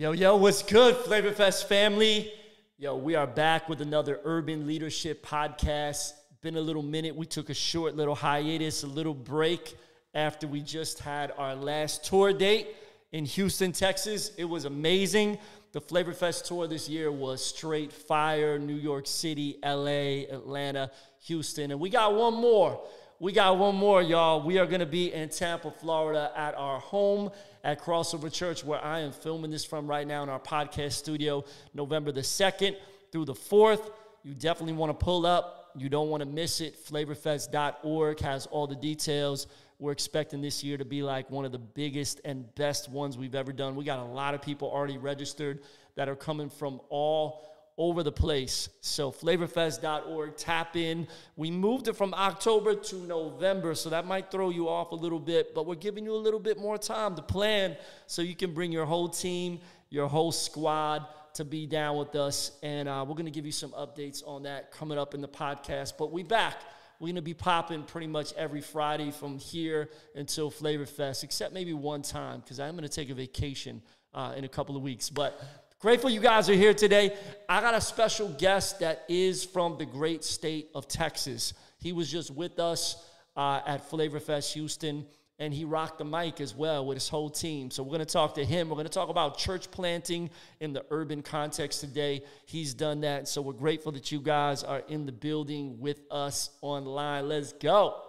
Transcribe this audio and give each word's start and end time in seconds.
Yo, 0.00 0.12
yo, 0.12 0.34
what's 0.34 0.62
good, 0.62 0.96
Flavor 0.96 1.30
Fest 1.30 1.68
family? 1.68 2.32
Yo, 2.78 2.96
we 2.96 3.14
are 3.16 3.26
back 3.26 3.68
with 3.68 3.82
another 3.82 4.18
Urban 4.24 4.66
Leadership 4.66 5.22
podcast. 5.22 6.14
Been 6.40 6.56
a 6.56 6.60
little 6.60 6.82
minute. 6.82 7.14
We 7.14 7.26
took 7.26 7.50
a 7.50 7.54
short 7.54 7.96
little 7.96 8.14
hiatus, 8.14 8.82
a 8.82 8.86
little 8.86 9.12
break 9.12 9.76
after 10.14 10.48
we 10.48 10.62
just 10.62 11.00
had 11.00 11.34
our 11.36 11.54
last 11.54 12.02
tour 12.02 12.32
date 12.32 12.68
in 13.12 13.26
Houston, 13.26 13.72
Texas. 13.72 14.32
It 14.38 14.46
was 14.46 14.64
amazing. 14.64 15.36
The 15.72 15.82
Flavor 15.82 16.14
Fest 16.14 16.46
tour 16.46 16.66
this 16.66 16.88
year 16.88 17.12
was 17.12 17.44
straight 17.44 17.92
fire 17.92 18.58
New 18.58 18.76
York 18.76 19.06
City, 19.06 19.58
LA, 19.62 20.24
Atlanta, 20.34 20.90
Houston. 21.24 21.72
And 21.72 21.78
we 21.78 21.90
got 21.90 22.14
one 22.14 22.32
more. 22.32 22.82
We 23.18 23.32
got 23.32 23.58
one 23.58 23.74
more, 23.74 24.00
y'all. 24.00 24.42
We 24.42 24.56
are 24.56 24.64
going 24.64 24.80
to 24.80 24.86
be 24.86 25.12
in 25.12 25.28
Tampa, 25.28 25.70
Florida 25.70 26.32
at 26.34 26.54
our 26.54 26.80
home 26.80 27.30
at 27.64 27.80
Crossover 27.80 28.32
Church, 28.32 28.64
where 28.64 28.82
I 28.82 29.00
am 29.00 29.12
filming 29.12 29.50
this 29.50 29.64
from 29.64 29.86
right 29.86 30.06
now 30.06 30.22
in 30.22 30.28
our 30.28 30.40
podcast 30.40 30.92
studio, 30.92 31.44
November 31.74 32.12
the 32.12 32.20
2nd 32.20 32.76
through 33.12 33.26
the 33.26 33.34
4th. 33.34 33.90
You 34.22 34.34
definitely 34.34 34.74
want 34.74 34.98
to 34.98 35.04
pull 35.04 35.26
up. 35.26 35.70
You 35.76 35.88
don't 35.88 36.08
want 36.08 36.22
to 36.22 36.28
miss 36.28 36.60
it. 36.60 36.84
Flavorfest.org 36.84 38.20
has 38.20 38.46
all 38.46 38.66
the 38.66 38.76
details. 38.76 39.46
We're 39.78 39.92
expecting 39.92 40.42
this 40.42 40.62
year 40.62 40.76
to 40.76 40.84
be 40.84 41.02
like 41.02 41.30
one 41.30 41.44
of 41.44 41.52
the 41.52 41.58
biggest 41.58 42.20
and 42.24 42.52
best 42.54 42.90
ones 42.90 43.16
we've 43.16 43.34
ever 43.34 43.52
done. 43.52 43.76
We 43.76 43.84
got 43.84 43.98
a 43.98 44.04
lot 44.04 44.34
of 44.34 44.42
people 44.42 44.68
already 44.68 44.98
registered 44.98 45.60
that 45.94 46.08
are 46.08 46.16
coming 46.16 46.50
from 46.50 46.80
all 46.88 47.49
over 47.76 48.02
the 48.02 48.12
place. 48.12 48.68
So 48.80 49.10
flavorfest.org, 49.10 50.36
tap 50.36 50.76
in. 50.76 51.08
We 51.36 51.50
moved 51.50 51.88
it 51.88 51.96
from 51.96 52.12
October 52.14 52.74
to 52.74 52.96
November, 53.06 53.74
so 53.74 53.90
that 53.90 54.06
might 54.06 54.30
throw 54.30 54.50
you 54.50 54.68
off 54.68 54.92
a 54.92 54.96
little 54.96 55.20
bit, 55.20 55.54
but 55.54 55.66
we're 55.66 55.74
giving 55.74 56.04
you 56.04 56.12
a 56.12 56.16
little 56.16 56.40
bit 56.40 56.58
more 56.58 56.78
time 56.78 57.16
to 57.16 57.22
plan 57.22 57.76
so 58.06 58.22
you 58.22 58.36
can 58.36 58.52
bring 58.52 58.72
your 58.72 58.86
whole 58.86 59.08
team, 59.08 59.60
your 59.88 60.08
whole 60.08 60.32
squad 60.32 61.06
to 61.34 61.44
be 61.44 61.66
down 61.66 61.96
with 61.96 62.14
us. 62.16 62.52
And 62.62 62.88
uh, 62.88 63.04
we're 63.06 63.14
going 63.14 63.24
to 63.26 63.30
give 63.30 63.46
you 63.46 63.52
some 63.52 63.70
updates 63.70 64.22
on 64.26 64.42
that 64.44 64.72
coming 64.72 64.98
up 64.98 65.14
in 65.14 65.20
the 65.20 65.28
podcast. 65.28 65.94
But 65.98 66.12
we 66.12 66.22
back. 66.22 66.56
We're 66.98 67.06
going 67.06 67.16
to 67.16 67.22
be 67.22 67.34
popping 67.34 67.84
pretty 67.84 68.08
much 68.08 68.34
every 68.34 68.60
Friday 68.60 69.10
from 69.10 69.38
here 69.38 69.88
until 70.14 70.50
Flavor 70.50 70.84
Fest, 70.84 71.24
except 71.24 71.54
maybe 71.54 71.72
one 71.72 72.02
time 72.02 72.40
because 72.40 72.60
I'm 72.60 72.72
going 72.72 72.82
to 72.82 72.94
take 72.94 73.08
a 73.08 73.14
vacation 73.14 73.80
uh, 74.12 74.34
in 74.36 74.44
a 74.44 74.48
couple 74.48 74.76
of 74.76 74.82
weeks. 74.82 75.08
But 75.08 75.40
Grateful 75.80 76.10
you 76.10 76.20
guys 76.20 76.50
are 76.50 76.54
here 76.54 76.74
today. 76.74 77.16
I 77.48 77.62
got 77.62 77.72
a 77.72 77.80
special 77.80 78.28
guest 78.28 78.80
that 78.80 79.02
is 79.08 79.46
from 79.46 79.78
the 79.78 79.86
great 79.86 80.22
state 80.22 80.68
of 80.74 80.86
Texas. 80.86 81.54
He 81.78 81.94
was 81.94 82.12
just 82.12 82.30
with 82.30 82.58
us 82.58 83.02
uh, 83.34 83.62
at 83.66 83.88
Flavor 83.88 84.20
Fest 84.20 84.52
Houston, 84.52 85.06
and 85.38 85.54
he 85.54 85.64
rocked 85.64 85.96
the 85.96 86.04
mic 86.04 86.38
as 86.42 86.54
well 86.54 86.84
with 86.84 86.96
his 86.96 87.08
whole 87.08 87.30
team. 87.30 87.70
So 87.70 87.82
we're 87.82 87.96
going 87.96 88.00
to 88.00 88.12
talk 88.12 88.34
to 88.34 88.44
him. 88.44 88.68
We're 88.68 88.74
going 88.74 88.88
to 88.88 88.92
talk 88.92 89.08
about 89.08 89.38
church 89.38 89.70
planting 89.70 90.28
in 90.60 90.74
the 90.74 90.84
urban 90.90 91.22
context 91.22 91.80
today. 91.80 92.24
He's 92.44 92.74
done 92.74 93.00
that. 93.00 93.26
So 93.26 93.40
we're 93.40 93.54
grateful 93.54 93.90
that 93.92 94.12
you 94.12 94.20
guys 94.20 94.62
are 94.62 94.82
in 94.88 95.06
the 95.06 95.12
building 95.12 95.80
with 95.80 96.02
us 96.10 96.50
online. 96.60 97.26
Let's 97.26 97.54
go. 97.54 98.02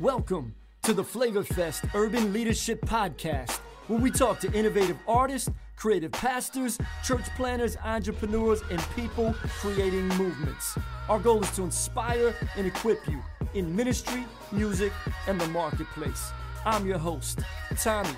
Welcome 0.00 0.56
to 0.82 0.94
the 0.94 1.04
Flavor 1.04 1.44
Fest 1.44 1.84
Urban 1.94 2.32
Leadership 2.32 2.80
Podcast, 2.80 3.58
where 3.86 4.00
we 4.00 4.10
talk 4.10 4.40
to 4.40 4.52
innovative 4.52 4.96
artists 5.06 5.48
creative 5.80 6.12
pastors, 6.12 6.78
church 7.02 7.24
planters, 7.36 7.74
entrepreneurs, 7.78 8.60
and 8.70 8.78
people 8.94 9.34
creating 9.60 10.06
movements. 10.08 10.78
Our 11.08 11.18
goal 11.18 11.42
is 11.42 11.50
to 11.52 11.62
inspire 11.62 12.34
and 12.56 12.66
equip 12.66 13.08
you 13.08 13.22
in 13.54 13.74
ministry, 13.74 14.26
music, 14.52 14.92
and 15.26 15.40
the 15.40 15.48
marketplace. 15.48 16.32
I'm 16.66 16.86
your 16.86 16.98
host, 16.98 17.40
Tommy 17.82 18.10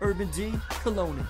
Urban 0.00 0.28
D. 0.32 0.50
Kyllonen. 0.82 1.24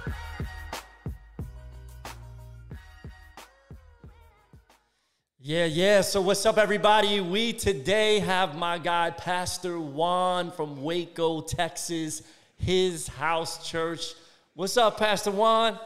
Yeah, 5.39 5.67
yeah. 5.67 6.01
So, 6.01 6.23
what's 6.23 6.47
up, 6.47 6.57
everybody? 6.57 7.21
We 7.21 7.53
today 7.53 8.21
have 8.21 8.57
my 8.57 8.79
guy, 8.79 9.11
Pastor 9.11 9.79
Juan 9.79 10.51
from 10.51 10.83
Waco, 10.83 11.43
Texas, 11.43 12.23
Hiz 12.57 13.07
House 13.07 13.69
Church. 13.69 14.15
What's 14.57 14.77
up, 14.77 14.99
Pastor 14.99 15.33
Juan? 15.33 15.77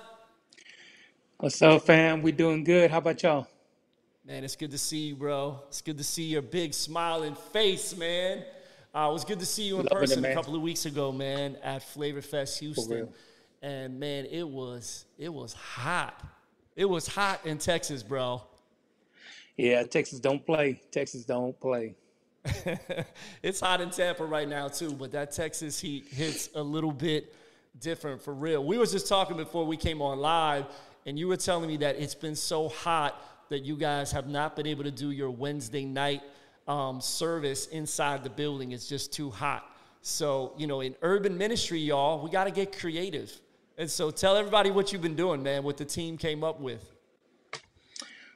What's 1.38 1.62
up, 1.62 1.86
fam? 1.86 2.20
We 2.20 2.32
doing 2.32 2.64
good. 2.64 2.90
How 2.90 2.98
about 2.98 3.22
y'all? 3.22 3.46
Man, 4.26 4.44
it's 4.44 4.56
good 4.56 4.72
to 4.72 4.76
see 4.76 5.06
you, 5.06 5.16
bro. 5.16 5.62
It's 5.68 5.80
good 5.80 5.96
to 5.96 6.04
see 6.04 6.24
your 6.24 6.42
big 6.42 6.74
smiling 6.74 7.34
face, 7.34 7.96
man. 7.96 8.44
Uh, 8.94 9.08
it 9.08 9.12
was 9.14 9.24
good 9.24 9.40
to 9.40 9.46
see 9.46 9.62
you 9.62 9.80
in 9.80 9.86
Loving 9.86 9.98
person 9.98 10.22
it, 10.22 10.32
a 10.32 10.34
couple 10.34 10.54
of 10.54 10.60
weeks 10.60 10.84
ago, 10.84 11.10
man, 11.10 11.56
at 11.62 11.82
Flavor 11.82 12.20
Fest 12.20 12.60
Houston. 12.60 13.08
And 13.62 13.98
man, 13.98 14.26
it 14.26 14.46
was 14.46 15.06
it 15.16 15.32
was 15.32 15.54
hot. 15.54 16.22
It 16.76 16.84
was 16.84 17.06
hot 17.06 17.46
in 17.46 17.56
Texas, 17.56 18.02
bro. 18.02 18.42
Yeah, 19.56 19.82
Texas 19.84 20.20
don't 20.20 20.44
play. 20.44 20.82
Texas 20.90 21.24
don't 21.24 21.58
play. 21.58 21.94
it's 23.42 23.60
hot 23.60 23.80
in 23.80 23.88
Tampa 23.88 24.26
right 24.26 24.46
now 24.46 24.68
too, 24.68 24.92
but 24.92 25.10
that 25.12 25.32
Texas 25.32 25.80
heat 25.80 26.06
hits 26.08 26.50
a 26.54 26.62
little 26.62 26.92
bit 26.92 27.34
different 27.80 28.22
for 28.22 28.34
real. 28.34 28.64
We 28.64 28.78
was 28.78 28.92
just 28.92 29.08
talking 29.08 29.36
before 29.36 29.64
we 29.64 29.76
came 29.76 30.02
on 30.02 30.18
live, 30.18 30.66
and 31.06 31.18
you 31.18 31.28
were 31.28 31.36
telling 31.36 31.68
me 31.68 31.76
that 31.78 31.96
it's 31.96 32.14
been 32.14 32.36
so 32.36 32.68
hot 32.68 33.22
that 33.48 33.60
you 33.60 33.76
guys 33.76 34.12
have 34.12 34.28
not 34.28 34.56
been 34.56 34.66
able 34.66 34.84
to 34.84 34.90
do 34.90 35.10
your 35.10 35.30
Wednesday 35.30 35.84
night 35.84 36.22
um, 36.66 37.00
service 37.00 37.66
inside 37.68 38.22
the 38.22 38.30
building. 38.30 38.72
It's 38.72 38.88
just 38.88 39.12
too 39.12 39.30
hot. 39.30 39.64
So, 40.02 40.52
you 40.56 40.66
know, 40.66 40.80
in 40.80 40.94
urban 41.02 41.36
ministry, 41.36 41.78
y'all, 41.78 42.22
we 42.22 42.30
got 42.30 42.44
to 42.44 42.50
get 42.50 42.78
creative. 42.78 43.32
And 43.78 43.90
so 43.90 44.10
tell 44.10 44.36
everybody 44.36 44.70
what 44.70 44.92
you've 44.92 45.02
been 45.02 45.16
doing, 45.16 45.42
man, 45.42 45.62
what 45.62 45.76
the 45.76 45.84
team 45.84 46.18
came 46.18 46.44
up 46.44 46.60
with. 46.60 46.92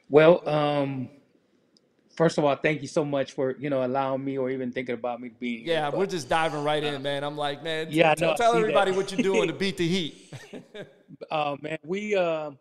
Well, 0.09 0.47
um, 0.47 1.09
First 2.15 2.37
of 2.37 2.43
all, 2.43 2.55
thank 2.55 2.81
you 2.81 2.87
so 2.87 3.03
much 3.03 3.31
for 3.31 3.55
you 3.57 3.69
know 3.71 3.83
allowing 3.83 4.23
me 4.23 4.37
or 4.37 4.51
even 4.51 4.71
thinking 4.71 4.93
about 4.93 5.19
me 5.19 5.31
being. 5.39 5.65
Here. 5.65 5.73
Yeah, 5.73 5.89
we're 5.89 6.05
just 6.05 6.29
diving 6.29 6.63
right 6.63 6.83
in, 6.83 7.01
man. 7.01 7.23
I'm 7.23 7.35
like, 7.35 7.63
man, 7.63 7.87
yeah, 7.89 8.13
tell, 8.13 8.31
no, 8.31 8.35
tell 8.35 8.55
everybody 8.55 8.91
that. 8.91 8.97
what 8.97 9.11
you're 9.11 9.21
doing 9.21 9.47
to 9.47 9.53
beat 9.63 9.77
the 9.77 9.87
heat. 9.87 10.31
uh, 11.31 11.55
man, 11.59 11.79
we 11.83 12.15
uh, 12.15 12.51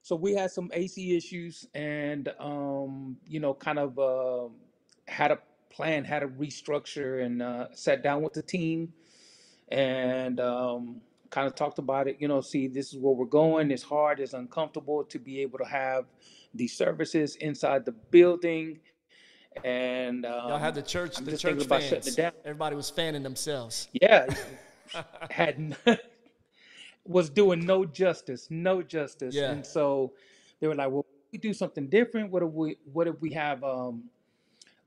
so 0.00 0.16
we 0.16 0.34
had 0.34 0.50
some 0.50 0.70
AC 0.72 1.16
issues, 1.16 1.66
and 1.74 2.32
um, 2.38 3.18
you 3.26 3.40
know, 3.40 3.52
kind 3.52 3.78
of 3.78 3.98
uh, 3.98 4.48
had 5.06 5.30
a 5.30 5.38
plan, 5.68 6.04
had 6.04 6.22
a 6.22 6.26
restructure, 6.26 7.24
and 7.24 7.42
uh, 7.42 7.66
sat 7.74 8.02
down 8.02 8.22
with 8.22 8.32
the 8.32 8.42
team, 8.42 8.94
and 9.68 10.40
um, 10.40 11.02
kind 11.28 11.46
of 11.46 11.54
talked 11.54 11.78
about 11.78 12.08
it. 12.08 12.16
You 12.20 12.28
know, 12.28 12.40
see, 12.40 12.68
this 12.68 12.94
is 12.94 12.98
where 12.98 13.12
we're 13.12 13.26
going. 13.26 13.70
It's 13.70 13.82
hard. 13.82 14.18
It's 14.20 14.32
uncomfortable 14.32 15.04
to 15.04 15.18
be 15.18 15.42
able 15.42 15.58
to 15.58 15.66
have 15.66 16.06
these 16.54 16.74
services 16.74 17.36
inside 17.36 17.84
the 17.84 17.92
building 17.92 18.78
and 19.62 20.26
um, 20.26 20.48
y'all 20.48 20.58
had 20.58 20.74
the 20.74 20.82
church, 20.82 21.18
I'm 21.18 21.24
the 21.24 21.36
church 21.36 21.64
fans. 21.66 22.18
Everybody 22.44 22.76
was 22.76 22.90
fanning 22.90 23.22
themselves. 23.22 23.88
Yeah, 23.92 24.26
had 25.30 25.76
was 27.06 27.30
doing 27.30 27.64
no 27.64 27.84
justice, 27.84 28.48
no 28.50 28.82
justice. 28.82 29.34
Yeah. 29.34 29.52
And 29.52 29.64
so 29.64 30.12
they 30.60 30.66
were 30.66 30.74
like, 30.74 30.90
"Well, 30.90 31.06
we 31.32 31.38
do 31.38 31.52
something 31.52 31.88
different. 31.88 32.30
What 32.30 32.42
if 32.42 32.50
we? 32.50 32.76
What 32.92 33.06
if 33.06 33.20
we 33.20 33.32
have 33.32 33.62
um, 33.62 34.04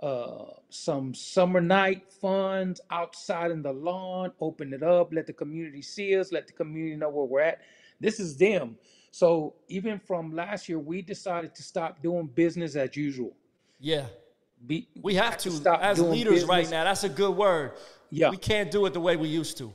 uh, 0.01 0.45
some 0.69 1.13
summer 1.13 1.61
night 1.61 2.11
funds 2.11 2.81
outside 2.91 3.51
in 3.51 3.61
the 3.61 3.73
lawn? 3.73 4.31
Open 4.41 4.73
it 4.73 4.83
up, 4.83 5.13
let 5.13 5.27
the 5.27 5.33
community 5.33 5.81
see 5.81 6.17
us, 6.17 6.31
let 6.31 6.47
the 6.47 6.53
community 6.53 6.95
know 6.95 7.09
where 7.09 7.25
we're 7.25 7.41
at. 7.41 7.61
This 7.99 8.19
is 8.19 8.37
them." 8.37 8.77
So 9.11 9.55
even 9.67 9.99
from 9.99 10.35
last 10.35 10.69
year, 10.69 10.77
we 10.77 11.01
decided 11.01 11.55
to 11.55 11.63
stop 11.63 12.03
doing 12.03 12.27
business 12.27 12.75
as 12.75 12.95
usual. 12.95 13.35
Yeah. 13.79 14.05
Be, 14.65 14.87
we 15.01 15.15
have 15.15 15.37
to, 15.39 15.63
to 15.63 15.83
as 15.83 15.99
leaders 15.99 16.33
business. 16.33 16.49
right 16.49 16.69
now. 16.69 16.83
That's 16.83 17.03
a 17.03 17.09
good 17.09 17.35
word. 17.35 17.73
Yeah, 18.09 18.29
we 18.29 18.37
can't 18.37 18.71
do 18.71 18.85
it 18.85 18.93
the 18.93 18.99
way 18.99 19.15
we 19.15 19.27
used 19.27 19.57
to. 19.59 19.71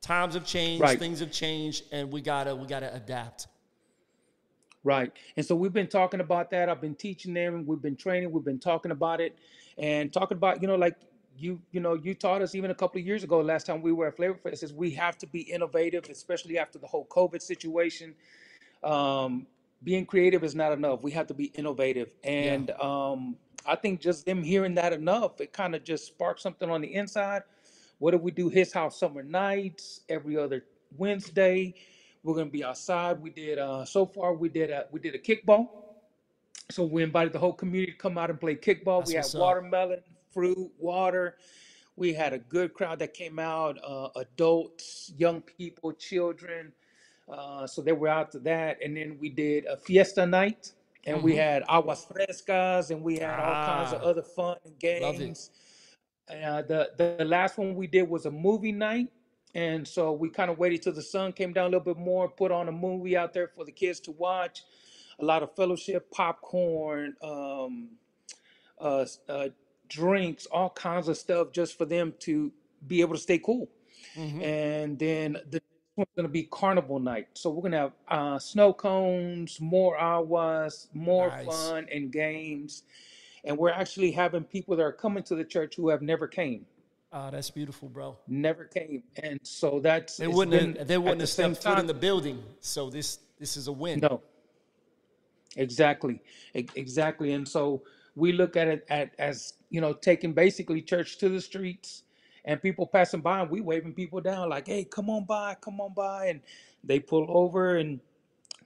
Times 0.00 0.34
have 0.34 0.44
changed, 0.44 0.82
right. 0.82 0.98
things 0.98 1.20
have 1.20 1.30
changed, 1.30 1.84
and 1.92 2.12
we 2.12 2.20
gotta 2.20 2.54
we 2.54 2.66
gotta 2.66 2.94
adapt. 2.94 3.46
Right, 4.82 5.12
and 5.36 5.44
so 5.44 5.54
we've 5.54 5.72
been 5.72 5.88
talking 5.88 6.20
about 6.20 6.50
that. 6.50 6.68
I've 6.68 6.80
been 6.80 6.94
teaching 6.94 7.34
them. 7.34 7.66
We've 7.66 7.82
been 7.82 7.96
training. 7.96 8.30
We've 8.32 8.44
been 8.44 8.58
talking 8.58 8.92
about 8.92 9.20
it, 9.20 9.38
and 9.78 10.12
talking 10.12 10.36
about 10.36 10.62
you 10.62 10.68
know 10.68 10.76
like 10.76 10.96
you 11.36 11.60
you 11.70 11.80
know 11.80 11.94
you 11.94 12.14
taught 12.14 12.42
us 12.42 12.54
even 12.54 12.70
a 12.70 12.74
couple 12.74 13.00
of 13.00 13.06
years 13.06 13.24
ago. 13.24 13.40
Last 13.40 13.66
time 13.66 13.82
we 13.82 13.92
were 13.92 14.08
at 14.08 14.16
Flavor 14.16 14.34
Fest, 14.34 14.62
is 14.62 14.72
we 14.72 14.90
have 14.92 15.18
to 15.18 15.26
be 15.26 15.40
innovative, 15.40 16.08
especially 16.10 16.58
after 16.58 16.78
the 16.78 16.86
whole 16.86 17.06
COVID 17.06 17.42
situation. 17.42 18.14
Um, 18.82 19.46
being 19.82 20.04
creative 20.04 20.44
is 20.44 20.54
not 20.54 20.72
enough. 20.72 21.02
We 21.02 21.10
have 21.12 21.26
to 21.28 21.34
be 21.34 21.46
innovative, 21.46 22.14
and 22.22 22.68
yeah. 22.68 22.74
um, 22.80 23.36
I 23.66 23.76
think 23.76 24.00
just 24.00 24.26
them 24.26 24.42
hearing 24.42 24.74
that 24.74 24.92
enough, 24.92 25.40
it 25.40 25.52
kind 25.52 25.74
of 25.74 25.84
just 25.84 26.06
sparked 26.06 26.40
something 26.40 26.70
on 26.70 26.80
the 26.80 26.94
inside. 26.94 27.42
What 27.98 28.14
if 28.14 28.20
we 28.20 28.30
do 28.30 28.48
Hiz 28.48 28.72
House 28.72 28.98
summer 28.98 29.22
nights 29.22 30.00
every 30.08 30.36
other 30.36 30.64
Wednesday? 30.96 31.74
We're 32.22 32.34
gonna 32.34 32.50
be 32.50 32.64
outside. 32.64 33.20
We 33.20 33.30
did 33.30 33.58
uh 33.58 33.84
so 33.84 34.06
far 34.06 34.34
we 34.34 34.48
did 34.48 34.70
a 34.70 34.86
we 34.90 35.00
did 35.00 35.14
a 35.14 35.18
kickball. 35.18 35.68
So 36.70 36.84
we 36.84 37.02
invited 37.02 37.32
the 37.32 37.38
whole 37.38 37.52
community 37.52 37.92
to 37.92 37.98
come 37.98 38.16
out 38.16 38.30
and 38.30 38.40
play 38.40 38.54
kickball. 38.54 39.00
That's 39.00 39.10
we 39.10 39.16
had 39.16 39.24
up. 39.26 39.34
watermelon, 39.34 40.00
fruit, 40.32 40.70
water. 40.78 41.36
We 41.96 42.12
had 42.14 42.32
a 42.32 42.38
good 42.38 42.72
crowd 42.74 43.00
that 43.00 43.12
came 43.12 43.38
out, 43.38 43.78
uh, 43.86 44.08
adults, 44.16 45.12
young 45.16 45.42
people, 45.42 45.92
children. 45.92 46.72
Uh, 47.28 47.66
so 47.66 47.82
they 47.82 47.92
were 47.92 48.08
out 48.08 48.30
to 48.32 48.38
that, 48.40 48.78
and 48.82 48.96
then 48.96 49.18
we 49.20 49.28
did 49.28 49.64
a 49.66 49.76
fiesta 49.76 50.26
night, 50.26 50.72
and 51.04 51.22
we 51.22 51.32
Mm-hmm. 51.32 51.38
had 51.38 51.64
aguas 51.68 52.06
frescas, 52.06 52.90
and 52.90 53.02
we 53.02 53.18
had 53.18 53.38
all 53.40 53.56
kinds 53.56 53.92
of 53.92 54.00
Ah, 54.00 54.04
other 54.04 54.22
fun 54.22 54.56
and 54.64 54.78
games. 54.78 55.50
Uh, 56.30 56.62
the 56.62 56.90
the 57.18 57.24
last 57.24 57.58
one 57.58 57.74
we 57.74 57.86
did 57.86 58.08
was 58.08 58.26
a 58.26 58.30
movie 58.30 58.72
night, 58.72 59.08
and 59.54 59.86
so 59.86 60.12
we 60.12 60.30
kind 60.30 60.50
of 60.50 60.58
waited 60.58 60.82
till 60.82 60.92
the 60.92 61.02
sun 61.02 61.32
came 61.32 61.52
down 61.52 61.66
a 61.66 61.68
little 61.70 61.94
bit 61.94 61.98
more, 61.98 62.28
put 62.28 62.52
on 62.52 62.68
a 62.68 62.72
movie 62.72 63.16
out 63.16 63.32
there 63.32 63.48
for 63.48 63.64
the 63.64 63.72
kids 63.72 64.00
to 64.00 64.12
watch. 64.12 64.62
A 65.20 65.24
lot 65.24 65.42
of 65.42 65.54
fellowship, 65.56 66.10
popcorn, 66.10 67.14
um, 67.22 67.90
uh, 68.80 69.06
uh, 69.28 69.48
drinks, 69.88 70.46
all 70.46 70.70
kinds 70.70 71.08
of 71.08 71.16
stuff, 71.16 71.52
just 71.52 71.76
for 71.76 71.84
them 71.84 72.14
to 72.20 72.52
be 72.86 73.00
able 73.02 73.14
to 73.14 73.20
stay 73.20 73.38
cool. 73.38 73.68
Mm-hmm. 74.16 74.42
And 74.42 74.98
then 74.98 75.38
the 75.50 75.62
next 75.96 76.08
one's 76.08 76.16
gonna 76.16 76.28
be 76.28 76.44
carnival 76.44 76.98
night. 76.98 77.28
So 77.34 77.50
we're 77.50 77.62
gonna 77.62 77.78
have 77.78 77.92
uh, 78.08 78.38
snow 78.38 78.72
cones, 78.72 79.60
more 79.60 79.98
aguas, 79.98 80.88
more 80.94 81.28
Nice. 81.28 81.46
fun 81.46 81.86
and 81.92 82.12
games. 82.12 82.82
And 83.44 83.56
we're 83.56 83.70
actually 83.70 84.10
having 84.10 84.44
people 84.44 84.76
that 84.76 84.82
are 84.82 84.92
coming 84.92 85.22
to 85.24 85.34
the 85.34 85.44
church 85.44 85.74
who 85.76 85.88
have 85.88 86.02
never 86.02 86.26
came, 86.28 86.66
Oh, 87.12 87.28
that's 87.30 87.50
beautiful, 87.50 87.88
bro. 87.88 88.16
never 88.28 88.64
came. 88.66 89.02
And 89.22 89.40
so 89.42 89.80
that's 89.80 90.18
They 90.18 90.26
it's 90.26 90.34
wouldn't 90.36 90.52
been 90.52 90.76
have, 90.76 90.86
they 90.88 90.94
at 90.94 91.02
wouldn't 91.02 91.18
the 91.18 91.22
have 91.22 91.28
same 91.30 91.54
stepped 91.54 91.64
foot 91.64 91.70
in 91.72 91.76
time. 91.78 91.86
the 91.86 91.94
building. 91.94 92.42
So 92.60 92.90
this 92.90 93.18
this 93.38 93.56
is 93.56 93.66
a 93.66 93.72
win. 93.72 94.00
No, 94.00 94.20
exactly, 95.56 96.22
E- 96.54 96.68
exactly. 96.76 97.32
And 97.32 97.48
so 97.48 97.82
we 98.14 98.32
look 98.32 98.56
at 98.56 98.68
it 98.68 98.86
at 98.90 99.12
as 99.18 99.54
you 99.70 99.80
know 99.80 99.92
taking 99.94 100.32
basically 100.34 100.82
church 100.82 101.18
to 101.18 101.28
the 101.28 101.40
streets 101.40 102.02
and 102.44 102.60
people 102.60 102.86
passing 102.86 103.20
by 103.20 103.40
and 103.40 103.50
we 103.50 103.60
waving 103.60 103.94
people 103.94 104.20
down 104.20 104.48
like, 104.48 104.66
hey, 104.66 104.84
come 104.84 105.10
on 105.10 105.24
by, 105.24 105.54
come 105.60 105.80
on 105.80 105.92
by, 105.94 106.26
and 106.26 106.40
they 106.84 106.98
pull 107.00 107.26
over 107.28 107.76
and 107.76 108.00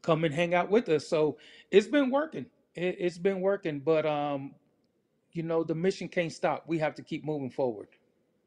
come 0.03 0.25
and 0.25 0.35
hang 0.35 0.55
out 0.55 0.71
with 0.71 0.88
us. 0.88 1.06
So 1.06 1.38
it's 1.71 1.87
been 1.87 2.11
working. 2.11 2.47
It, 2.75 2.97
it's 2.99 3.19
been 3.19 3.41
working, 3.41 3.81
but 3.81 4.06
um, 4.06 4.55
you 5.32 5.43
know 5.43 5.65
the 5.65 5.75
mission 5.75 6.09
can't 6.09 6.32
stop. 6.32 6.65
We 6.67 6.79
have 6.79 6.94
to 6.97 7.03
keep 7.03 7.25
moving 7.25 7.50
forward. 7.50 7.88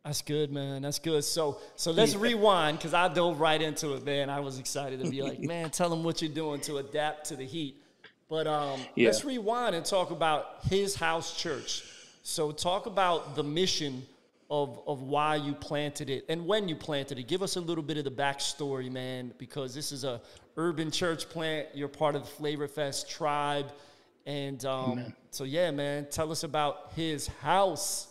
That's 0.06 0.22
good, 0.22 0.52
man. 0.54 0.84
That's 0.84 1.00
good. 1.00 1.24
So 1.26 1.60
so 1.76 1.92
let's 1.92 2.14
Yeah. 2.14 2.22
rewind 2.22 2.78
because 2.78 2.94
I 2.94 3.10
dove 3.10 3.40
right 3.42 3.62
into 3.62 3.94
it, 3.96 4.06
man. 4.06 4.30
I 4.30 4.40
was 4.40 4.58
excited 4.60 5.02
to 5.02 5.10
be 5.10 5.22
like, 5.22 5.42
man, 5.44 5.70
tell 5.70 5.90
them 5.90 6.04
what 6.04 6.22
you're 6.22 6.32
doing 6.32 6.62
to 6.62 6.78
adapt 6.78 7.26
to 7.26 7.36
the 7.36 7.46
heat. 7.46 7.76
But 8.30 8.48
um, 8.48 8.86
Yeah. 8.96 9.08
let's 9.08 9.26
rewind 9.26 9.76
and 9.76 9.86
talk 9.86 10.12
about 10.12 10.60
Hiz 10.70 10.96
House 10.96 11.36
Church. 11.38 11.84
So 12.24 12.52
talk 12.52 12.86
about 12.86 13.36
the 13.36 13.44
mission 13.44 14.06
of 14.50 14.82
of 14.88 15.02
why 15.02 15.36
you 15.36 15.54
planted 15.54 16.10
it 16.10 16.26
and 16.30 16.46
when 16.46 16.68
you 16.68 16.76
planted 16.76 17.20
it. 17.20 17.28
Give 17.28 17.42
us 17.42 17.56
a 17.56 17.62
little 17.62 17.84
bit 17.84 17.98
of 17.98 18.04
the 18.04 18.12
backstory, 18.12 18.92
man, 18.92 19.34
because 19.38 19.74
this 19.76 19.92
is 19.92 20.04
a 20.04 20.22
urban 20.56 20.92
church 20.92 21.30
plant. 21.30 21.68
You're 21.74 21.88
part 21.88 22.16
of 22.16 22.24
the 22.24 22.28
Flavor 22.28 22.68
Fest 22.68 23.10
tribe, 23.10 23.72
and 24.26 24.64
um, 24.66 25.14
so 25.32 25.44
yeah, 25.44 25.72
man. 25.72 26.08
Tell 26.10 26.32
us 26.32 26.44
about 26.44 26.92
Hiz 26.96 27.28
House. 27.42 28.08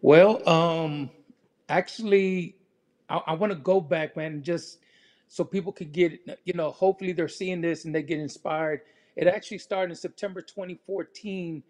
Well, 0.00 0.46
um, 0.46 1.10
actually, 1.68 2.56
I, 3.08 3.20
I 3.28 3.34
want 3.34 3.52
to 3.52 3.58
go 3.58 3.80
back, 3.80 4.16
man, 4.16 4.42
just 4.42 4.78
so 5.28 5.44
people 5.44 5.72
could 5.72 5.92
get, 5.92 6.20
you 6.44 6.52
know, 6.52 6.70
hopefully 6.70 7.12
they're 7.12 7.26
seeing 7.26 7.60
this 7.60 7.86
and 7.86 7.94
they 7.94 8.02
get 8.02 8.18
inspired. 8.18 8.82
It 9.16 9.26
actually 9.26 9.58
started 9.58 9.92
in 9.92 9.96
September 9.96 10.42
2014. 10.42 11.62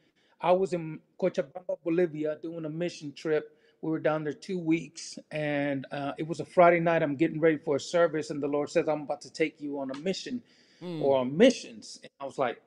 I 0.44 0.52
was 0.52 0.74
in 0.74 1.00
Cochabamba, 1.20 1.78
Bolivia, 1.84 2.38
doing 2.42 2.66
a 2.66 2.70
mission 2.70 3.14
trip. 3.14 3.56
We 3.82 3.90
were 3.92 4.00
down 4.00 4.24
there 4.24 4.34
two 4.34 4.60
weeks, 4.60 5.18
and 5.32 5.86
uh, 5.92 6.14
it 6.18 6.28
was 6.28 6.40
a 6.40 6.46
Friday 6.46 6.80
night. 6.80 7.02
I'm 7.02 7.16
getting 7.16 7.40
ready 7.40 7.58
for 7.58 7.76
a 7.78 7.80
service, 7.80 8.30
and 8.30 8.42
the 8.42 8.48
Lord 8.48 8.70
says, 8.70 8.88
I'm 8.88 9.02
about 9.02 9.22
to 9.22 9.32
take 9.32 9.60
you 9.62 9.80
on 9.80 9.90
a 9.92 9.98
mission 9.98 10.42
or 10.98 11.18
on 11.18 11.36
missions. 11.36 12.00
And 12.02 12.10
I 12.20 12.26
was 12.26 12.38
like, 12.38 12.62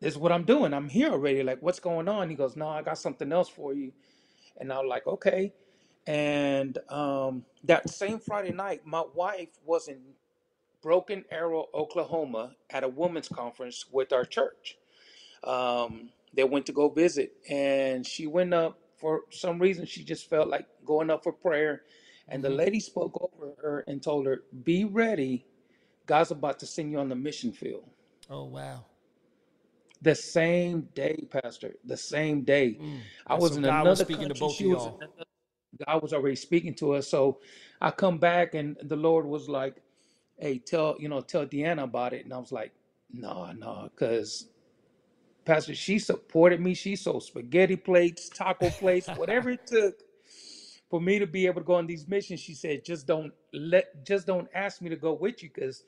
this 0.00 0.14
is 0.14 0.18
what 0.18 0.32
I'm 0.32 0.44
doing. 0.44 0.74
I'm 0.74 0.88
here 0.88 1.10
already. 1.10 1.42
Like, 1.42 1.62
what's 1.62 1.80
going 1.80 2.08
on? 2.08 2.30
He 2.30 2.36
goes, 2.36 2.56
No, 2.56 2.68
I 2.68 2.82
got 2.82 2.98
something 2.98 3.32
else 3.32 3.48
for 3.50 3.74
you. 3.74 3.92
And 4.60 4.72
I 4.72 4.78
was 4.80 4.88
like, 4.88 5.06
okay. 5.06 5.52
And 6.06 6.78
um, 6.90 7.44
that 7.64 7.90
same 7.90 8.20
Friday 8.20 8.52
night, 8.52 8.82
my 8.86 9.04
wife 9.14 9.50
was 9.66 9.88
in 9.88 10.00
Broken 10.82 11.24
Arrow, 11.30 11.66
Oklahoma, 11.74 12.56
at 12.70 12.84
a 12.84 12.88
women's 12.88 13.28
conference 13.28 13.86
with 13.92 14.12
our 14.12 14.24
church. 14.24 14.78
Um, 15.44 16.10
they 16.34 16.44
went 16.44 16.66
to 16.66 16.72
go 16.72 16.88
visit, 16.90 17.34
and 17.50 18.06
she 18.06 18.26
went 18.26 18.54
up 18.54 18.78
for 18.98 19.22
some 19.30 19.58
reason. 19.60 19.86
She 19.86 20.04
just 20.04 20.30
felt 20.30 20.48
like 20.48 20.66
going 20.86 21.10
up 21.10 21.24
for 21.24 21.32
prayer. 21.32 21.82
And 22.28 22.44
the 22.44 22.50
hmm 22.50 22.50
lady 22.50 22.80
spoke 22.80 23.18
over 23.34 23.54
her 23.62 23.84
and 23.88 24.02
told 24.02 24.26
her, 24.26 24.42
Be 24.64 24.84
ready. 24.84 25.46
God's 26.06 26.32
about 26.32 26.60
to 26.60 26.66
send 26.66 26.92
you 26.92 27.00
on 27.00 27.08
the 27.10 27.16
mission 27.16 27.52
field. 27.52 27.84
Oh 28.30 28.44
wow. 28.44 28.86
The 30.02 30.14
same 30.14 30.88
day, 30.94 31.26
Pastor, 31.30 31.74
the 31.84 31.96
same 31.96 32.42
day. 32.42 32.80
Mm. 32.80 33.04
I 33.26 33.34
And 33.34 33.42
was 33.42 33.56
so 33.56 33.58
in 33.58 33.64
God 33.64 33.88
was 33.88 33.98
another 33.98 34.00
speaking 34.00 34.28
to 34.28 34.34
country. 34.34 34.36
both 34.36 34.60
She 34.60 34.64
of 34.64 34.66
was 34.66 34.86
in 34.86 34.92
y'all. 34.92 35.00
another. 35.00 35.24
God 35.86 36.02
was 36.02 36.12
already 36.12 36.36
speaking 36.36 36.74
to 36.76 36.94
us. 36.94 37.08
So 37.08 37.40
I 37.80 37.90
come 37.90 38.18
back 38.18 38.54
and 38.54 38.76
the 38.82 38.96
Lord 38.96 39.26
was 39.26 39.48
like, 39.48 39.82
"Hey, 40.38 40.58
tell 40.58 40.96
you 41.00 41.08
know, 41.08 41.20
tell 41.22 41.46
Deanna 41.46 41.84
about 41.84 42.14
it." 42.14 42.24
And 42.24 42.34
I 42.34 42.38
was 42.38 42.52
like, 42.52 42.72
"No, 43.12 43.52
no," 43.52 43.90
because 43.94 44.48
Pastor, 45.50 45.74
she 45.74 45.98
supported 45.98 46.60
me. 46.60 46.74
She 46.74 46.96
sold 46.96 47.24
spaghetti 47.24 47.76
plates, 47.76 48.28
taco 48.30 48.70
plates, 48.70 49.10
whatever 49.14 49.50
it 49.50 49.66
took 49.68 49.96
for 50.90 51.00
me 51.00 51.18
to 51.18 51.26
be 51.26 51.46
able 51.46 51.62
to 51.62 51.66
go 51.66 51.74
on 51.74 51.86
these 51.88 52.08
missions. 52.08 52.40
She 52.40 52.54
said, 52.54 52.84
"Just 52.84 53.06
don't 53.06 53.32
let, 53.52 54.06
just 54.06 54.26
don't 54.26 54.48
ask 54.54 54.82
me 54.82 54.90
to 54.90 54.96
go 54.96 55.14
with 55.14 55.42
you, 55.42 55.50
because 55.54 55.84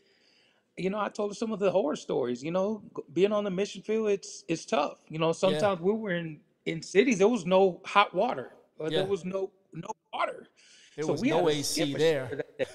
you 0.76 0.90
know, 0.90 1.00
I 1.00 1.08
told 1.10 1.32
her 1.32 1.34
some 1.36 1.52
of 1.52 1.60
the 1.60 1.70
horror 1.70 1.96
stories. 1.96 2.42
You 2.42 2.52
know, 2.52 2.82
g- 2.96 3.02
being 3.12 3.32
on 3.32 3.44
the 3.44 3.50
mission 3.50 3.82
field, 3.82 4.10
it's 4.10 4.44
it's 4.48 4.66
tough. 4.66 4.98
You 5.08 5.20
know, 5.20 5.32
Yeah. 5.32 5.38
sometimes 5.38 5.80
we 5.80 5.92
were 5.92 6.12
in 6.12 6.40
in 6.66 6.82
cities 6.82 7.18
there 7.18 7.28
was 7.28 7.46
no 7.46 7.80
hot 7.86 8.14
water 8.14 8.52
or 8.78 8.90
there 8.90 9.04
Yeah. 9.04 9.06
was 9.06 9.24
no 9.24 9.52
no 9.74 9.90
water, 10.12 10.48
There 10.96 11.06
so 11.06 11.12
was 11.12 11.22
we 11.22 11.30
had 11.30 11.36
no 11.36 11.48
to 11.48 11.52
skip 11.52 11.90
AC 11.90 11.94
a 11.94 11.98
there. 11.98 12.28
shower 12.28 12.36
that 12.36 12.58
day. 12.58 12.66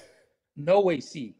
No 0.56 0.90
AC. 0.90 1.36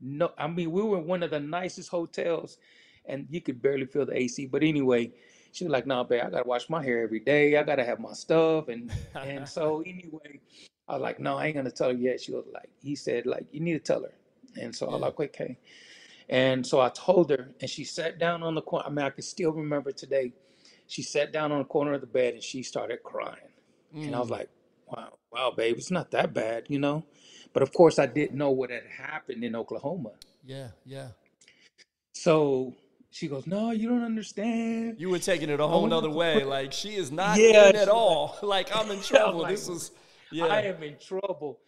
No, 0.00 0.32
I 0.38 0.48
mean 0.48 0.72
we 0.72 0.82
were 0.82 0.98
in 0.98 1.06
one 1.06 1.22
of 1.24 1.30
the 1.30 1.40
nicest 1.40 1.90
hotels, 1.90 2.58
and 3.06 3.26
you 3.30 3.40
could 3.40 3.62
barely 3.62 3.86
feel 3.86 4.06
the 4.06 4.16
AC. 4.16 4.46
But 4.46 4.62
anyway, 4.62 5.12
she 5.52 5.64
was 5.64 5.72
like, 5.72 5.86
"Nah, 5.86 6.04
babe, 6.04 6.22
I 6.24 6.30
gotta 6.30 6.48
wash 6.48 6.68
my 6.70 6.82
hair 6.82 7.02
every 7.02 7.20
day. 7.20 7.56
I 7.56 7.62
gotta 7.62 7.84
have 7.84 8.00
my 8.00 8.12
stuff." 8.12 8.68
And 8.68 8.90
and 9.22 9.48
so 9.48 9.82
anyway, 9.86 10.40
I 10.88 10.94
was 10.94 11.02
like, 11.02 11.20
"No, 11.20 11.36
I 11.38 11.46
ain't 11.46 11.56
gonna 11.56 11.70
tell 11.70 11.88
her 11.90 11.94
yet." 11.96 12.20
She 12.20 12.32
was 12.32 12.46
like, 12.52 12.70
"He 12.82 12.94
said 12.96 13.26
like 13.26 13.46
you 13.52 13.60
need 13.60 13.74
to 13.74 13.80
tell 13.80 14.02
her." 14.02 14.14
And 14.60 14.74
so 14.74 14.88
I 14.88 14.92
was 14.92 15.00
yeah. 15.00 15.02
like, 15.02 15.20
"Okay." 15.20 15.58
And 16.28 16.66
so 16.66 16.80
I 16.80 16.88
told 16.90 17.30
her, 17.30 17.50
and 17.60 17.70
she 17.70 17.84
sat 17.84 18.18
down 18.18 18.42
on 18.42 18.54
the 18.54 18.62
corner. 18.62 18.86
I 18.86 18.90
mean, 18.90 19.04
I 19.04 19.10
can 19.10 19.22
still 19.22 19.52
remember 19.52 19.92
today. 19.92 20.32
She 20.86 21.02
sat 21.02 21.32
down 21.32 21.52
on 21.52 21.58
the 21.58 21.64
corner 21.64 21.94
of 21.94 22.00
the 22.00 22.06
bed 22.06 22.34
and 22.34 22.42
she 22.42 22.62
started 22.62 23.02
crying. 23.02 23.50
And 24.06 24.14
I 24.16 24.20
was 24.20 24.30
Mm. 24.30 24.30
like, 24.30 24.48
wow, 24.86 25.18
wow, 25.32 25.52
babe, 25.56 25.76
it's 25.78 25.90
not 25.90 26.10
that 26.12 26.34
bad, 26.34 26.64
you 26.68 26.78
know? 26.78 27.04
But 27.52 27.62
of 27.62 27.72
course, 27.72 27.98
I 27.98 28.06
didn't 28.06 28.36
know 28.38 28.50
what 28.50 28.70
had 28.70 28.84
happened 28.86 29.44
in 29.44 29.56
Oklahoma. 29.56 30.12
Yeah. 30.44 30.68
Yeah. 30.84 31.08
So 32.14 32.74
she 33.12 33.28
goes, 33.28 33.46
no, 33.46 33.70
you 33.70 33.88
don't 33.88 34.02
understand. 34.04 34.96
You 34.98 35.10
were 35.10 35.18
taking 35.18 35.50
it 35.50 35.60
a 35.60 35.66
whole 35.66 35.86
nother 35.86 36.10
way. 36.10 36.44
Like 36.44 36.72
she 36.72 36.94
is 36.96 37.12
not 37.12 37.38
Yeah, 37.38 37.68
in 37.68 37.76
at 37.76 37.88
all. 37.88 38.38
Like 38.42 38.74
I'm 38.74 38.90
in 38.90 39.00
trouble. 39.02 39.40
like, 39.40 39.52
This 39.52 39.68
was 39.68 39.90
I 40.32 40.62
am 40.62 40.82
in 40.82 40.96
trouble. 40.98 41.60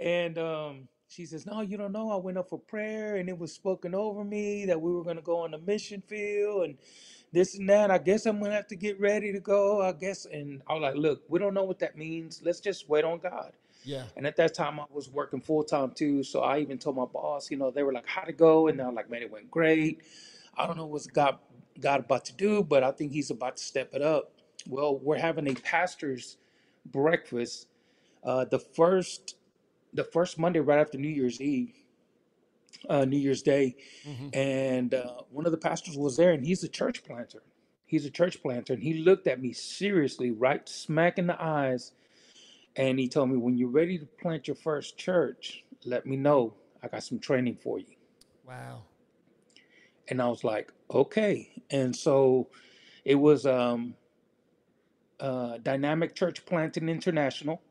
And 0.00 0.36
um, 0.38 0.88
she 1.08 1.26
says, 1.26 1.46
No, 1.46 1.60
you 1.60 1.76
don't 1.76 1.92
know. 1.92 2.10
I 2.10 2.16
went 2.16 2.38
up 2.38 2.48
for 2.48 2.58
prayer 2.58 3.16
and 3.16 3.28
it 3.28 3.38
was 3.38 3.52
spoken 3.52 3.94
over 3.94 4.24
me 4.24 4.64
that 4.66 4.80
we 4.80 4.92
were 4.92 5.04
going 5.04 5.16
to 5.16 5.22
go 5.22 5.38
on 5.38 5.52
the 5.52 5.58
mission 5.58 6.02
field 6.06 6.64
and 6.64 6.76
this 7.32 7.56
and 7.56 7.68
that. 7.70 7.92
I 7.92 7.98
guess 7.98 8.26
I'm 8.26 8.40
going 8.40 8.50
to 8.50 8.56
have 8.56 8.66
to 8.68 8.76
get 8.76 8.98
ready 9.00 9.32
to 9.32 9.38
go. 9.40 9.80
I 9.82 9.92
guess. 9.92 10.26
And 10.26 10.60
I 10.66 10.72
was 10.74 10.82
like, 10.82 10.96
Look, 10.96 11.22
we 11.28 11.38
don't 11.38 11.54
know 11.54 11.64
what 11.64 11.78
that 11.78 11.96
means. 11.96 12.42
Let's 12.44 12.58
just 12.60 12.88
wait 12.88 13.04
on 13.04 13.18
God. 13.20 13.52
Yeah. 13.84 14.02
And 14.16 14.26
at 14.26 14.36
that 14.36 14.54
time, 14.54 14.78
I 14.80 14.84
was 14.90 15.08
working 15.08 15.40
full 15.40 15.62
time 15.62 15.92
too. 15.92 16.22
So 16.24 16.40
I 16.40 16.58
even 16.58 16.78
told 16.78 16.96
my 16.96 17.06
boss, 17.06 17.50
you 17.50 17.56
know, 17.56 17.70
they 17.70 17.84
were 17.84 17.92
like, 17.92 18.06
How'd 18.08 18.28
it 18.28 18.36
go? 18.36 18.66
And 18.66 18.80
I'm 18.80 18.94
like, 18.96 19.08
Man, 19.08 19.22
it 19.22 19.30
went 19.30 19.50
great. 19.50 20.02
I 20.60 20.66
don't 20.66 20.76
know 20.76 20.86
what's 20.86 21.06
God, 21.06 21.38
God 21.80 22.00
about 22.00 22.26
to 22.26 22.34
do, 22.34 22.62
but 22.62 22.84
I 22.84 22.92
think 22.92 23.12
He's 23.12 23.30
about 23.30 23.56
to 23.58 23.62
step 23.62 23.94
it 23.94 24.02
up. 24.02 24.32
Well, 24.68 24.98
we're 24.98 25.18
having 25.18 25.48
a 25.48 25.54
pastor's 25.54 26.38
breakfast 26.86 27.66
uh, 28.24 28.44
the 28.44 28.58
first 28.58 29.36
the 29.92 30.04
first 30.04 30.38
Monday 30.38 30.60
right 30.60 30.78
after 30.78 30.98
New 30.98 31.08
Year's 31.08 31.40
Eve, 31.40 31.74
uh, 32.88 33.04
New 33.04 33.18
Year's 33.18 33.42
Day, 33.42 33.76
hmm 34.04 34.28
and 34.32 34.94
uh, 34.94 35.22
one 35.30 35.46
of 35.46 35.52
the 35.52 35.58
pastors 35.58 35.96
was 35.96 36.16
there, 36.16 36.32
and 36.32 36.44
he's 36.46 36.62
a 36.62 36.68
church 36.68 37.04
planter. 37.04 37.42
He's 37.86 38.04
a 38.06 38.10
church 38.10 38.40
planter, 38.42 38.74
and 38.74 38.82
he 38.82 38.94
looked 38.94 39.26
at 39.26 39.40
me 39.40 39.52
seriously, 39.52 40.30
right 40.30 40.68
smack 40.68 41.18
in 41.18 41.26
the 41.26 41.42
eyes, 41.42 41.92
and 42.76 42.98
he 43.00 43.08
told 43.08 43.30
me, 43.30 43.36
"When 43.36 43.56
you're 43.58 43.68
ready 43.70 43.98
to 43.98 44.06
plant 44.06 44.48
your 44.48 44.56
first 44.56 44.98
church, 44.98 45.64
let 45.84 46.06
me 46.06 46.16
know. 46.16 46.54
I 46.82 46.88
got 46.88 47.02
some 47.04 47.18
training 47.18 47.56
for 47.56 47.78
you." 47.78 47.96
Wow. 48.46 48.82
And 50.10 50.20
I 50.20 50.28
was 50.28 50.44
like, 50.44 50.72
"Okay." 50.90 51.62
And 51.70 51.96
so 51.96 52.50
it 53.04 53.16
was 53.16 53.46
um, 53.46 53.96
uh, 55.18 55.58
Dynamic 55.58 56.14
Church 56.14 56.44
Planting 56.46 56.88
International, 56.88 57.62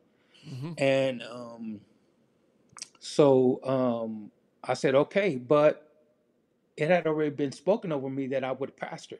hmm 0.44 0.72
and 0.78 1.22
um, 1.22 1.82
so 2.98 3.62
um, 3.64 4.32
I 4.62 4.74
said, 4.74 4.94
okay, 4.94 5.36
but 5.36 5.86
it 6.76 6.88
had 6.90 7.06
already 7.06 7.34
been 7.34 7.52
spoken 7.52 7.92
over 7.92 8.10
me 8.10 8.28
that 8.28 8.44
I 8.44 8.52
would 8.52 8.76
pastor. 8.76 9.18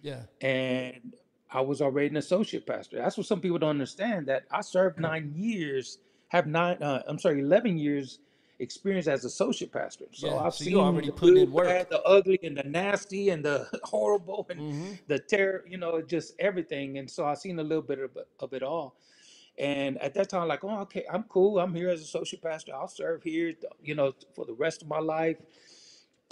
Yeah. 0.00 0.26
And 0.40 1.14
I 1.50 1.60
was 1.62 1.82
already 1.82 2.08
an 2.08 2.16
associate 2.16 2.66
pastor. 2.66 2.98
That's 2.98 3.16
what 3.16 3.26
some 3.26 3.40
people 3.40 3.58
don't 3.58 3.70
understand 3.70 4.28
that 4.28 4.46
I 4.50 4.60
served 4.62 4.98
nine 4.98 5.32
years, 5.34 5.98
have 6.28 6.46
nine, 6.46 6.82
uh, 6.82 7.02
I'm 7.06 7.18
sorry, 7.18 7.40
11 7.40 7.78
years 7.78 8.20
experience 8.64 9.08
as 9.08 9.24
associate 9.26 9.72
pastor. 9.72 10.06
So 10.14 10.36
Yeah. 10.36 10.38
I've 10.38 10.54
So 10.54 10.56
seen 10.56 10.78
already 10.80 11.08
the 11.08 11.12
good, 11.12 11.50
bad, 11.56 11.88
the 11.90 12.02
ugly, 12.02 12.40
and 12.44 12.58
the 12.58 12.64
nasty, 12.64 13.30
and 13.30 13.44
the 13.44 13.68
horrible, 13.84 14.46
and 14.50 14.62
Mm-hmm. 14.62 14.94
the 15.08 15.20
terror, 15.20 15.64
you 15.68 15.78
know, 15.78 16.02
just 16.02 16.34
everything. 16.40 16.98
And 16.98 17.10
so 17.10 17.26
I've 17.26 17.38
seen 17.38 17.60
a 17.60 17.64
little 17.64 17.82
bit 17.82 18.00
of, 18.00 18.16
it- 18.16 18.28
of 18.40 18.54
it 18.54 18.64
all. 18.64 18.96
And 19.58 19.98
at 20.02 20.14
that 20.14 20.30
time, 20.30 20.48
like, 20.48 20.64
oh, 20.64 20.80
okay, 20.82 21.06
I'm 21.12 21.24
cool. 21.24 21.60
I'm 21.60 21.74
here 21.74 21.90
as 21.90 22.02
associate 22.02 22.42
pastor. 22.42 22.74
I'll 22.74 22.88
serve 22.88 23.22
here, 23.24 23.54
you 23.82 23.94
know, 23.94 24.14
for 24.34 24.46
the 24.46 24.54
rest 24.54 24.82
of 24.82 24.88
my 24.88 25.00
life. 25.00 25.38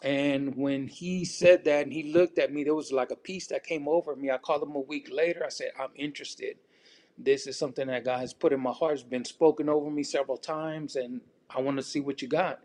And 0.02 0.56
when 0.56 0.88
he 0.88 1.24
said 1.26 1.64
that 1.66 1.84
and 1.84 1.92
he 1.94 2.12
looked 2.12 2.38
at 2.38 2.52
me, 2.52 2.64
there 2.64 2.74
was 2.74 2.92
like 2.92 3.12
a 3.12 3.16
peace 3.16 3.48
that 3.48 3.64
came 3.64 3.88
over 3.88 4.16
me. 4.16 4.30
I 4.30 4.38
called 4.38 4.62
him 4.64 4.76
a 4.76 4.80
week 4.80 5.10
later. 5.12 5.44
I 5.44 5.50
said, 5.50 5.72
I'm 5.80 5.90
interested. 5.96 6.58
This 7.18 7.46
is 7.48 7.58
something 7.58 7.88
that 7.88 8.04
God 8.04 8.20
has 8.20 8.34
put 8.34 8.52
in 8.52 8.60
my 8.60 8.72
heart. 8.72 8.94
It's 8.94 9.02
been 9.04 9.24
spoken 9.26 9.68
over 9.68 9.90
me 9.90 10.04
several 10.04 10.38
times, 10.38 10.96
and 10.96 11.20
I 11.54 11.60
want 11.60 11.76
to 11.78 11.82
see 11.82 12.00
what 12.00 12.22
you 12.22 12.28
got. 12.28 12.60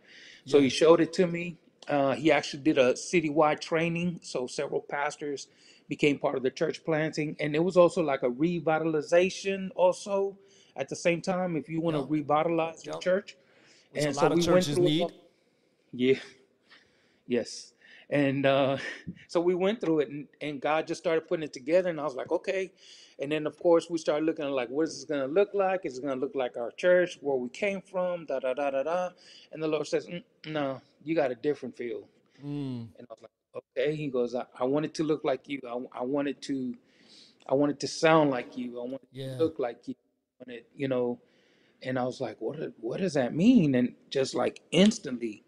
So 0.45 0.61
he 0.61 0.69
showed 0.69 1.01
it 1.01 1.13
to 1.13 1.27
me. 1.27 1.57
Uh, 1.87 2.15
he 2.15 2.31
actually 2.31 2.63
did 2.63 2.77
a 2.77 2.93
citywide 2.93 3.59
training. 3.59 4.19
So 4.23 4.47
several 4.47 4.81
pastors 4.81 5.47
became 5.87 6.19
part 6.19 6.35
of 6.35 6.43
the 6.43 6.51
church 6.51 6.83
planting. 6.83 7.35
And 7.39 7.55
it 7.55 7.63
was 7.63 7.77
also 7.77 8.01
like 8.01 8.23
a 8.23 8.29
revitalization, 8.29 9.69
also 9.75 10.37
at 10.75 10.89
the 10.89 10.95
same 10.95 11.21
time, 11.21 11.55
if 11.55 11.69
you 11.69 11.81
want 11.81 11.95
to 11.95 12.01
Yep. 12.01 12.09
revitalize 12.09 12.85
your 12.85 12.95
Yep. 12.95 13.01
church. 13.01 13.37
Which 13.91 14.03
a 14.03 14.07
And 14.07 14.15
so 14.15 14.21
lot 14.21 14.31
of 14.31 14.37
we 14.37 14.43
went 14.45 14.65
churches 14.65 14.75
through 14.75 14.87
a 14.87 14.89
need. 14.89 15.01
couple. 15.01 15.17
Yeah. 15.91 16.19
Yes. 17.27 17.73
And 18.09 18.45
uh, 18.45 18.77
so 19.27 19.41
we 19.41 19.55
went 19.55 19.81
through 19.81 20.01
it, 20.01 20.09
and, 20.09 20.27
and 20.41 20.61
God 20.61 20.87
just 20.87 21.01
started 21.01 21.27
putting 21.27 21.43
it 21.43 21.53
together. 21.53 21.89
And 21.91 21.99
I 22.01 22.05
was 22.05 22.15
like, 22.15 22.31
okay. 22.31 22.71
And 23.19 23.31
then, 23.31 23.47
of 23.47 23.59
course, 23.59 23.89
we 23.89 23.97
started 23.99 24.25
looking 24.25 24.45
at 24.45 24.51
like, 24.51 24.69
what 24.69 24.83
is 24.87 24.95
this 24.95 25.05
going 25.05 25.21
to 25.21 25.27
look 25.33 25.51
like? 25.53 25.85
Is 25.85 25.97
it 25.99 26.03
going 26.03 26.15
to 26.15 26.21
look 26.21 26.35
like 26.35 26.57
our 26.57 26.71
church, 26.71 27.17
where 27.21 27.37
we 27.37 27.49
came 27.49 27.81
from? 27.81 28.25
Da 28.27 28.39
da 28.39 28.53
da 28.53 28.71
da 28.71 28.83
da. 28.83 29.09
And 29.53 29.63
the 29.63 29.67
Lord 29.69 29.87
says, 29.87 30.07
"Mm, 30.07 30.23
no, 30.47 30.81
you 31.03 31.15
got 31.15 31.31
a 31.31 31.35
different 31.35 31.77
feel. 31.77 32.03
Mm. 32.45 32.87
And 32.99 33.07
I 33.09 33.13
was 33.13 33.21
like, 33.23 33.63
okay. 33.77 33.95
He 33.95 34.09
goes, 34.09 34.35
I, 34.35 34.45
I 34.59 34.65
want 34.65 34.85
it 34.85 34.93
to 34.95 35.03
look 35.03 35.23
like 35.25 35.49
you. 35.49 35.61
I, 35.67 35.99
I 35.99 36.03
want 36.03 36.27
it 36.29 36.41
to, 36.43 36.75
I 37.49 37.55
want 37.55 37.71
it 37.71 37.79
to 37.81 37.87
sound 37.87 38.31
like 38.31 38.57
you. 38.57 38.79
I 38.81 38.83
want 38.85 39.03
it 39.03 39.09
Yeah. 39.11 39.37
to 39.37 39.43
look 39.43 39.59
like 39.59 39.87
you. 39.87 39.95
I 39.97 40.45
want 40.49 40.59
it, 40.59 40.67
you 40.75 40.87
know. 40.87 41.19
And 41.83 41.99
I 41.99 42.03
was 42.05 42.21
like, 42.21 42.37
what? 42.41 42.57
What 42.81 42.99
does 43.01 43.15
that 43.15 43.35
mean? 43.35 43.75
And 43.75 43.93
just 44.09 44.35
like 44.35 44.61
instantly, 44.71 45.43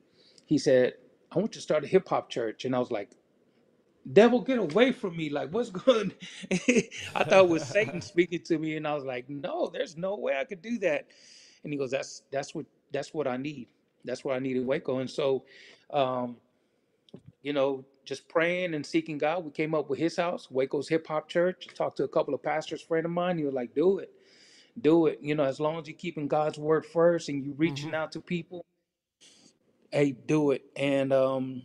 he 0.46 0.58
said, 0.60 0.96
I 1.32 1.40
want 1.40 1.56
you 1.56 1.60
to 1.60 1.62
start 1.62 1.84
a 1.84 1.88
hip 1.88 2.10
hop 2.10 2.30
church. 2.30 2.66
And 2.66 2.76
I 2.76 2.80
was 2.80 2.92
like, 2.92 3.12
devil, 4.12 4.42
get 4.42 4.60
away 4.60 4.92
from 4.92 5.18
me. 5.18 5.30
Like, 5.30 5.52
what's 5.52 5.70
going 5.72 6.14
I 7.16 7.24
thought 7.26 7.46
it 7.46 7.50
was 7.50 7.66
Satan 7.66 8.02
speaking 8.02 8.42
to 8.46 8.58
me. 8.60 8.78
And 8.78 8.88
I 8.88 8.96
was 8.96 9.06
like, 9.06 9.30
no, 9.30 9.70
there's 9.72 9.98
no 9.98 10.18
way 10.18 10.38
I 10.40 10.46
could 10.46 10.62
do 10.62 10.80
that. 10.80 11.08
And 11.64 11.74
he 11.74 11.80
goes, 11.80 11.92
that's, 11.92 12.24
that's 12.32 12.56
what, 12.56 12.66
that's 12.92 13.14
what 13.14 13.28
I 13.28 13.38
need. 13.38 13.68
That's 14.06 14.26
what 14.26 14.36
I 14.36 14.40
need 14.40 14.58
in 14.58 14.66
Waco. 14.66 15.00
And 15.00 15.10
so, 15.10 15.46
um, 15.94 16.38
you 17.44 17.54
know, 17.54 17.86
just 18.06 18.28
praying 18.30 18.74
and 18.74 18.86
seeking 18.86 19.18
God, 19.18 19.46
we 19.46 19.52
came 19.52 19.76
up 19.76 19.90
with 19.90 20.00
Hiz 20.00 20.18
House, 20.18 20.50
Waco's 20.52 20.90
Hip 20.90 21.08
Hop 21.08 21.30
Church. 21.30 21.68
Talked 21.76 21.98
to 21.98 22.04
a 22.06 22.08
couple 22.10 22.34
of 22.34 22.44
pastors, 22.44 22.82
friend 22.82 23.06
of 23.06 23.12
mine. 23.12 23.38
He 23.38 23.46
was 23.46 23.54
like, 23.54 23.76
do 23.76 24.00
it, 24.00 24.12
do 24.82 25.08
it. 25.08 25.20
You 25.22 25.36
know, 25.36 25.44
as 25.46 25.60
long 25.60 25.80
as 25.80 25.88
you're 25.88 25.98
keeping 25.98 26.28
God's 26.28 26.60
word 26.60 26.86
first 26.86 27.30
and 27.30 27.44
you 27.46 27.54
reaching 27.58 27.92
Mm-hmm. 27.92 27.96
out 27.96 28.12
to 28.14 28.22
people, 28.22 28.66
hey, 29.92 30.12
do 30.12 30.52
it. 30.52 30.64
And, 30.76 31.12
um, 31.14 31.64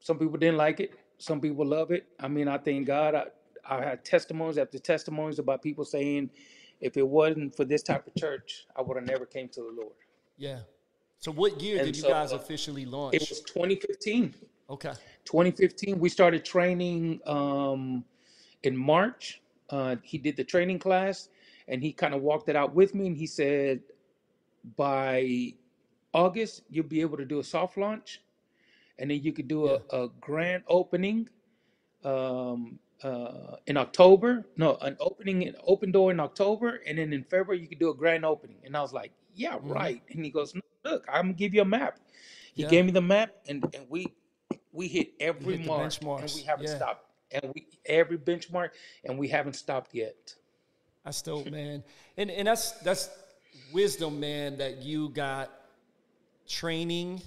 some 0.00 0.18
people 0.18 0.36
didn't 0.38 0.56
like 0.56 0.80
it. 0.80 0.92
Some 1.18 1.40
people 1.40 1.66
love 1.66 1.90
it. 1.90 2.06
I 2.20 2.28
mean, 2.28 2.46
I 2.46 2.58
thank 2.58 2.86
God. 2.86 3.14
I, 3.14 3.24
I 3.68 3.82
had 3.82 4.04
testimonies 4.04 4.58
after 4.58 4.78
testimonies 4.78 5.38
about 5.38 5.62
people 5.62 5.84
saying, 5.84 6.30
if 6.80 6.96
it 6.96 7.06
wasn't 7.06 7.56
for 7.56 7.64
this 7.64 7.82
type 7.82 8.06
of 8.06 8.14
church, 8.14 8.66
I 8.76 8.82
would 8.82 8.96
have 8.96 9.06
never 9.06 9.26
came 9.26 9.48
to 9.48 9.60
the 9.60 9.72
Lord. 9.76 9.94
Yeah. 10.36 10.60
So 11.18 11.32
what 11.32 11.60
year 11.60 11.78
And 11.78 11.86
did 11.86 11.96
you 11.96 12.02
so 12.02 12.08
guys 12.10 12.32
officially 12.32 12.84
launch? 12.84 13.14
it 13.14 13.28
was 13.28 13.40
2015. 13.40 14.34
Okay. 14.68 14.92
2015, 15.24 15.98
we 15.98 16.08
started 16.08 16.44
training 16.44 17.20
um, 17.26 18.04
in 18.62 18.76
March. 18.76 19.40
Uh, 19.70 19.96
he 20.02 20.18
did 20.18 20.36
the 20.36 20.44
training 20.44 20.78
class 20.78 21.28
and 21.66 21.82
he 21.82 21.92
kind 21.92 22.14
of 22.14 22.22
walked 22.22 22.48
it 22.48 22.56
out 22.56 22.74
with 22.74 22.94
me. 22.94 23.06
And 23.08 23.16
he 23.16 23.26
said, 23.26 23.80
by 24.76 25.54
August, 26.16 26.62
you'll 26.70 26.86
be 26.96 27.02
able 27.02 27.18
to 27.18 27.26
do 27.26 27.40
a 27.40 27.44
soft 27.44 27.76
launch 27.76 28.22
and 28.98 29.10
then 29.10 29.22
you 29.22 29.32
could 29.32 29.48
do 29.48 29.66
Yeah. 29.66 29.78
a, 29.90 30.04
a 30.04 30.08
grand 30.20 30.64
opening 30.68 31.28
um, 32.04 32.78
uh, 33.02 33.56
in 33.66 33.76
October. 33.76 34.46
No, 34.56 34.76
an 34.80 34.96
opening, 35.00 35.46
an 35.46 35.56
open 35.66 35.92
door 35.92 36.10
in 36.10 36.20
October, 36.20 36.80
and 36.86 36.98
then 36.98 37.12
in 37.12 37.24
February 37.24 37.60
you 37.60 37.68
could 37.68 37.78
do 37.78 37.90
a 37.90 37.94
grand 37.94 38.24
opening. 38.24 38.58
And 38.64 38.76
I 38.76 38.80
was 38.82 38.92
like, 38.92 39.12
"Yeah, 39.34 39.58
hmm 39.58 39.68
right." 39.72 40.02
And 40.10 40.24
he 40.24 40.30
goes, 40.30 40.54
"No, 40.54 40.62
"Look, 40.84 41.04
I'm 41.08 41.26
gonna 41.26 41.34
give 41.34 41.54
you 41.54 41.62
a 41.62 41.66
map." 41.66 41.98
He 42.54 42.62
Yeah. 42.62 42.68
gave 42.70 42.86
me 42.86 42.92
the 42.92 43.02
map, 43.02 43.34
and 43.48 43.64
and 43.74 43.88
we 43.90 44.06
we 44.72 44.88
hit 44.88 45.12
You 45.18 45.20
every 45.20 45.52
hit 45.52 45.64
the 45.64 45.70
mark, 45.70 45.94
and 46.18 46.32
benchmarks. 46.32 46.34
we 46.34 46.42
haven't 46.42 46.66
Yeah. 46.66 46.76
stopped. 46.76 47.04
And 47.32 47.52
we 47.54 47.66
every 47.86 48.18
benchmark, 48.18 48.70
and 49.04 49.18
we 49.18 49.28
haven't 49.28 49.54
stopped 49.56 49.94
yet. 49.94 50.36
That's 51.04 51.22
dope, 51.22 51.46
man. 51.50 51.84
And 52.16 52.30
and 52.30 52.48
that's 52.48 52.72
that's 52.80 53.10
wisdom, 53.72 54.20
man, 54.20 54.58
that 54.58 54.82
you 54.82 55.10
got 55.10 55.50
training, 56.46 57.20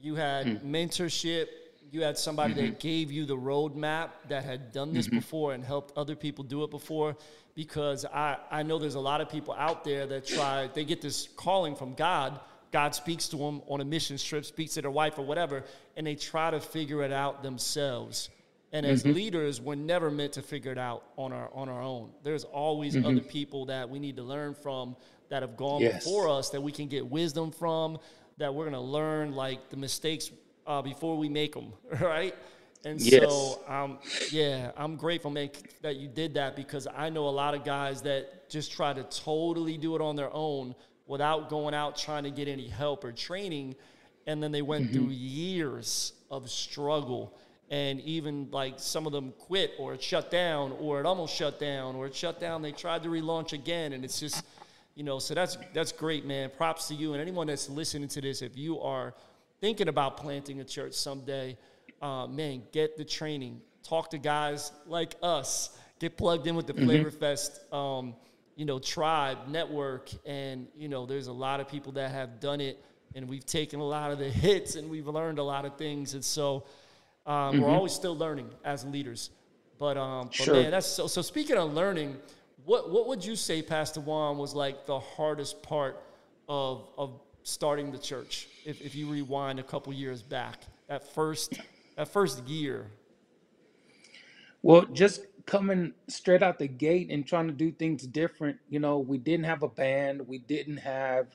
you 0.00 0.14
had 0.14 0.46
Mm. 0.46 0.62
mentorship, 0.62 1.48
you 1.90 2.02
had 2.02 2.18
somebody 2.18 2.54
Mm-hmm. 2.54 2.62
that 2.66 2.80
gave 2.80 3.10
you 3.10 3.24
the 3.24 3.36
roadmap 3.36 4.10
that 4.28 4.44
had 4.44 4.72
done 4.72 4.92
this 4.92 5.08
before 5.08 5.54
and 5.54 5.64
helped 5.64 5.96
other 5.96 6.14
people 6.14 6.44
do 6.44 6.62
it 6.64 6.70
before. 6.70 7.16
Because 7.54 8.04
I, 8.04 8.36
I 8.50 8.62
know 8.62 8.78
there's 8.78 8.94
a 8.94 9.00
lot 9.00 9.20
of 9.20 9.28
people 9.28 9.54
out 9.54 9.82
there 9.84 10.06
that 10.06 10.26
try, 10.26 10.68
they 10.74 10.84
get 10.84 11.00
this 11.00 11.28
calling 11.36 11.74
from 11.74 11.94
God. 11.94 12.38
God 12.70 12.94
speaks 12.94 13.26
to 13.28 13.36
them 13.36 13.62
on 13.66 13.80
a 13.80 13.84
mission 13.84 14.16
trip, 14.18 14.44
speaks 14.44 14.74
to 14.74 14.82
their 14.82 14.90
wife 14.92 15.18
or 15.18 15.22
whatever, 15.22 15.64
and 15.96 16.06
they 16.06 16.14
try 16.14 16.50
to 16.50 16.60
figure 16.60 17.02
it 17.02 17.10
out 17.12 17.42
themselves. 17.42 18.28
And 18.72 18.84
as 18.86 19.02
Mm-hmm. 19.02 19.12
leaders, 19.14 19.60
we're 19.62 19.74
never 19.74 20.10
meant 20.10 20.34
to 20.34 20.42
figure 20.42 20.70
it 20.70 20.78
out 20.78 21.02
on 21.16 21.32
our 21.32 21.48
on 21.54 21.68
our 21.70 21.80
own. 21.82 22.12
There's 22.22 22.44
always 22.44 22.94
Mm-hmm. 22.94 23.06
other 23.06 23.20
people 23.22 23.64
that 23.66 23.88
we 23.88 23.98
need 23.98 24.16
to 24.16 24.22
learn 24.22 24.54
from 24.54 24.94
that 25.30 25.40
have 25.42 25.56
gone 25.56 25.80
Yes. 25.80 26.04
before 26.04 26.28
us 26.28 26.50
that 26.50 26.60
we 26.62 26.70
can 26.70 26.86
get 26.86 27.06
wisdom 27.10 27.50
from. 27.50 27.98
That 28.38 28.54
we're 28.54 28.64
gonna 28.66 28.80
learn 28.80 29.32
like 29.32 29.68
the 29.70 29.76
mistakes 29.76 30.30
uh, 30.66 30.82
before 30.82 31.16
we 31.18 31.28
make 31.28 31.54
them, 31.54 31.72
right? 32.00 32.34
And 32.84 33.00
Yes. 33.00 33.02
so, 33.02 33.62
um, 33.68 33.98
yeah, 34.28 34.72
I'm 34.76 34.96
grateful, 34.96 35.30
man, 35.30 35.50
that 35.82 35.96
you 35.96 36.08
did 36.08 36.34
that 36.34 36.56
because 36.56 36.86
I 36.96 37.10
know 37.10 37.28
a 37.28 37.30
lot 37.30 37.54
of 37.54 37.64
guys 37.64 38.02
that 38.02 38.48
just 38.48 38.72
try 38.72 38.92
to 38.92 39.02
totally 39.04 39.76
do 39.78 39.96
it 39.96 40.00
on 40.02 40.16
their 40.16 40.32
own 40.32 40.74
without 41.06 41.48
going 41.50 41.74
out 41.74 41.96
trying 41.96 42.24
to 42.24 42.30
get 42.30 42.48
any 42.48 42.68
help 42.68 43.04
or 43.04 43.12
training, 43.12 43.74
and 44.26 44.42
then 44.42 44.52
they 44.52 44.62
went 44.62 44.92
Mm-hmm. 44.92 44.92
through 44.92 45.10
years 45.10 46.12
of 46.30 46.50
struggle 46.50 47.34
and 47.70 48.00
even 48.02 48.48
like 48.50 48.74
some 48.78 49.06
of 49.06 49.12
them 49.12 49.32
quit 49.38 49.72
or 49.78 49.94
it 49.94 50.02
shut 50.02 50.30
down 50.30 50.72
or 50.80 51.00
it 51.00 51.06
almost 51.06 51.34
shut 51.34 51.58
down 51.60 51.94
or 51.96 52.06
it 52.06 52.14
shut 52.14 52.40
down 52.40 52.62
they 52.62 52.72
tried 52.72 53.02
to 53.02 53.08
relaunch 53.10 53.52
again 53.52 53.92
and 53.92 54.04
it's 54.04 54.20
just 54.20 54.44
you 54.98 55.04
know 55.04 55.18
so 55.20 55.32
that's 55.32 55.56
that's 55.72 55.92
great 55.92 56.26
man. 56.26 56.50
Props 56.56 56.88
to 56.88 56.94
you 56.94 57.12
and 57.12 57.22
anyone 57.22 57.46
that's 57.46 57.68
listening 57.68 58.08
to 58.08 58.20
this. 58.20 58.42
If 58.42 58.56
you 58.56 58.80
are 58.80 59.14
thinking 59.60 59.88
about 59.88 60.16
planting 60.16 60.60
a 60.60 60.64
church 60.64 60.94
someday 60.94 61.56
uh, 62.02 62.26
man 62.26 62.62
get 62.72 62.96
the 62.96 63.04
training. 63.04 63.60
Talk 63.82 64.10
to 64.10 64.18
guys 64.18 64.72
like 64.86 65.14
us. 65.22 65.78
Get 66.00 66.16
plugged 66.16 66.46
in 66.48 66.56
with 66.56 66.66
the 66.66 66.74
flavor 66.74 67.10
fest 67.12 67.60
um, 67.72 68.14
you 68.56 68.64
know 68.64 68.78
tribe 68.80 69.38
network 69.48 70.10
and 70.26 70.66
you 70.76 70.88
know 70.88 71.06
there's 71.06 71.28
a 71.28 71.32
lot 71.32 71.60
of 71.60 71.68
people 71.68 71.92
that 71.92 72.10
have 72.10 72.40
done 72.40 72.60
it 72.60 72.76
and 73.14 73.28
we've 73.28 73.46
taken 73.46 73.78
a 73.80 73.84
lot 73.86 74.10
of 74.10 74.18
the 74.18 74.28
hits 74.46 74.74
and 74.74 74.90
we've 74.90 75.06
learned 75.06 75.38
a 75.38 75.42
lot 75.44 75.64
of 75.64 75.76
things 75.76 76.14
and 76.14 76.24
so 76.24 76.64
um, 77.24 77.60
We're 77.60 77.68
always 77.68 77.92
still 77.92 78.16
learning 78.16 78.48
as 78.64 78.84
leaders, 78.86 79.30
but 79.78 79.96
um, 79.98 80.26
but 80.28 80.34
Sure. 80.34 80.54
man, 80.54 80.70
that's 80.70 80.86
so. 80.86 81.06
So 81.06 81.20
speaking 81.20 81.58
of 81.58 81.74
learning, 81.74 82.16
what 82.68 82.90
what 82.90 83.08
would 83.08 83.24
you 83.24 83.34
say, 83.34 83.62
Pastor 83.62 84.00
Juan, 84.00 84.36
was 84.36 84.54
like 84.54 84.84
the 84.84 85.00
hardest 85.00 85.62
part 85.62 86.02
of 86.48 86.86
of 86.98 87.18
starting 87.42 87.90
the 87.90 87.98
church? 87.98 88.46
If 88.66 88.82
if 88.82 88.94
you 88.94 89.08
rewind 89.08 89.58
a 89.58 89.62
couple 89.62 89.92
years 89.94 90.20
back, 90.22 90.58
that 90.86 91.02
first 91.14 91.58
that 91.96 92.08
first 92.08 92.46
year. 92.46 92.86
Well, 94.62 94.82
just 94.92 95.22
coming 95.46 95.94
straight 96.08 96.42
out 96.42 96.58
the 96.58 96.68
gate 96.68 97.10
and 97.10 97.26
trying 97.26 97.46
to 97.46 97.54
do 97.54 97.72
things 97.72 98.06
different. 98.06 98.58
You 98.68 98.80
know, 98.80 98.98
we 98.98 99.16
didn't 99.16 99.46
have 99.46 99.62
a 99.62 99.68
band. 99.68 100.28
We 100.28 100.38
didn't 100.38 100.76
have, 100.76 101.28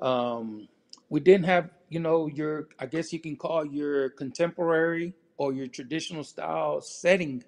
um, 0.00 0.68
we 1.08 1.18
didn't 1.18 1.46
have, 1.46 1.70
you 1.88 1.98
know, 1.98 2.28
your, 2.28 2.68
I 2.78 2.86
guess 2.86 3.12
you 3.12 3.18
can 3.18 3.34
call 3.34 3.64
your 3.64 4.10
contemporary 4.10 5.14
or 5.36 5.52
your 5.52 5.66
traditional 5.66 6.22
style 6.22 6.80
setting. 6.80 7.42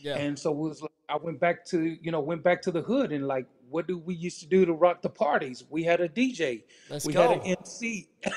Yeah, 0.00 0.16
And 0.16 0.38
so 0.38 0.50
it 0.52 0.56
was 0.56 0.82
like, 0.82 0.92
I 1.08 1.16
went 1.16 1.40
back 1.40 1.64
to, 1.66 1.96
you 2.00 2.10
know, 2.12 2.20
went 2.20 2.42
back 2.42 2.62
to 2.62 2.70
the 2.70 2.82
hood 2.82 3.12
and 3.12 3.26
like, 3.26 3.46
what 3.70 3.86
do 3.86 3.98
we 3.98 4.14
used 4.14 4.40
to 4.40 4.46
do 4.46 4.64
to 4.64 4.72
rock 4.72 5.02
the 5.02 5.08
parties? 5.10 5.64
We 5.70 5.82
had 5.82 6.00
a 6.00 6.08
DJ. 6.08 6.62
let's 6.88 7.04
We 7.04 7.12
had 7.14 7.30
an 7.32 7.38
go. 7.38 7.44
MC. 7.44 8.08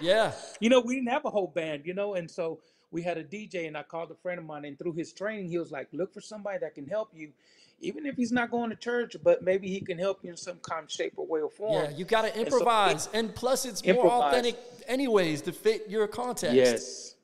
Yeah. 0.00 0.32
you 0.58 0.70
know, 0.70 0.80
we 0.80 0.96
didn't 0.96 1.10
have 1.10 1.24
a 1.24 1.30
whole 1.30 1.46
band, 1.46 1.82
you 1.84 1.94
know, 1.94 2.14
and 2.14 2.28
so 2.28 2.58
we 2.90 3.02
had 3.02 3.16
a 3.16 3.24
DJ, 3.24 3.66
and 3.68 3.76
I 3.76 3.84
called 3.84 4.10
a 4.10 4.14
friend 4.14 4.38
of 4.38 4.44
mine, 4.44 4.64
and 4.64 4.76
through 4.78 4.94
his 4.94 5.12
training, 5.12 5.48
he 5.48 5.58
was 5.58 5.70
like, 5.70 5.88
"Look 5.92 6.12
for 6.12 6.20
somebody 6.20 6.58
that 6.58 6.74
can 6.74 6.86
help 6.86 7.10
you, 7.14 7.32
even 7.80 8.06
if 8.06 8.16
he's 8.16 8.32
not 8.32 8.50
going 8.50 8.70
to 8.70 8.76
church, 8.76 9.16
but 9.22 9.42
maybe 9.42 9.68
he 9.68 9.80
can 9.80 9.98
help 9.98 10.20
you 10.22 10.30
in 10.30 10.36
some 10.36 10.58
kind, 10.62 10.84
of 10.84 10.90
shape, 10.90 11.14
or 11.16 11.26
way 11.26 11.40
or 11.40 11.50
form. 11.50 11.84
Yeah, 11.84 11.90
you 11.90 12.04
got 12.04 12.22
to 12.22 12.28
And 12.28 12.48
so 12.48 12.56
improvise. 12.58 13.08
And 13.12 13.34
plus, 13.34 13.66
it's 13.66 13.84
more 13.84 14.06
authentic, 14.06 14.58
anyways, 14.86 15.42
to 15.42 15.52
fit 15.52 15.88
your 15.88 16.06
context. 16.06 16.54
Yes, 16.54 17.14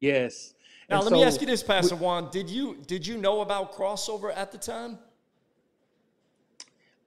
yes. 0.00 0.53
Now, 0.88 0.96
And 1.00 1.04
let 1.04 1.12
me 1.12 1.24
ask 1.24 1.40
you 1.40 1.46
this, 1.46 1.62
Pastor 1.62 1.96
Juan. 1.96 2.30
Did 2.30 2.50
you 2.50 2.76
did 2.86 3.06
you 3.06 3.16
know 3.16 3.40
about 3.40 3.72
crossover 3.72 4.36
at 4.36 4.52
the 4.52 4.58
time? 4.58 4.98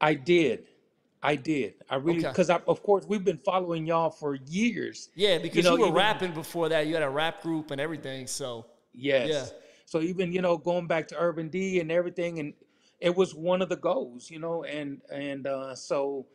I 0.01 0.13
did. 0.13 0.67
I 1.23 1.35
did. 1.35 1.73
I 1.89 1.95
really, 1.95 2.19
Okay. 2.19 2.27
because 2.29 2.49
I, 2.49 2.61
of 2.67 2.83
course, 2.83 3.05
we've 3.07 3.23
been 3.25 3.39
following 3.39 3.87
y'all 3.87 4.11
for 4.11 4.35
years. 4.35 5.09
Yeah, 5.15 5.39
because 5.39 5.57
you, 5.57 5.63
know, 5.63 5.75
were 5.75 5.87
even- 5.87 5.93
rapping 5.93 6.31
before 6.33 6.69
that. 6.69 6.85
You 6.85 6.93
had 6.93 7.03
a 7.03 7.09
rap 7.09 7.41
group 7.41 7.71
and 7.71 7.81
everything. 7.81 8.27
So, 8.27 8.65
Yes. 8.93 9.29
Yeah. 9.29 9.45
So 9.85 10.01
even 10.01 10.31
you 10.33 10.41
know 10.41 10.57
going 10.57 10.85
back 10.87 11.07
to 11.09 11.15
Urban 11.17 11.47
D 11.49 11.79
and 11.79 11.91
everything, 11.91 12.39
and 12.39 12.53
it 12.99 13.15
was 13.15 13.33
one 13.33 13.61
of 13.61 13.69
the 13.69 13.75
goals, 13.77 14.29
you 14.29 14.39
know, 14.39 14.63
and 14.63 15.01
and 15.11 15.47
uh, 15.47 15.75
so 15.75 16.25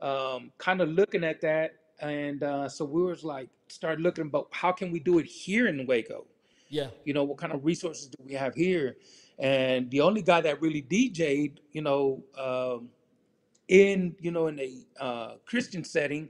um, 0.00 0.52
kind 0.58 0.80
of 0.80 0.90
looking 0.90 1.24
at 1.24 1.40
that, 1.40 1.74
and 2.00 2.42
uh, 2.42 2.68
so 2.68 2.84
we 2.84 3.02
was 3.02 3.24
like 3.24 3.48
start 3.68 4.00
looking 4.00 4.28
but 4.28 4.46
how 4.52 4.70
can 4.72 4.90
we 4.92 5.00
do 5.00 5.18
it 5.18 5.26
here 5.26 5.66
in 5.66 5.86
Waco. 5.86 6.24
Yeah, 6.70 6.86
You 7.04 7.12
know, 7.12 7.24
what 7.24 7.36
kind 7.36 7.52
of 7.52 7.64
resources 7.64 8.06
do 8.06 8.16
we 8.24 8.32
have 8.34 8.54
here? 8.54 8.96
And 9.38 9.90
the 9.90 10.00
only 10.00 10.22
guy 10.22 10.40
that 10.40 10.62
really 10.62 10.82
DJ'd, 10.82 11.60
you 11.72 11.82
know, 11.82 12.22
um, 12.38 12.88
in 13.68 14.14
you 14.20 14.30
know 14.30 14.48
in 14.48 14.58
a 14.60 14.72
uh, 15.02 15.34
Christian 15.46 15.84
setting 15.84 16.28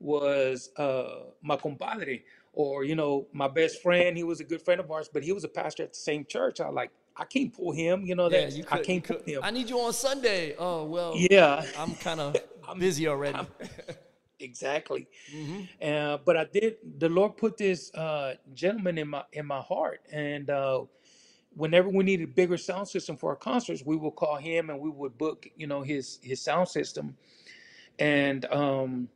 was 0.00 0.70
uh, 0.76 1.24
my 1.42 1.56
compadre, 1.56 2.22
or 2.52 2.84
you 2.84 2.94
know 2.94 3.26
my 3.32 3.48
best 3.48 3.82
friend. 3.82 4.16
He 4.16 4.24
was 4.24 4.40
a 4.40 4.44
good 4.44 4.62
friend 4.62 4.80
of 4.80 4.90
ours, 4.90 5.08
but 5.12 5.22
he 5.22 5.32
was 5.32 5.44
a 5.44 5.48
pastor 5.48 5.82
at 5.84 5.92
the 5.92 5.98
same 5.98 6.24
church. 6.24 6.60
I 6.60 6.68
like 6.68 6.90
I 7.16 7.24
can't 7.24 7.52
pull 7.52 7.72
him. 7.72 8.04
You 8.04 8.14
know 8.14 8.30
yeah. 8.30 8.46
that 8.46 8.52
You 8.52 8.64
I 8.70 8.78
could, 8.78 8.78
you 8.78 8.84
can't 8.84 9.04
pull 9.04 9.16
could. 9.18 9.28
him. 9.28 9.40
I 9.44 9.50
need 9.50 9.68
you 9.70 9.78
on 9.80 9.92
Sunday. 9.92 10.54
Oh 10.58 10.84
well, 10.84 11.14
Yeah, 11.16 11.64
I'm 11.78 11.94
kind 11.96 12.20
of 12.20 12.36
I'm 12.68 12.78
busy 12.78 13.06
already. 13.06 13.38
exactly. 14.40 15.08
hmm 15.30 15.62
Uh, 15.82 16.18
but 16.24 16.36
I 16.36 16.44
did. 16.44 16.76
The 16.98 17.08
Lord 17.08 17.36
put 17.36 17.56
this 17.56 17.92
uh, 17.94 18.34
gentleman 18.54 18.98
in 18.98 19.08
my 19.08 19.24
in 19.32 19.46
my 19.46 19.60
heart, 19.60 20.00
and 20.12 20.50
uh, 20.50 20.84
whenever 21.54 21.88
we 21.88 22.04
needed 22.04 22.24
a 22.30 22.32
bigger 22.32 22.56
sound 22.56 22.88
system 22.88 23.16
for 23.16 23.30
our 23.30 23.36
concerts, 23.36 23.84
we 23.84 23.96
would 23.96 24.14
call 24.16 24.36
him, 24.36 24.70
and 24.70 24.80
we 24.80 24.90
would 24.90 25.18
book, 25.18 25.46
you 25.56 25.66
know, 25.66 25.82
his 25.82 26.18
his 26.22 26.40
sound 26.40 26.68
system, 26.68 27.16
and 27.98 28.44
um, 28.46 29.08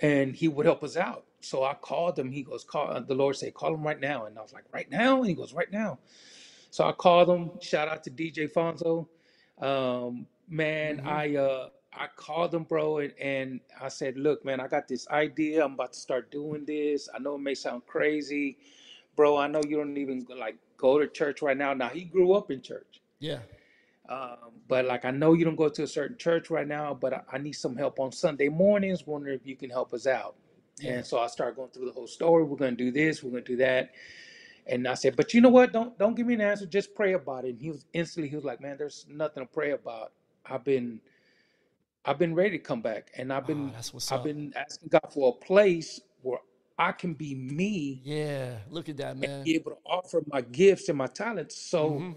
and 0.00 0.34
he 0.34 0.48
would 0.48 0.66
help 0.66 0.82
us 0.82 0.96
out. 0.96 1.24
So 1.40 1.64
I 1.64 1.74
called 1.74 2.18
him. 2.18 2.30
He 2.32 2.42
goes, 2.42 2.64
"Call." 2.64 3.00
The 3.02 3.14
Lord 3.14 3.36
said, 3.36 3.54
"Call 3.54 3.74
him 3.74 3.82
right 3.82 4.00
now." 4.00 4.26
And 4.26 4.38
I 4.38 4.42
was 4.42 4.52
like, 4.52 4.64
"Right 4.72 4.90
now?" 4.90 5.18
And 5.18 5.26
he 5.26 5.34
goes, 5.34 5.52
"Right 5.54 5.70
now." 5.70 5.98
So 6.70 6.84
I 6.86 6.92
called 6.92 7.28
him. 7.30 7.52
Shout 7.60 7.88
out 7.88 8.02
to 8.04 8.10
DJ 8.10 8.46
Fonzo. 8.48 9.08
Um, 9.58 10.26
man, 10.48 11.00
hmm 11.00 11.06
I 11.06 11.36
uh, 11.36 11.68
I 11.98 12.08
called 12.16 12.54
him, 12.54 12.64
bro, 12.64 12.98
and, 12.98 13.14
and 13.20 13.60
I 13.80 13.88
said, 13.88 14.18
"Look, 14.18 14.44
man, 14.44 14.60
I 14.60 14.68
got 14.68 14.88
this 14.88 15.08
idea. 15.08 15.64
I'm 15.64 15.74
about 15.74 15.94
to 15.94 16.00
start 16.00 16.30
doing 16.30 16.64
this. 16.66 17.08
I 17.14 17.18
know 17.20 17.36
it 17.36 17.40
may 17.40 17.54
sound 17.54 17.86
crazy, 17.86 18.58
bro. 19.16 19.36
I 19.38 19.48
know 19.48 19.62
you 19.66 19.78
don't 19.78 19.96
even 19.98 20.26
like 20.38 20.58
go 20.78 20.98
to 20.98 21.08
church 21.08 21.42
right 21.42 21.56
now. 21.56 21.74
Now 21.74 21.88
he 21.90 22.04
grew 22.04 22.34
up 22.34 22.50
in 22.50 22.62
church, 22.62 23.02
Yeah, 23.20 23.40
um, 24.08 24.52
but 24.68 24.86
like 24.86 25.04
I 25.04 25.12
know 25.12 25.34
you 25.34 25.44
don't 25.44 25.56
go 25.56 25.68
to 25.70 25.84
a 25.84 25.88
certain 25.88 26.18
church 26.18 26.50
right 26.50 26.68
now. 26.68 26.94
But 26.94 27.14
I, 27.14 27.22
I 27.34 27.38
need 27.38 27.54
some 27.54 27.76
help 27.76 28.00
on 28.00 28.12
Sunday 28.12 28.48
mornings. 28.48 29.06
Wondering 29.06 29.36
if 29.36 29.46
you 29.46 29.56
can 29.56 29.70
help 29.70 29.94
us 29.94 30.06
out." 30.06 30.36
yeah, 30.80 30.96
And 30.96 31.06
so 31.06 31.18
I 31.20 31.28
started 31.28 31.56
going 31.56 31.70
through 31.70 31.86
the 31.86 31.92
whole 31.92 32.08
story. 32.08 32.44
We're 32.44 32.56
going 32.56 32.76
to 32.76 32.84
do 32.84 32.92
this. 32.92 33.22
We're 33.22 33.30
going 33.32 33.44
to 33.44 33.52
do 33.52 33.56
that. 33.58 33.90
And 34.66 34.86
I 34.88 34.94
said, 34.94 35.16
but 35.16 35.34
you 35.34 35.40
know 35.40 35.48
what? 35.48 35.72
Don't 35.72 35.98
don't 35.98 36.14
give 36.16 36.26
me 36.26 36.34
an 36.34 36.40
answer. 36.42 36.66
Just 36.66 36.94
pray 36.94 37.14
about 37.14 37.44
it. 37.46 37.50
And 37.50 37.62
he 37.62 37.70
was 37.70 37.86
instantly 37.92 38.28
he 38.30 38.36
was 38.36 38.44
like, 38.44 38.60
man, 38.60 38.76
there's 38.78 39.06
nothing 39.10 39.42
to 39.42 39.48
pray 39.52 39.72
about. 39.72 40.12
I've 40.46 40.64
been 40.64 41.00
I've 42.04 42.18
been 42.18 42.34
ready 42.34 42.52
to 42.58 42.58
come 42.64 42.82
back, 42.82 43.10
and 43.16 43.32
I've 43.32 43.46
Oh, 43.46 43.46
been 43.46 43.74
that's 43.74 43.92
what's 43.94 44.10
I've 44.10 44.22
up. 44.22 44.24
been 44.24 44.52
asking 44.56 44.88
God 44.90 45.08
for 45.12 45.30
a 45.40 45.44
place 45.44 46.00
where 46.22 46.38
I 46.78 46.92
can 46.92 47.14
be 47.14 47.34
me 47.34 48.04
Yeah, 48.04 48.58
look 48.70 48.88
at 48.88 48.96
that, 48.98 49.16
and 49.22 49.28
man. 49.28 49.44
be 49.44 49.54
able 49.56 49.72
to 49.72 49.78
offer 49.86 50.22
my 50.26 50.40
gifts 50.42 50.88
and 50.88 50.98
my 50.98 51.06
talents. 51.08 51.56
So 51.56 52.04
hmm 52.04 52.12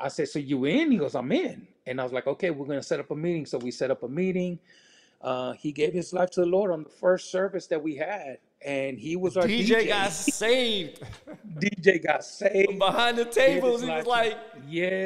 I 0.00 0.08
said, 0.08 0.28
so 0.28 0.38
you 0.38 0.64
in? 0.66 0.92
He 0.92 0.98
goes, 0.98 1.14
I'm 1.14 1.32
in. 1.32 1.68
And 1.86 2.00
I 2.00 2.04
was 2.04 2.12
like, 2.12 2.26
okay, 2.26 2.50
we're 2.50 2.66
going 2.66 2.80
to 2.80 2.86
set 2.86 3.00
up 3.00 3.10
a 3.10 3.16
meeting. 3.16 3.46
So 3.46 3.58
we 3.58 3.70
set 3.70 3.90
up 3.90 4.02
a 4.02 4.08
meeting. 4.08 4.58
Uh, 5.22 5.52
he 5.52 5.72
gave 5.72 5.92
his 5.94 6.12
life 6.12 6.30
to 6.32 6.40
the 6.40 6.46
Lord 6.46 6.72
on 6.72 6.84
the 6.84 6.90
first 6.90 7.30
service 7.30 7.66
that 7.68 7.82
we 7.82 7.96
had, 7.96 8.38
and 8.64 8.98
he 8.98 9.16
was 9.16 9.36
our 9.36 9.48
DJ 9.48 9.86
DJ. 9.86 9.88
got 9.88 10.12
saved 10.12 11.00
DJ 11.58 12.02
got 12.04 12.24
saved, 12.24 12.78
behind 12.78 13.18
the 13.18 13.24
gave 13.44 13.64
tables. 13.64 13.64
his 13.64 13.82
He 13.82 13.90
was 13.90 14.06
life 14.06 14.12
to 14.12 14.22
like, 14.22 14.38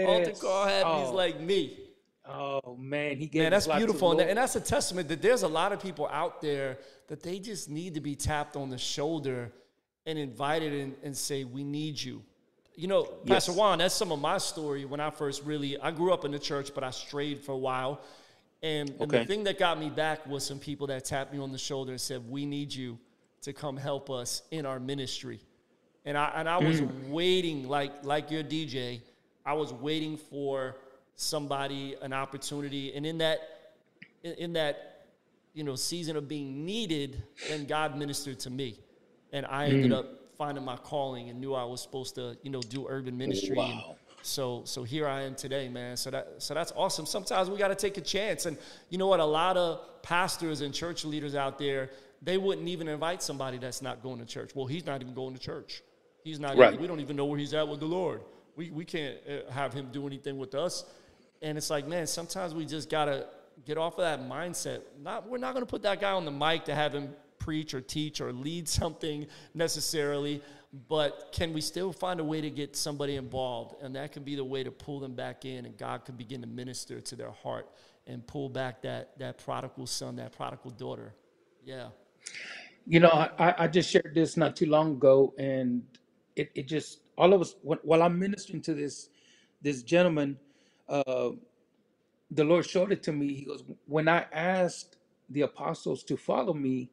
altar 0.03 0.33
yes. 0.33 0.39
call 0.41 0.67
happened. 0.67 0.99
He's 0.99 1.13
Oh, 1.13 1.13
like 1.13 1.41
me. 1.41 1.84
Oh 2.27 2.77
man, 2.79 3.17
he 3.19 3.31
Man, 3.35 3.51
that's 3.51 3.67
beautiful. 3.67 4.13
And, 4.13 4.21
that- 4.21 4.29
and 4.31 4.39
that's 4.39 4.57
a 4.57 4.61
testament 4.61 5.09
that 5.09 5.21
there's 5.23 5.43
a 5.43 5.49
lot 5.49 5.73
of 5.73 5.81
people 5.81 6.09
out 6.09 6.41
there 6.41 6.79
that 7.09 7.23
they 7.23 7.39
just 7.39 7.69
need 7.69 7.95
to 7.95 8.01
be 8.01 8.15
tapped 8.15 8.57
on 8.57 8.71
the 8.71 8.79
shoulder 8.79 9.53
and 10.07 10.19
invited 10.19 10.73
and, 10.73 10.95
and 11.03 11.17
say, 11.17 11.45
We 11.45 11.65
need 11.65 12.01
you. 12.01 12.23
You 12.77 12.89
know, 12.89 13.05
Pastor 13.05 13.53
Juan, 13.53 13.79
that's 13.79 13.95
some 13.95 14.11
of 14.11 14.21
my 14.21 14.39
story 14.39 14.85
when 14.85 14.99
I 14.99 15.11
first 15.11 15.45
really, 15.45 15.79
I 15.79 15.93
grew 15.93 16.13
up 16.13 16.25
in 16.25 16.33
the 16.33 16.39
church, 16.41 16.73
but 16.75 16.83
I 16.83 16.91
strayed 16.91 17.39
for 17.41 17.53
a 17.53 17.57
while. 17.59 18.01
And, 18.65 18.91
and 18.99 19.11
the 19.11 19.25
thing 19.27 19.45
that 19.45 19.59
got 19.59 19.79
me 19.79 19.91
back 19.91 20.27
was 20.27 20.45
some 20.45 20.59
people 20.59 20.87
that 20.89 21.05
tapped 21.05 21.33
me 21.33 21.39
on 21.39 21.53
the 21.53 21.59
shoulder 21.59 21.93
and 21.93 22.01
said, 22.01 22.29
We 22.29 22.47
need 22.47 22.75
you 22.75 22.99
to 23.43 23.53
come 23.53 23.77
help 23.77 24.11
us 24.11 24.43
in 24.51 24.65
our 24.67 24.81
ministry. 24.81 25.39
And 26.07 26.17
I 26.19 26.33
and 26.37 26.49
I 26.49 26.59
was 26.59 26.81
Mm. 26.81 27.09
waiting 27.11 27.69
like 27.69 28.05
like 28.05 28.31
your 28.31 28.43
DJ. 28.43 29.01
I 29.47 29.53
was 29.55 29.73
waiting 29.73 30.17
for 30.17 30.77
somebody 31.17 31.97
an 32.03 32.13
opportunity, 32.13 32.95
and 32.95 33.07
in 33.07 33.19
that 33.19 33.39
in, 34.23 34.55
that 34.55 35.07
you 35.53 35.65
know 35.65 35.77
season 35.77 36.17
of 36.17 36.29
being 36.29 36.65
needed, 36.65 37.23
then 37.47 37.67
God 37.67 37.97
ministered 37.97 38.39
to 38.41 38.51
me, 38.51 38.79
and 39.33 39.45
I 39.47 39.67
ended 39.67 39.91
Mm. 39.91 39.99
up 39.99 40.07
finding 40.39 40.65
my 40.65 40.77
calling 40.77 41.29
and 41.31 41.41
knew 41.41 41.55
I 41.55 41.65
was 41.65 41.81
supposed 41.81 42.15
to 42.17 42.37
you 42.43 42.51
know 42.51 42.63
do 42.63 42.87
urban 42.89 43.17
ministry. 43.17 43.51
And 43.51 43.57
Wow. 43.59 43.97
so 44.23 44.63
so 44.65 44.83
here 44.83 45.07
I 45.07 45.23
am 45.23 45.35
today, 45.35 45.69
man. 45.69 45.97
So 45.97 46.11
that 46.11 46.35
so 46.39 46.55
that's 46.55 46.73
awesome. 46.75 47.07
Sometimes 47.07 47.51
we 47.51 47.57
got 47.59 47.69
to 47.69 47.75
take 47.77 47.97
a 47.99 48.01
chance, 48.01 48.47
and 48.47 48.57
you 48.91 48.99
know 48.99 49.07
what? 49.07 49.21
A 49.21 49.25
lot 49.25 49.57
of 49.57 50.03
pastors 50.03 50.61
and 50.63 50.75
church 50.75 51.05
leaders 51.05 51.35
out 51.35 51.59
there, 51.59 51.91
they 52.23 52.39
wouldn't 52.39 52.69
even 52.69 52.89
invite 52.89 53.23
somebody 53.23 53.59
that's 53.59 53.83
not 53.83 54.03
going 54.03 54.19
to 54.19 54.27
church. 54.27 54.51
Well, 54.55 54.67
he's 54.67 54.87
not 54.87 55.01
even 55.03 55.15
going 55.15 55.35
to 55.35 55.41
church. 55.41 55.83
He's 56.25 56.41
not. 56.41 56.57
Right. 56.57 56.71
Even, 56.73 56.81
we 56.81 56.89
don't 56.89 57.01
even 57.01 57.17
know 57.17 57.27
where 57.27 57.39
he's 57.39 57.55
at 57.55 57.69
with 57.69 57.81
the 57.81 57.87
Lord. 57.87 58.23
We 58.57 58.71
we 58.71 58.85
can't 58.85 59.19
uh, 59.29 59.51
have 59.53 59.73
him 59.75 59.91
do 59.93 60.07
anything 60.07 60.39
with 60.39 60.55
us. 60.55 60.85
And 61.45 61.59
it's 61.59 61.69
like, 61.69 61.87
man, 61.87 62.07
sometimes 62.07 62.55
we 62.55 62.65
just 62.65 62.89
gotta 62.89 63.27
get 63.67 63.77
off 63.77 63.99
of 63.99 64.05
that 64.05 64.27
mindset. 64.27 64.81
Not 65.01 65.29
we're 65.29 65.39
not 65.39 65.53
gonna 65.53 65.67
put 65.67 65.83
that 65.83 66.01
guy 66.01 66.13
on 66.13 66.25
the 66.25 66.31
mic 66.31 66.65
to 66.65 66.75
have 66.75 66.95
him 66.95 67.15
preach 67.39 67.75
or 67.75 67.83
teach 67.83 68.23
or 68.23 68.33
lead 68.33 68.67
something 68.81 69.27
necessarily, 69.53 70.41
but 70.89 71.29
can 71.33 71.53
we 71.53 71.61
still 71.61 71.93
find 71.93 72.19
a 72.19 72.25
way 72.25 72.41
to 72.41 72.49
get 72.49 72.75
somebody 72.75 73.17
involved? 73.17 73.77
And 73.83 73.95
that 73.95 74.13
can 74.13 74.25
be 74.25 74.35
the 74.37 74.45
way 74.45 74.65
to 74.65 74.71
pull 74.71 75.01
them 75.01 75.15
back 75.15 75.45
in, 75.45 75.67
and 75.67 75.77
God 75.77 76.07
can 76.07 76.17
begin 76.17 76.41
to 76.41 76.47
minister 76.47 76.99
to 77.03 77.15
their 77.15 77.31
heart 77.31 77.69
and 78.07 78.27
pull 78.27 78.49
back 78.49 78.81
that 78.83 79.19
that 79.19 79.37
prodigal 79.45 79.87
son, 79.87 80.17
that 80.17 80.33
prodigal 80.33 80.71
daughter. 80.71 81.13
Yeah. 81.63 81.89
You 82.87 83.01
know, 83.01 83.11
I, 83.11 83.55
I 83.59 83.69
just 83.69 83.91
shared 83.91 84.13
this 84.15 84.39
not 84.39 84.57
too 84.57 84.67
long 84.67 84.93
ago, 84.93 85.35
and 85.39 85.83
it, 86.37 86.51
it 86.55 86.69
just 86.69 87.01
all 87.19 87.35
of 87.35 87.43
us 87.43 87.55
while 87.63 88.03
I'm 88.03 88.19
ministering 88.19 88.63
to 88.63 88.73
this 88.73 89.11
this 89.61 89.83
gentleman, 89.83 90.39
uh, 90.89 91.31
the 92.31 92.45
Lord 92.45 92.67
showed 92.69 92.93
it 92.93 93.03
to 93.05 93.13
me. 93.13 93.35
He 93.35 93.45
goes, 93.45 93.63
when 93.87 94.09
I 94.09 94.27
asked 94.33 94.97
the 95.31 95.43
apostles 95.43 96.03
to 96.05 96.17
follow 96.17 96.53
me, 96.55 96.91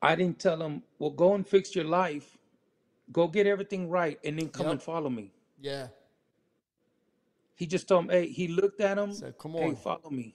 I 0.00 0.14
didn't 0.16 0.38
tell 0.40 0.56
them, 0.56 0.82
well, 0.98 1.10
go 1.10 1.34
and 1.34 1.46
fix 1.46 1.74
your 1.76 1.84
life, 1.84 2.36
go 3.12 3.28
get 3.28 3.46
everything 3.46 3.88
right, 3.88 4.18
and 4.24 4.38
then 4.38 4.48
come 4.48 4.66
and 4.66 4.80
Yep. 4.80 4.82
follow 4.82 5.10
me. 5.10 5.32
Yeah. 5.60 5.88
He 7.54 7.66
just 7.66 7.86
told 7.88 8.04
them, 8.04 8.10
hey, 8.10 8.26
he 8.28 8.48
looked 8.48 8.80
at 8.80 8.96
them, 8.96 9.12
So 9.14 9.30
come 9.32 9.52
hey, 9.52 9.68
on. 9.68 9.76
follow 9.76 10.10
me, 10.10 10.34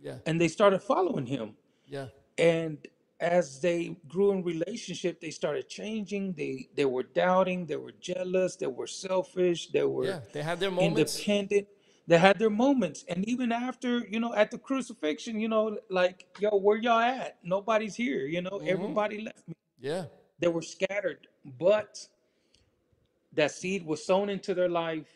Yeah. 0.00 0.18
and 0.26 0.40
they 0.40 0.48
started 0.48 0.80
following 0.82 1.26
him. 1.26 1.56
Yeah. 1.86 2.08
and 2.38 2.78
as 3.20 3.60
they 3.60 3.94
grew 4.08 4.32
in 4.32 4.42
relationship 4.42 5.20
they 5.20 5.30
started 5.30 5.68
changing 5.68 6.32
they 6.32 6.68
they 6.74 6.84
were 6.84 7.04
doubting 7.04 7.64
they 7.66 7.76
were 7.76 7.92
jealous 8.00 8.56
they 8.56 8.66
were 8.66 8.88
selfish 8.88 9.68
they 9.70 9.84
were 9.84 10.06
Yeah. 10.06 10.20
They 10.32 10.42
had 10.42 10.58
their 10.58 10.70
moments. 10.72 11.16
independent 11.20 11.68
they 12.08 12.18
had 12.18 12.38
their 12.38 12.50
moments. 12.50 13.04
And 13.08 13.28
even 13.28 13.52
after 13.52 14.00
you 14.00 14.20
know 14.20 14.34
at 14.34 14.50
the 14.50 14.58
crucifixion 14.58 15.40
you 15.40 15.48
know 15.48 15.78
like 15.90 16.26
yo 16.40 16.50
where 16.50 16.78
y'all 16.78 17.00
at? 17.00 17.38
Nobody's 17.44 17.96
here 17.96 18.26
you 18.26 18.42
know 18.42 18.60
hmm 18.62 18.66
everybody 18.68 19.22
left 19.22 19.48
me. 19.48 19.54
Yeah. 19.80 20.06
they 20.40 20.48
were 20.48 20.62
scattered. 20.62 21.28
But 21.58 21.98
that 23.34 23.52
seed 23.52 23.86
was 23.86 24.04
sown 24.06 24.30
into 24.30 24.54
their 24.54 24.70
life. 24.70 25.08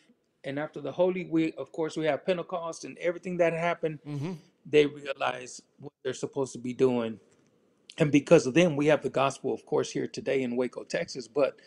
And 0.45 0.59
after 0.59 0.81
the 0.81 0.91
holy 0.93 1.25
week 1.25 1.55
of 1.57 1.71
course 1.73 1.97
we 1.97 2.05
have 2.07 2.25
pentecost 2.25 2.85
and 2.85 2.97
everything 2.99 3.37
that 3.37 3.53
happened 3.53 3.99
hmm 4.05 4.33
they 4.65 4.85
realized 4.85 5.63
what 5.79 5.93
they're 6.03 6.13
supposed 6.13 6.53
to 6.53 6.59
be 6.59 6.73
doing. 6.73 7.19
And 7.97 8.11
because 8.11 8.45
of 8.47 8.53
them, 8.55 8.75
we 8.75 8.87
have 8.87 9.03
the 9.03 9.09
gospel, 9.09 9.53
of 9.53 9.65
course, 9.65 9.91
here 9.91 10.07
today 10.07 10.43
in 10.43 10.55
Waco, 10.57 10.83
Texas. 10.83 11.27
But 11.27 11.57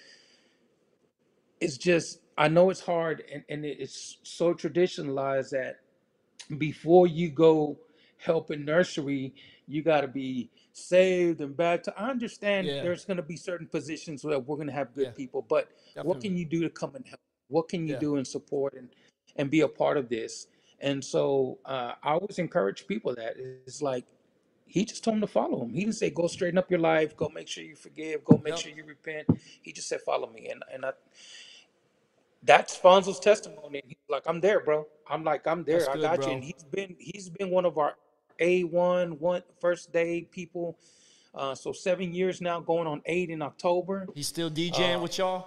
it's 1.62 1.76
just, 1.78 2.20
I 2.36 2.48
know 2.48 2.70
it's 2.70 2.80
hard 2.80 3.24
and, 3.32 3.42
and 3.48 3.64
it's 3.64 4.18
so 4.22 4.54
traditionalized 4.54 5.50
that 5.50 5.80
before 6.58 7.06
you 7.06 7.30
go 7.30 7.78
help 8.18 8.50
in 8.50 8.64
nursery, 8.64 9.34
you 9.66 9.82
got 9.82 10.00
to 10.02 10.08
be 10.08 10.50
saved 10.72 11.40
and 11.40 11.56
baptized. 11.56 11.96
I 11.98 12.10
understand 12.10 12.66
Yeah, 12.66 12.82
there's 12.82 13.04
going 13.04 13.18
to 13.18 13.22
be 13.22 13.36
certain 13.36 13.66
positions 13.66 14.24
where 14.24 14.38
we're 14.38 14.56
going 14.56 14.68
to 14.68 14.72
have 14.74 14.88
yeah, 14.94 15.04
good 15.04 15.14
people, 15.16 15.42
but 15.48 15.68
what 16.02 16.20
definitely. 16.20 16.28
can 16.28 16.36
you 16.36 16.44
do 16.44 16.60
to 16.62 16.70
come 16.70 16.94
and 16.94 17.06
help? 17.06 17.20
What 17.48 17.68
can 17.68 17.86
you 17.86 17.94
Yeah, 17.94 18.00
do 18.00 18.16
and 18.16 18.26
support 18.26 18.74
and 18.74 18.88
and 19.36 19.50
be 19.50 19.60
a 19.60 19.68
part 19.68 19.96
of 19.96 20.08
this? 20.08 20.46
And 20.80 21.04
so 21.04 21.58
uh, 21.64 21.92
I 22.02 22.12
always 22.12 22.38
encourage 22.38 22.86
people 22.86 23.14
that 23.14 23.34
it's 23.66 23.82
like 23.82 24.04
he 24.66 24.84
just 24.84 25.04
told 25.04 25.16
them 25.16 25.20
to 25.20 25.26
follow 25.26 25.62
him. 25.62 25.70
He 25.74 25.80
didn't 25.80 25.96
say 25.96 26.10
go 26.10 26.26
straighten 26.26 26.58
up 26.58 26.70
your 26.70 26.80
life, 26.80 27.16
go 27.16 27.28
make 27.28 27.48
sure 27.48 27.62
you 27.62 27.76
forgive, 27.76 28.24
go 28.24 28.40
make 28.42 28.54
yep. 28.54 28.62
sure 28.62 28.72
you 28.72 28.84
repent. 28.84 29.26
He 29.60 29.72
just 29.72 29.88
said 29.88 30.00
follow 30.00 30.28
me, 30.30 30.48
and 30.48 30.62
and 30.72 30.84
I, 30.86 30.92
that's 32.44 32.76
Fonzo's 32.78 33.20
testimony. 33.20 33.82
He's 33.86 33.96
like, 34.08 34.22
I'm 34.26 34.40
there, 34.40 34.60
bro. 34.60 34.86
I'm 35.08 35.24
like, 35.24 35.46
I'm 35.46 35.64
That's 35.64 35.86
there. 35.86 35.90
I 35.90 35.94
good, 35.94 36.02
got 36.02 36.26
you. 36.26 36.32
And 36.32 36.44
he's 36.44 36.64
been 36.70 36.96
he's 36.98 37.28
been 37.28 37.50
one 37.50 37.64
of 37.64 37.78
our 37.78 37.94
A 38.40 38.64
one 38.64 39.12
one 39.18 39.42
first 39.60 39.92
day 39.92 40.22
people. 40.30 40.76
Uh, 41.34 41.54
so 41.54 41.72
seven 41.72 42.12
years 42.12 42.40
now, 42.40 42.60
going 42.60 42.86
on 42.86 43.00
eight 43.06 43.30
in 43.30 43.40
October. 43.42 44.06
He's 44.14 44.26
still 44.28 44.50
DJing 44.50 44.96
Uh, 44.96 45.00
with 45.00 45.18
y'all? 45.18 45.46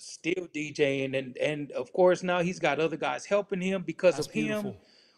still 0.00 0.46
DJing, 0.54 1.18
and 1.18 1.36
and 1.38 1.72
of 1.72 1.92
course 1.92 2.22
now 2.22 2.40
he's 2.40 2.58
got 2.60 2.78
other 2.78 2.96
guys 2.96 3.24
helping 3.26 3.60
him. 3.60 3.82
Because 3.82 4.14
That's 4.16 4.28
of 4.28 4.32
him, 4.32 4.44
beautiful. 4.46 4.76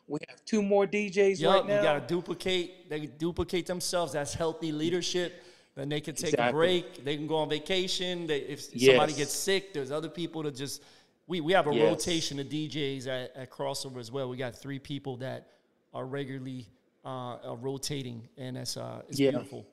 we 0.08 0.18
have 0.28 0.42
two 0.44 0.62
more 0.62 0.86
DJs 0.86 1.28
right 1.28 1.38
Yup, 1.40 1.64
you 1.64 1.82
gotta 1.82 2.00
duplicate. 2.06 2.88
They 2.88 3.06
duplicate 3.06 3.66
themselves. 3.66 4.12
That's 4.14 4.32
healthy 4.34 4.72
leadership. 4.72 5.42
Then 5.76 5.88
they 5.88 6.00
can 6.00 6.14
take 6.14 6.36
a 6.38 6.50
break. 6.50 7.04
They 7.04 7.16
can 7.16 7.26
go 7.26 7.36
on 7.36 7.48
vacation. 7.48 8.26
They, 8.26 8.38
if 8.40 8.60
somebody 8.62 9.12
gets 9.12 9.32
sick, 9.32 9.72
there's 9.72 9.90
other 9.90 10.08
people 10.08 10.42
to 10.42 10.50
just. 10.50 10.82
We, 11.30 11.40
we 11.40 11.52
have 11.52 11.68
a 11.68 11.70
Yes. 11.70 11.92
rotation 11.92 12.40
of 12.40 12.48
DJs 12.48 13.06
at, 13.06 13.36
at 13.36 13.50
crossover 13.52 14.00
as 14.00 14.10
well. 14.10 14.28
We 14.28 14.36
got 14.36 14.56
three 14.56 14.80
people 14.80 15.16
that 15.18 15.46
are 15.94 16.04
regularly 16.04 16.66
uh, 17.04 17.34
uh, 17.36 17.56
rotating, 17.56 18.28
and 18.36 18.58
it's 18.58 18.76
uh, 18.76 19.02
it's 19.08 19.20
Yeah. 19.20 19.30
beautiful. 19.30 19.64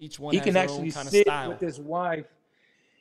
Each 0.00 0.18
one 0.18 0.34
He 0.34 0.40
can 0.40 0.56
actually 0.56 0.90
sit 0.90 1.28
style. 1.28 1.50
with 1.50 1.60
his 1.60 1.78
wife. 1.78 2.26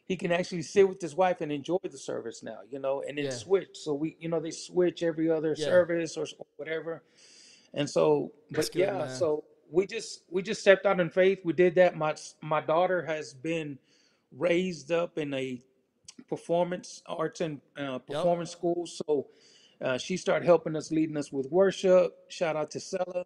He 0.06 0.16
can 0.18 0.32
actually 0.32 0.62
sit 0.62 0.88
with 0.88 1.02
his 1.02 1.16
wife 1.16 1.42
and 1.42 1.52
enjoy 1.52 1.80
the 1.82 1.98
service 1.98 2.44
now, 2.44 2.60
you 2.70 2.78
know, 2.78 3.02
and 3.08 3.18
then 3.18 3.26
Yeah, 3.26 3.32
switch. 3.32 3.70
So 3.74 3.96
we, 3.96 4.16
you 4.20 4.30
know, 4.30 4.40
they 4.40 4.52
switch 4.52 5.02
every 5.02 5.32
other 5.32 5.56
yeah, 5.56 5.66
service 5.66 6.16
or 6.16 6.28
whatever. 6.58 7.02
And 7.74 7.90
so, 7.90 8.34
that's 8.52 8.68
but 8.68 8.76
good, 8.76 8.82
yeah, 8.88 9.00
man. 9.00 9.18
so 9.18 9.46
we 9.72 9.88
just 9.88 10.22
we 10.30 10.44
just 10.44 10.62
stepped 10.62 10.86
out 10.86 11.00
in 11.00 11.10
faith. 11.10 11.40
We 11.44 11.54
did 11.54 11.74
that. 11.76 11.98
My 11.98 12.14
my 12.44 12.62
daughter 12.62 13.04
has 13.04 13.34
been 13.34 13.80
raised 14.32 14.92
up 14.92 15.18
in 15.18 15.34
a 15.34 15.60
performance 16.28 17.02
arts 17.06 17.42
and 17.42 17.62
uh, 17.78 18.00
performance 18.00 18.52
school. 18.52 18.86
So 18.86 19.28
uh, 19.82 19.98
she 19.98 20.18
started 20.18 20.46
helping 20.46 20.76
us, 20.76 20.92
leading 20.92 21.18
us 21.18 21.32
with 21.32 21.52
worship. 21.52 22.16
Shout 22.30 22.56
out 22.56 22.72
to 22.72 22.80
Sella. 22.80 23.26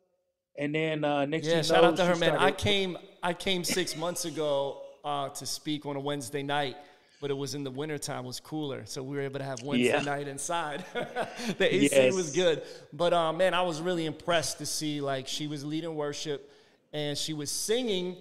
And 0.57 0.75
then 0.75 1.03
uh, 1.03 1.25
next 1.25 1.47
Yeah, 1.47 1.61
shout 1.61 1.83
out 1.83 1.95
to 1.97 2.05
her, 2.05 2.15
man. 2.15 2.35
I 2.35 2.51
came 2.51 2.97
I 3.23 3.33
came 3.33 3.63
six 3.63 3.95
months 3.95 4.25
ago 4.25 4.81
uh, 5.05 5.29
to 5.29 5.45
speak 5.45 5.85
on 5.85 5.95
a 5.95 5.99
Wednesday 5.99 6.43
night, 6.43 6.75
but 7.21 7.31
it 7.31 7.35
was 7.35 7.55
in 7.55 7.63
the 7.63 7.71
wintertime, 7.71 8.25
it 8.25 8.27
was 8.27 8.39
cooler. 8.41 8.81
So 8.85 9.01
we 9.01 9.15
were 9.15 9.21
able 9.21 9.39
to 9.39 9.45
have 9.45 9.63
Wednesday 9.63 9.87
Yeah. 9.93 10.01
night 10.01 10.27
inside. 10.27 10.83
the 11.57 11.73
AC 11.73 12.11
was 12.11 12.35
good. 12.35 12.63
But 12.91 13.13
uh, 13.13 13.31
man, 13.31 13.53
I 13.53 13.61
was 13.61 13.79
really 13.79 14.05
impressed 14.05 14.57
to 14.57 14.65
see 14.65 14.99
like 14.99 15.27
she 15.27 15.47
was 15.47 15.63
leading 15.63 15.95
worship 15.95 16.51
and 16.91 17.17
she 17.17 17.33
was 17.33 17.51
singing, 17.51 18.17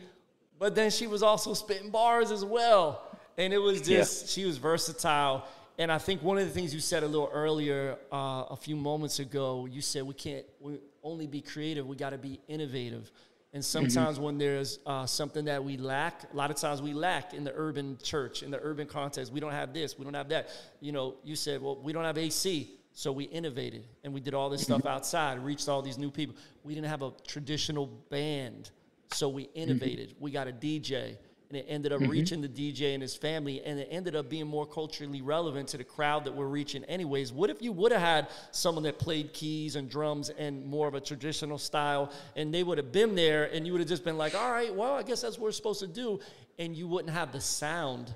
but 0.58 0.74
then 0.76 0.90
she 0.90 1.06
was 1.08 1.22
also 1.22 1.54
spitting 1.54 1.90
bars 1.90 2.30
as 2.30 2.44
well. 2.44 3.07
And 3.38 3.54
it 3.54 3.58
was 3.58 3.88
Yeah. 3.88 3.98
just 3.98 4.28
she 4.28 4.44
was 4.44 4.58
versatile. 4.58 5.44
And 5.78 5.92
I 5.92 5.98
think 5.98 6.22
one 6.24 6.38
of 6.38 6.44
the 6.44 6.50
things 6.52 6.74
you 6.74 6.80
said 6.80 7.04
a 7.04 7.06
little 7.06 7.30
earlier, 7.32 7.96
uh, 8.12 8.44
a 8.50 8.56
few 8.56 8.74
moments 8.74 9.20
ago, 9.20 9.66
you 9.70 9.80
said 9.80 10.02
we 10.02 10.14
can't 10.14 10.44
we 10.60 10.80
only 11.04 11.28
be 11.28 11.40
creative, 11.40 11.86
we 11.86 11.94
got 11.96 12.10
to 12.10 12.18
be 12.18 12.40
innovative. 12.48 13.10
And 13.54 13.64
sometimes 13.64 14.20
when 14.20 14.36
there's 14.36 14.78
uh, 14.84 15.06
something 15.06 15.46
that 15.46 15.64
we 15.64 15.78
lack, 15.78 16.30
a 16.32 16.36
lot 16.36 16.50
of 16.50 16.56
times 16.56 16.82
we 16.82 16.92
lack 16.92 17.32
in 17.32 17.44
the 17.44 17.52
urban 17.56 17.96
church, 18.02 18.42
in 18.42 18.50
the 18.50 18.60
urban 18.60 18.86
context. 18.86 19.32
We 19.32 19.40
don't 19.40 19.52
have 19.52 19.72
this, 19.72 19.96
we 19.96 20.04
don't 20.04 20.12
have 20.14 20.28
that. 20.28 20.50
You 20.80 20.92
know, 20.92 21.14
you 21.24 21.34
said, 21.34 21.62
well, 21.62 21.76
we 21.76 21.92
don't 21.92 22.04
have 22.04 22.18
AC. 22.18 22.74
So 22.92 23.12
we 23.12 23.24
innovated 23.24 23.86
and 24.02 24.12
we 24.12 24.20
did 24.20 24.34
all 24.34 24.50
this 24.50 24.62
stuff 24.62 24.84
outside, 24.84 25.38
reached 25.44 25.68
all 25.68 25.80
these 25.80 25.96
new 25.98 26.10
people. 26.10 26.34
We 26.64 26.74
didn't 26.74 26.88
have 26.90 27.02
a 27.02 27.12
traditional 27.26 27.86
band. 27.86 28.72
So 29.12 29.28
we 29.28 29.44
innovated. 29.54 30.16
We 30.18 30.32
got 30.32 30.48
a 30.48 30.52
DJ, 30.52 31.16
and 31.48 31.56
it 31.56 31.64
ended 31.68 31.92
up 31.92 32.00
reaching 32.10 32.42
the 32.42 32.48
DJ 32.48 32.92
and 32.92 33.00
his 33.00 33.16
family, 33.16 33.62
and 33.64 33.78
it 33.78 33.88
ended 33.90 34.14
up 34.14 34.28
being 34.28 34.46
more 34.46 34.66
culturally 34.66 35.22
relevant 35.22 35.68
to 35.68 35.78
the 35.78 35.84
crowd 35.84 36.24
that 36.24 36.34
we're 36.34 36.46
reaching, 36.46 36.84
anyways. 36.84 37.32
What 37.32 37.48
if 37.48 37.62
you 37.62 37.72
would 37.72 37.90
have 37.90 38.02
had 38.02 38.28
someone 38.50 38.84
that 38.84 38.98
played 38.98 39.32
keys 39.32 39.74
and 39.76 39.88
drums 39.88 40.28
and 40.28 40.66
more 40.66 40.86
of 40.88 40.94
a 40.94 41.00
traditional 41.00 41.56
style, 41.56 42.12
and 42.36 42.52
they 42.52 42.62
would 42.62 42.76
have 42.76 42.92
been 42.92 43.14
there, 43.14 43.44
and 43.52 43.66
you 43.66 43.72
would 43.72 43.80
have 43.80 43.88
just 43.88 44.04
been 44.04 44.18
like, 44.18 44.34
all 44.34 44.50
right, 44.50 44.74
well, 44.74 44.94
I 44.94 45.02
guess 45.02 45.22
that's 45.22 45.38
what 45.38 45.44
we're 45.44 45.52
supposed 45.52 45.80
to 45.80 45.86
do, 45.86 46.20
and 46.58 46.76
you 46.76 46.86
wouldn't 46.86 47.14
have 47.14 47.32
the 47.32 47.40
sound 47.40 48.14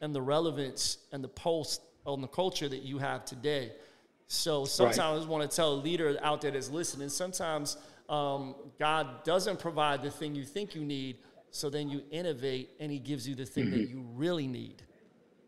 and 0.00 0.14
the 0.14 0.22
relevance 0.22 0.98
and 1.12 1.22
the 1.22 1.28
pulse 1.28 1.80
on 2.06 2.22
the 2.22 2.28
culture 2.28 2.68
that 2.68 2.82
you 2.82 2.96
have 2.96 3.26
today. 3.26 3.72
So 4.26 4.64
sometimes 4.64 4.98
Right. 4.98 5.12
I 5.12 5.16
just 5.16 5.28
want 5.28 5.50
to 5.50 5.54
tell 5.54 5.74
a 5.74 5.80
leader 5.82 6.16
out 6.22 6.40
there 6.40 6.50
that's 6.52 6.70
listening, 6.70 7.10
sometimes 7.10 7.76
um, 8.08 8.54
God 8.78 9.22
doesn't 9.24 9.58
provide 9.60 10.02
the 10.02 10.10
thing 10.10 10.34
you 10.34 10.44
think 10.44 10.74
you 10.74 10.84
need, 10.84 11.18
so 11.50 11.70
then 11.70 11.88
you 11.88 12.02
innovate 12.10 12.70
and 12.80 12.90
He 12.90 12.98
gives 12.98 13.28
you 13.28 13.34
the 13.34 13.46
thing 13.46 13.70
that 13.70 13.80
mm-hmm. 13.80 13.98
you 13.98 14.06
really 14.14 14.46
need. 14.46 14.82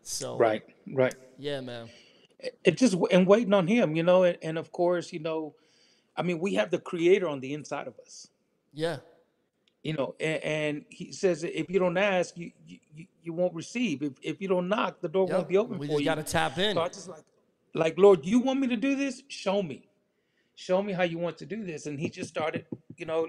So, 0.02 0.36
Right, 0.36 0.62
right. 0.92 1.14
yeah, 1.38 1.60
man. 1.60 1.88
It 2.64 2.76
just 2.76 2.96
and 3.12 3.26
waiting 3.26 3.54
on 3.54 3.68
him, 3.68 3.94
you 3.94 4.02
know, 4.02 4.24
and, 4.24 4.36
and 4.42 4.58
of 4.58 4.72
course, 4.72 5.12
you 5.12 5.20
know, 5.20 5.54
I 6.16 6.22
mean, 6.22 6.40
we 6.40 6.54
have 6.54 6.70
the 6.72 6.78
creator 6.78 7.28
on 7.28 7.38
the 7.38 7.54
inside 7.54 7.86
of 7.86 7.94
us, 8.00 8.28
Yeah, 8.72 8.96
you 9.82 9.94
know, 9.94 10.14
and, 10.20 10.42
and 10.42 10.84
he 10.88 11.12
says 11.12 11.42
if 11.42 11.68
you 11.68 11.78
don't 11.78 11.96
ask, 11.96 12.36
you, 12.36 12.52
you 12.66 12.78
you 12.94 13.06
you 13.22 13.32
won't 13.32 13.54
receive. 13.54 14.02
If 14.02 14.12
if 14.22 14.40
you 14.40 14.48
don't 14.48 14.68
knock, 14.68 15.00
the 15.00 15.08
door 15.08 15.26
yep. 15.28 15.36
won't 15.36 15.48
be 15.48 15.56
open 15.56 15.78
We 15.78 15.88
for 15.88 15.94
just 15.94 16.04
gotta 16.04 16.22
tap 16.22 16.58
in. 16.58 16.74
So 16.74 16.82
I 16.82 16.88
just 16.88 17.08
like 17.08 17.24
like 17.74 17.98
Lord, 17.98 18.24
you 18.24 18.38
want 18.38 18.60
me 18.60 18.68
to 18.68 18.76
do 18.76 18.94
this? 18.94 19.22
Show 19.28 19.62
me. 19.62 19.88
Show 20.54 20.82
me 20.82 20.92
how 20.92 21.02
you 21.02 21.18
want 21.18 21.38
to 21.38 21.46
do 21.46 21.64
this. 21.64 21.86
And 21.86 21.98
he 21.98 22.10
just 22.10 22.28
started, 22.28 22.66
you 22.96 23.06
know, 23.06 23.28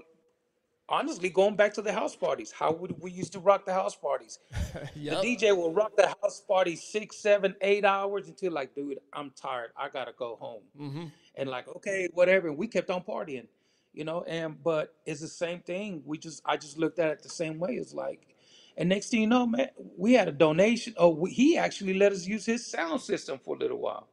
honestly 0.90 1.30
going 1.30 1.56
back 1.56 1.74
to 1.74 1.82
the 1.82 1.92
house 1.92 2.16
parties. 2.16 2.52
How 2.52 2.72
would 2.72 3.00
we 3.02 3.12
used 3.12 3.34
to 3.34 3.40
rock 3.40 3.66
the 3.66 3.74
house 3.74 3.96
parties? 3.96 4.40
The. 4.96 5.12
DJ 5.16 5.56
will 5.56 5.74
rock 5.74 5.96
the 5.96 6.08
house 6.08 6.42
party 6.42 6.76
six, 6.76 7.18
seven, 7.18 7.56
eight 7.62 7.86
hours 7.86 8.28
until 8.28 8.52
like, 8.54 8.74
dude, 8.76 9.00
I'm 9.12 9.32
tired. 9.32 9.72
I 9.78 9.90
gotta 9.90 10.14
go 10.18 10.38
home. 10.40 10.62
Mm-hmm. 10.80 11.06
And 11.36 11.50
like, 11.50 11.68
okay, 11.68 12.08
whatever. 12.14 12.48
And 12.48 12.58
we 12.58 12.68
kept 12.68 12.90
on 12.90 13.02
partying, 13.04 13.48
you 13.94 14.04
know. 14.04 14.24
And 14.24 14.62
but 14.64 14.96
it's 15.06 15.22
the 15.22 15.28
same 15.28 15.60
thing. 15.60 16.04
We 16.06 16.18
just, 16.18 16.42
I 16.46 16.58
just 16.58 16.78
looked 16.78 17.00
at 17.00 17.12
it 17.12 17.24
the 17.24 17.30
same 17.30 17.60
way. 17.60 17.74
It's 17.76 17.94
like, 17.94 18.28
and 18.78 18.90
next 18.90 19.10
thing 19.10 19.22
you 19.22 19.28
know, 19.28 19.46
man, 19.46 19.70
we 19.98 20.14
had 20.14 20.28
a 20.28 20.32
donation. 20.32 20.94
Oh, 20.98 21.10
we, 21.10 21.32
he 21.32 21.58
actually 21.58 21.94
let 21.96 22.12
us 22.12 22.26
use 22.26 22.46
his 22.46 22.66
sound 22.66 23.02
system 23.02 23.40
for 23.44 23.56
a 23.56 23.60
little 23.60 23.80
while. 23.80 24.08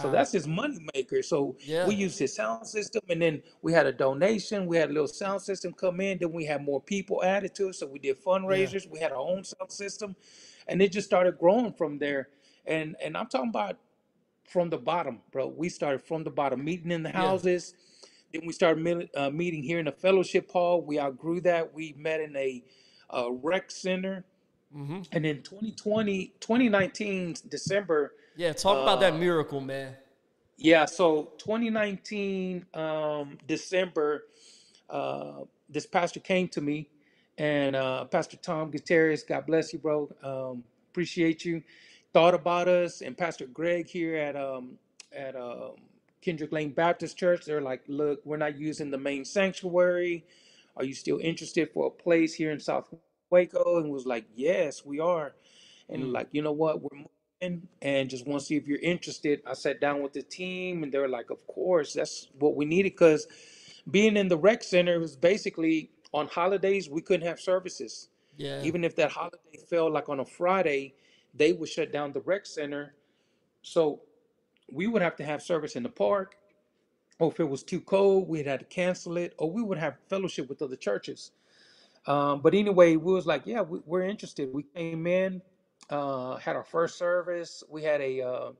So 0.00 0.10
that's 0.10 0.32
his 0.32 0.46
money 0.48 0.78
maker. 0.94 1.22
So 1.22 1.56
Yeah. 1.60 1.86
we 1.86 1.94
used 1.94 2.18
his 2.18 2.34
sound 2.34 2.66
system, 2.66 3.02
and 3.08 3.20
then 3.20 3.42
we 3.62 3.72
had 3.72 3.86
a 3.86 3.92
donation. 3.92 4.66
We 4.66 4.76
had 4.76 4.90
a 4.90 4.92
little 4.92 5.08
sound 5.08 5.42
system 5.42 5.72
come 5.72 6.00
in. 6.00 6.18
Then 6.18 6.32
we 6.32 6.44
had 6.44 6.64
more 6.64 6.80
people 6.80 7.22
added 7.22 7.54
to 7.56 7.68
it. 7.68 7.74
So 7.74 7.86
we 7.86 7.98
did 7.98 8.16
Yeah. 8.16 8.22
fundraisers. 8.24 8.88
We 8.88 8.98
had 8.98 9.12
our 9.12 9.18
own 9.18 9.44
sound 9.44 9.70
system, 9.70 10.16
and 10.66 10.80
it 10.82 10.90
just 10.92 11.06
started 11.06 11.38
growing 11.38 11.72
from 11.72 11.98
there. 11.98 12.28
And 12.66 12.96
and 13.02 13.16
I'm 13.16 13.26
talking 13.26 13.50
about 13.50 13.78
from 14.48 14.70
the 14.70 14.78
bottom, 14.78 15.20
bro. 15.32 15.48
We 15.48 15.68
started 15.68 16.02
from 16.02 16.24
the 16.24 16.30
bottom, 16.30 16.64
meeting 16.64 16.90
in 16.90 17.02
the 17.02 17.10
Yeah. 17.10 17.16
houses. 17.16 17.74
Then 18.32 18.46
we 18.46 18.52
started 18.52 18.82
meet, 18.82 19.10
uh, 19.14 19.30
meeting 19.30 19.62
here 19.62 19.78
in 19.78 19.84
the 19.84 19.92
fellowship 19.92 20.50
hall. 20.50 20.82
We 20.82 20.98
outgrew 20.98 21.40
that. 21.42 21.72
We 21.72 21.94
met 21.96 22.20
in 22.20 22.34
a 22.36 22.64
uh, 23.10 23.30
rec 23.30 23.70
center. 23.70 24.24
Mm-hmm. 24.74 25.02
And 25.12 25.24
in 25.24 25.42
2020, 25.42 26.32
2019, 26.40 27.36
December, 27.48 28.14
Yeah. 28.36 28.52
Talk 28.52 28.82
about 28.82 29.00
that 29.00 29.14
uh, 29.14 29.18
miracle, 29.18 29.60
man. 29.60 29.96
yeah, 30.56 30.84
so 30.86 31.32
2019, 31.38 32.66
um, 32.74 33.38
December, 33.46 34.24
uh, 34.90 35.40
this 35.68 35.86
pastor 35.86 36.20
came 36.20 36.48
to 36.48 36.60
me, 36.60 36.88
and 37.38 37.76
uh, 37.76 38.04
Pastor 38.04 38.36
Tom 38.36 38.70
Gutierrez, 38.70 39.22
God 39.24 39.46
bless 39.46 39.72
you, 39.72 39.78
bro. 39.78 40.10
Um, 40.22 40.64
appreciate 40.90 41.44
you. 41.44 41.62
Thought 42.12 42.34
about 42.34 42.68
us, 42.68 43.00
and 43.02 43.16
Pastor 43.16 43.46
Greg 43.46 43.88
here 43.88 44.16
at 44.16 44.36
um, 44.36 44.78
at 45.16 45.34
um, 45.36 45.72
Kendrick 46.22 46.52
Lane 46.52 46.70
Baptist 46.72 47.16
Church. 47.16 47.44
They're 47.44 47.60
like, 47.60 47.82
look, 47.88 48.20
we're 48.24 48.36
not 48.36 48.56
using 48.58 48.90
the 48.90 48.98
main 48.98 49.24
sanctuary. 49.24 50.24
Are 50.76 50.84
you 50.84 50.94
still 50.94 51.18
interested 51.18 51.70
for 51.72 51.86
a 51.86 51.90
place 51.90 52.34
here 52.34 52.52
in 52.52 52.60
South 52.60 52.88
Waco? 53.30 53.78
And 53.80 53.90
was 53.90 54.06
like, 54.06 54.26
yes, 54.34 54.84
we 54.84 55.00
are. 55.00 55.34
And 55.88 56.04
Mm. 56.04 56.12
like, 56.12 56.28
you 56.32 56.42
know 56.42 56.52
what, 56.52 56.82
we're 56.82 56.88
moving, 56.96 57.08
and 57.82 58.10
just 58.10 58.26
want 58.26 58.40
to 58.40 58.46
see 58.46 58.56
if 58.56 58.66
you're 58.68 58.78
interested. 58.80 59.42
I 59.46 59.54
sat 59.54 59.80
down 59.80 60.02
with 60.02 60.12
the 60.12 60.22
team, 60.22 60.82
and 60.82 60.92
they 60.92 60.98
were 60.98 61.08
like, 61.08 61.30
of 61.30 61.46
course, 61.46 61.94
that's 61.94 62.28
what 62.38 62.56
we 62.56 62.64
needed 62.64 62.92
because 62.92 63.26
being 63.90 64.16
in 64.16 64.28
the 64.28 64.38
rec 64.38 64.62
center 64.62 64.98
was 65.00 65.16
basically 65.16 65.90
on 66.12 66.28
holidays 66.28 66.88
we 66.88 67.02
couldn't 67.02 67.26
have 67.26 67.40
services 67.40 68.08
Yeah. 68.36 68.62
Even 68.62 68.84
if 68.84 68.96
that 68.96 69.10
holiday 69.12 69.58
fell 69.68 69.90
like 69.90 70.08
on 70.08 70.20
a 70.20 70.24
Friday, 70.24 70.94
they 71.34 71.52
would 71.52 71.68
shut 71.68 71.92
down 71.92 72.12
the 72.12 72.20
rec 72.22 72.46
center. 72.46 72.94
So 73.62 74.02
we 74.70 74.86
would 74.86 75.02
have 75.02 75.16
to 75.16 75.24
have 75.24 75.42
service 75.42 75.76
in 75.76 75.82
the 75.82 75.88
park, 75.88 76.36
or 77.18 77.30
if 77.30 77.40
it 77.40 77.48
was 77.48 77.62
too 77.62 77.80
cold, 77.80 78.28
we'd 78.28 78.46
have 78.46 78.60
to 78.60 78.64
cancel 78.66 79.16
it, 79.18 79.34
or 79.38 79.50
we 79.50 79.62
would 79.62 79.78
have 79.78 79.96
fellowship 80.08 80.48
with 80.48 80.62
other 80.62 80.76
churches. 80.76 81.32
Um, 82.06 82.40
but 82.42 82.54
anyway, 82.54 82.96
we 82.96 83.12
was 83.12 83.26
like, 83.26 83.42
yeah, 83.46 83.62
we, 83.62 83.80
we're 83.86 84.04
interested. 84.04 84.52
We 84.52 84.64
came 84.64 85.06
in, 85.06 85.42
uh, 85.90 86.36
had 86.36 86.56
our 86.56 86.64
first 86.64 86.98
service. 86.98 87.62
We 87.68 87.82
had 87.82 88.00
a 88.00 88.22
uh, 88.22 88.52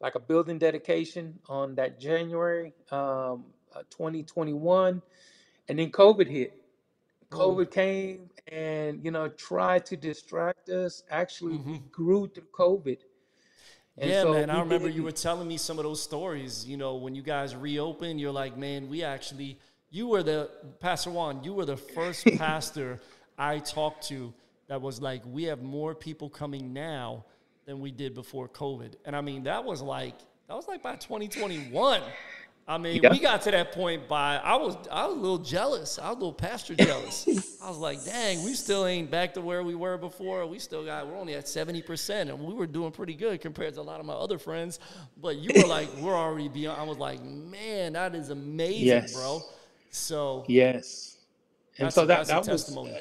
like 0.00 0.14
a 0.14 0.20
building 0.20 0.58
dedication 0.58 1.38
on 1.48 1.74
that 1.76 1.98
January 2.00 2.72
um, 2.90 3.44
uh, 3.74 3.82
2021, 3.90 5.02
and 5.68 5.78
then 5.78 5.90
COVID 5.90 6.28
hit. 6.28 6.54
COVID 7.30 7.70
came 7.70 8.30
and 8.50 9.04
you 9.04 9.10
know 9.10 9.28
tried 9.28 9.84
to 9.86 9.96
distract 9.96 10.68
us. 10.70 11.02
Actually, 11.10 11.58
we 11.58 11.78
grew 11.92 12.28
through 12.28 12.46
COVID, 12.52 12.98
and 13.98 14.10
Yeah, 14.10 14.22
so 14.22 14.32
man. 14.32 14.50
I 14.50 14.60
we 14.60 14.60
remember 14.60 14.88
you 14.88 15.02
didn't. 15.02 15.04
were 15.04 15.12
telling 15.12 15.48
me 15.48 15.56
some 15.58 15.78
of 15.78 15.84
those 15.84 16.02
stories. 16.02 16.66
You 16.66 16.76
know, 16.76 16.96
when 16.96 17.14
you 17.14 17.22
guys 17.22 17.54
reopened, 17.56 18.20
you're 18.20 18.32
like, 18.32 18.56
man, 18.56 18.88
we 18.88 19.02
actually, 19.02 19.58
you 19.90 20.08
were 20.08 20.22
the, 20.22 20.50
Pastor 20.80 21.10
Juan, 21.10 21.44
you 21.44 21.52
were 21.52 21.64
the 21.66 21.76
first 21.76 22.24
pastor 22.36 23.00
I 23.36 23.58
talked 23.58 24.08
to 24.08 24.32
that 24.68 24.80
was 24.80 25.00
like, 25.00 25.22
we 25.26 25.44
have 25.44 25.62
more 25.62 25.94
people 25.94 26.28
coming 26.30 26.72
now 26.72 27.24
than 27.66 27.80
we 27.80 27.90
did 27.90 28.14
before 28.14 28.48
COVID. 28.48 28.94
And 29.04 29.14
I 29.16 29.20
mean, 29.20 29.44
that 29.44 29.64
was 29.64 29.82
like, 29.82 30.14
that 30.46 30.54
was 30.56 30.68
like 30.68 30.82
by 30.82 30.96
2021. 30.96 32.02
I 32.70 32.76
mean, 32.76 33.00
Yeah. 33.02 33.10
we 33.12 33.18
got 33.18 33.40
to 33.42 33.50
that 33.50 33.72
point 33.72 34.08
by 34.08 34.36
I 34.36 34.56
was 34.56 34.76
I 34.92 35.06
was 35.06 35.16
a 35.16 35.20
little 35.20 35.38
jealous. 35.38 35.98
I 35.98 36.08
was 36.08 36.16
a 36.16 36.18
little 36.18 36.34
pastor 36.34 36.74
jealous. 36.74 37.26
I 37.62 37.68
was 37.70 37.78
like, 37.78 38.04
dang, 38.04 38.44
we 38.44 38.52
still 38.52 38.84
ain't 38.84 39.10
back 39.10 39.32
to 39.34 39.40
where 39.40 39.62
we 39.62 39.74
were 39.74 39.96
before. 39.96 40.44
We 40.46 40.58
still 40.58 40.84
got 40.84 41.06
we're 41.06 41.16
only 41.16 41.34
at 41.34 41.46
70%, 41.46 42.28
and 42.28 42.38
we 42.38 42.52
were 42.52 42.66
doing 42.66 42.92
pretty 42.92 43.14
good 43.14 43.40
compared 43.40 43.72
to 43.76 43.80
a 43.80 43.82
lot 43.82 44.00
of 44.00 44.06
my 44.06 44.12
other 44.12 44.36
friends. 44.38 44.80
But 45.16 45.36
you 45.36 45.50
were 45.62 45.66
like, 45.66 45.88
we're 45.96 46.14
already 46.14 46.48
beyond. 46.48 46.78
I 46.78 46.84
was 46.84 46.98
like, 46.98 47.22
man, 47.24 47.94
that 47.94 48.14
is 48.14 48.28
amazing, 48.28 49.14
bro. 49.14 49.40
So 49.90 50.44
yes, 50.46 51.16
and 51.78 51.90
so 51.90 52.04
that 52.04 52.26
that 52.26 52.36
was 52.38 52.46
testimony. 52.46 53.00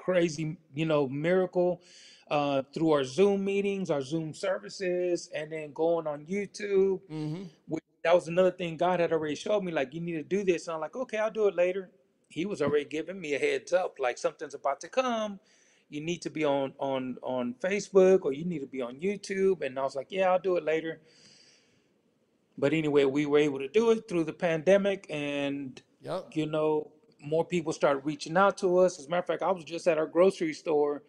Crazy, 0.00 0.56
you 0.74 0.86
know, 0.86 1.08
miracle 1.08 1.82
uh, 2.30 2.62
through 2.72 2.92
our 2.92 3.04
Zoom 3.04 3.44
meetings, 3.44 3.90
our 3.90 4.02
Zoom 4.02 4.32
services, 4.32 5.30
and 5.34 5.52
then 5.52 5.72
going 5.72 6.06
on 6.06 6.24
YouTube. 6.26 7.00
Mm-hmm. 7.10 7.44
Which, 7.68 7.84
that 8.02 8.14
was 8.14 8.28
another 8.28 8.50
thing 8.50 8.76
God 8.76 9.00
had 9.00 9.12
already 9.12 9.34
showed 9.34 9.62
me. 9.62 9.72
Like, 9.72 9.92
you 9.92 10.00
need 10.00 10.14
to 10.14 10.22
do 10.22 10.42
this. 10.44 10.66
And 10.66 10.74
I'm 10.74 10.80
like, 10.80 10.96
okay, 10.96 11.18
I'll 11.18 11.30
do 11.30 11.48
it 11.48 11.54
later. 11.54 11.90
He 12.28 12.46
was 12.46 12.62
already 12.62 12.84
giving 12.84 13.20
me 13.20 13.34
a 13.34 13.38
heads 13.38 13.72
up, 13.72 13.96
like 13.98 14.16
something's 14.16 14.54
about 14.54 14.80
to 14.82 14.88
come. 14.88 15.40
You 15.88 16.00
need 16.00 16.22
to 16.22 16.30
be 16.30 16.44
on 16.44 16.72
on 16.78 17.16
on 17.22 17.56
Facebook 17.60 18.24
or 18.24 18.32
you 18.32 18.44
need 18.44 18.60
to 18.60 18.68
be 18.68 18.80
on 18.80 19.00
YouTube. 19.00 19.66
And 19.66 19.76
I 19.76 19.82
was 19.82 19.96
like, 19.96 20.06
yeah, 20.10 20.30
I'll 20.30 20.38
do 20.38 20.56
it 20.56 20.64
later. 20.64 21.00
But 22.56 22.72
anyway, 22.72 23.04
we 23.04 23.26
were 23.26 23.38
able 23.38 23.58
to 23.58 23.68
do 23.68 23.90
it 23.90 24.08
through 24.08 24.24
the 24.24 24.32
pandemic, 24.32 25.06
and 25.10 25.82
Yep. 26.02 26.36
you 26.36 26.46
know, 26.46 26.92
more 27.22 27.44
people 27.44 27.72
started 27.72 28.00
reaching 28.04 28.36
out 28.36 28.58
to 28.58 28.78
us. 28.78 28.98
As 28.98 29.06
a 29.06 29.08
matter 29.08 29.20
of 29.20 29.26
fact, 29.26 29.42
I 29.42 29.50
was 29.50 29.64
just 29.64 29.86
at 29.86 29.98
our 29.98 30.06
grocery 30.06 30.52
store 30.52 31.02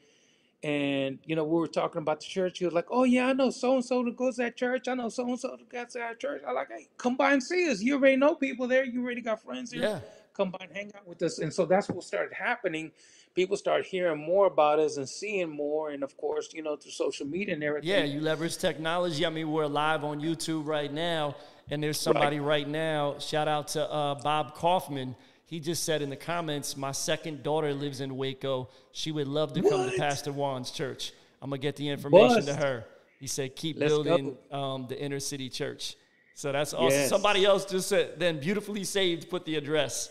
and 0.64 1.18
you 1.26 1.36
know, 1.36 1.44
we 1.44 1.60
were 1.60 1.68
talking 1.68 2.02
about 2.02 2.20
the 2.20 2.28
church. 2.28 2.60
He 2.60 2.66
was 2.66 2.74
like, 2.74 2.86
"Oh 2.92 3.04
yeah, 3.04 3.28
I 3.28 3.34
know 3.34 3.50
so 3.50 3.74
and 3.76 3.84
so 3.84 4.04
that 4.04 4.16
goes 4.16 4.36
to 4.36 4.44
that 4.44 4.56
church. 4.56 4.88
I 4.88 4.94
know 4.94 5.10
so 5.10 5.26
and 5.28 5.40
so 5.40 5.56
that 5.58 5.68
goes 5.70 5.94
to 5.94 6.00
that 6.00 6.20
church." 6.20 6.44
I 6.48 6.52
like, 6.52 6.68
"Hey, 6.70 6.88
come 6.98 7.16
by 7.16 7.34
and 7.34 7.42
see 7.42 7.68
us. 7.70 7.82
You 7.82 7.96
already 7.96 8.16
know 8.18 8.36
people 8.36 8.68
there. 8.68 8.84
You 8.84 9.04
already 9.04 9.22
got 9.22 9.42
friends 9.42 9.72
there. 9.72 9.82
Yeah. 9.82 10.00
Come 10.36 10.52
by 10.52 10.60
and 10.66 10.76
hang 10.76 10.92
out 10.96 11.08
with 11.08 11.22
us." 11.24 11.40
And 11.40 11.52
so 11.52 11.66
that's 11.66 11.90
what 11.90 12.04
started 12.04 12.34
happening. 12.34 12.92
People 13.34 13.58
started 13.58 13.88
hearing 13.88 14.20
more 14.20 14.46
about 14.46 14.78
us 14.78 14.98
and 14.98 15.10
seeing 15.10 15.50
more, 15.50 15.90
and 15.92 16.04
of 16.04 16.16
course, 16.18 16.54
you 16.54 16.62
know, 16.62 16.76
through 16.76 16.92
social 16.92 17.26
media 17.26 17.56
and 17.56 17.64
everything. 17.64 17.90
Yeah, 17.90 17.96
everything. 17.96 18.18
you 18.18 18.24
leverage 18.24 18.58
technology. 18.58 19.26
I 19.26 19.30
mean, 19.32 19.52
we're 19.52 19.66
live 19.66 20.04
on 20.04 20.22
YouTube 20.22 20.68
right 20.68 20.94
now, 20.94 21.36
and 21.72 21.82
there's 21.82 21.98
Right. 21.98 22.14
somebody 22.14 22.40
right 22.40 22.68
now. 22.68 23.18
Shout 23.18 23.48
out 23.48 23.70
to 23.70 23.90
uh, 23.92 24.16
Bob 24.22 24.54
Kaufman. 24.54 25.16
He 25.52 25.60
just 25.60 25.84
said 25.84 26.02
in 26.02 26.10
the 26.10 26.16
comments, 26.16 26.78
"My 26.78 26.94
second 26.94 27.44
daughter 27.44 27.74
lives 27.74 28.00
in 28.00 28.16
Waco. 28.16 28.70
She 28.94 29.12
would 29.12 29.28
love 29.28 29.52
to 29.52 29.62
come 29.62 29.90
to 29.90 29.98
Pastor 29.98 30.32
Juan's 30.32 30.72
church. 30.72 31.12
I'm 31.42 31.50
gonna 31.50 31.60
get 31.60 31.76
the 31.76 31.90
information 31.90 32.46
to 32.46 32.56
her." 32.56 32.86
He 33.20 33.28
said, 33.28 33.54
"Keep 33.58 33.78
Let's 33.78 33.92
building 33.92 34.38
um, 34.50 34.88
the 34.88 34.98
inner 34.98 35.20
city 35.20 35.50
church." 35.50 35.98
So 36.36 36.54
that's 36.54 36.74
awesome. 36.74 37.00
Yes. 37.02 37.10
Somebody 37.10 37.44
else 37.44 37.66
just 37.66 37.90
said, 37.90 38.18
then 38.18 38.40
beautifully 38.40 38.86
saved, 38.86 39.30
put 39.30 39.44
the 39.44 39.58
address. 39.58 40.10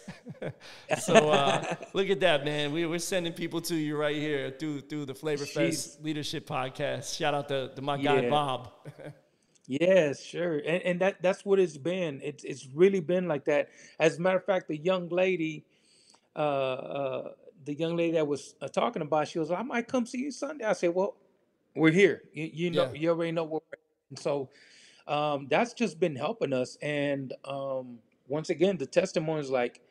so 1.00 1.14
uh, 1.30 1.74
look 1.94 2.10
at 2.10 2.20
that, 2.20 2.44
man. 2.44 2.70
We, 2.72 2.84
we're 2.84 2.98
sending 2.98 3.32
people 3.32 3.62
to 3.62 3.74
you 3.74 3.96
right 3.96 4.14
here 4.14 4.50
through 4.50 4.82
through 4.82 5.06
the 5.06 5.14
Flavor 5.14 5.46
Jeez. 5.46 5.54
Fest 5.54 6.04
Leadership 6.04 6.46
Podcast. 6.46 7.16
Shout 7.16 7.32
out 7.32 7.48
to, 7.48 7.72
to 7.74 7.80
my 7.80 7.96
guy 7.96 8.20
Yeah. 8.20 8.28
Bob. 8.30 8.70
Yes, 9.70 10.22
sure. 10.24 10.58
And 10.58 10.82
and 10.82 11.00
that 11.00 11.22
that's 11.22 11.44
what 11.46 11.60
it's 11.60 11.78
been. 11.78 12.20
It's 12.24 12.42
it's 12.44 12.66
really 12.74 13.00
been 13.00 13.28
like 13.28 13.44
that. 13.46 13.70
As 14.00 14.18
a 14.18 14.22
matter 14.22 14.38
of 14.38 14.44
fact, 14.44 14.68
the 14.68 14.76
young 14.76 15.08
lady, 15.10 15.64
uh, 16.36 16.40
uh, 16.40 17.32
the 17.64 17.74
young 17.74 17.96
lady 17.96 18.12
that 18.14 18.26
was 18.26 18.54
uh, 18.62 18.68
talking 18.68 19.02
about, 19.02 19.28
she 19.28 19.38
was 19.38 19.50
like, 19.50 19.60
I 19.60 19.62
might 19.64 19.88
come 19.88 20.06
see 20.06 20.18
you 20.18 20.32
Sunday. 20.32 20.64
I 20.64 20.74
said, 20.74 20.94
Well, 20.94 21.16
we're 21.76 21.92
here. 21.92 22.22
You, 22.32 22.50
you 22.52 22.70
know, 22.72 22.92
yeah, 22.92 22.94
you 22.94 23.10
already 23.10 23.32
know 23.32 23.44
where 23.44 23.60
we're 23.70 23.74
at. 23.74 23.80
And 24.10 24.18
so 24.20 24.50
um, 25.08 25.48
that's 25.50 25.74
just 25.74 26.00
been 26.00 26.16
helping 26.16 26.52
us. 26.52 26.76
And 26.82 27.34
um, 27.44 27.98
once 28.28 28.50
again, 28.50 28.78
the 28.78 28.86
testimony 28.86 29.40
is 29.40 29.50
like, 29.50 29.82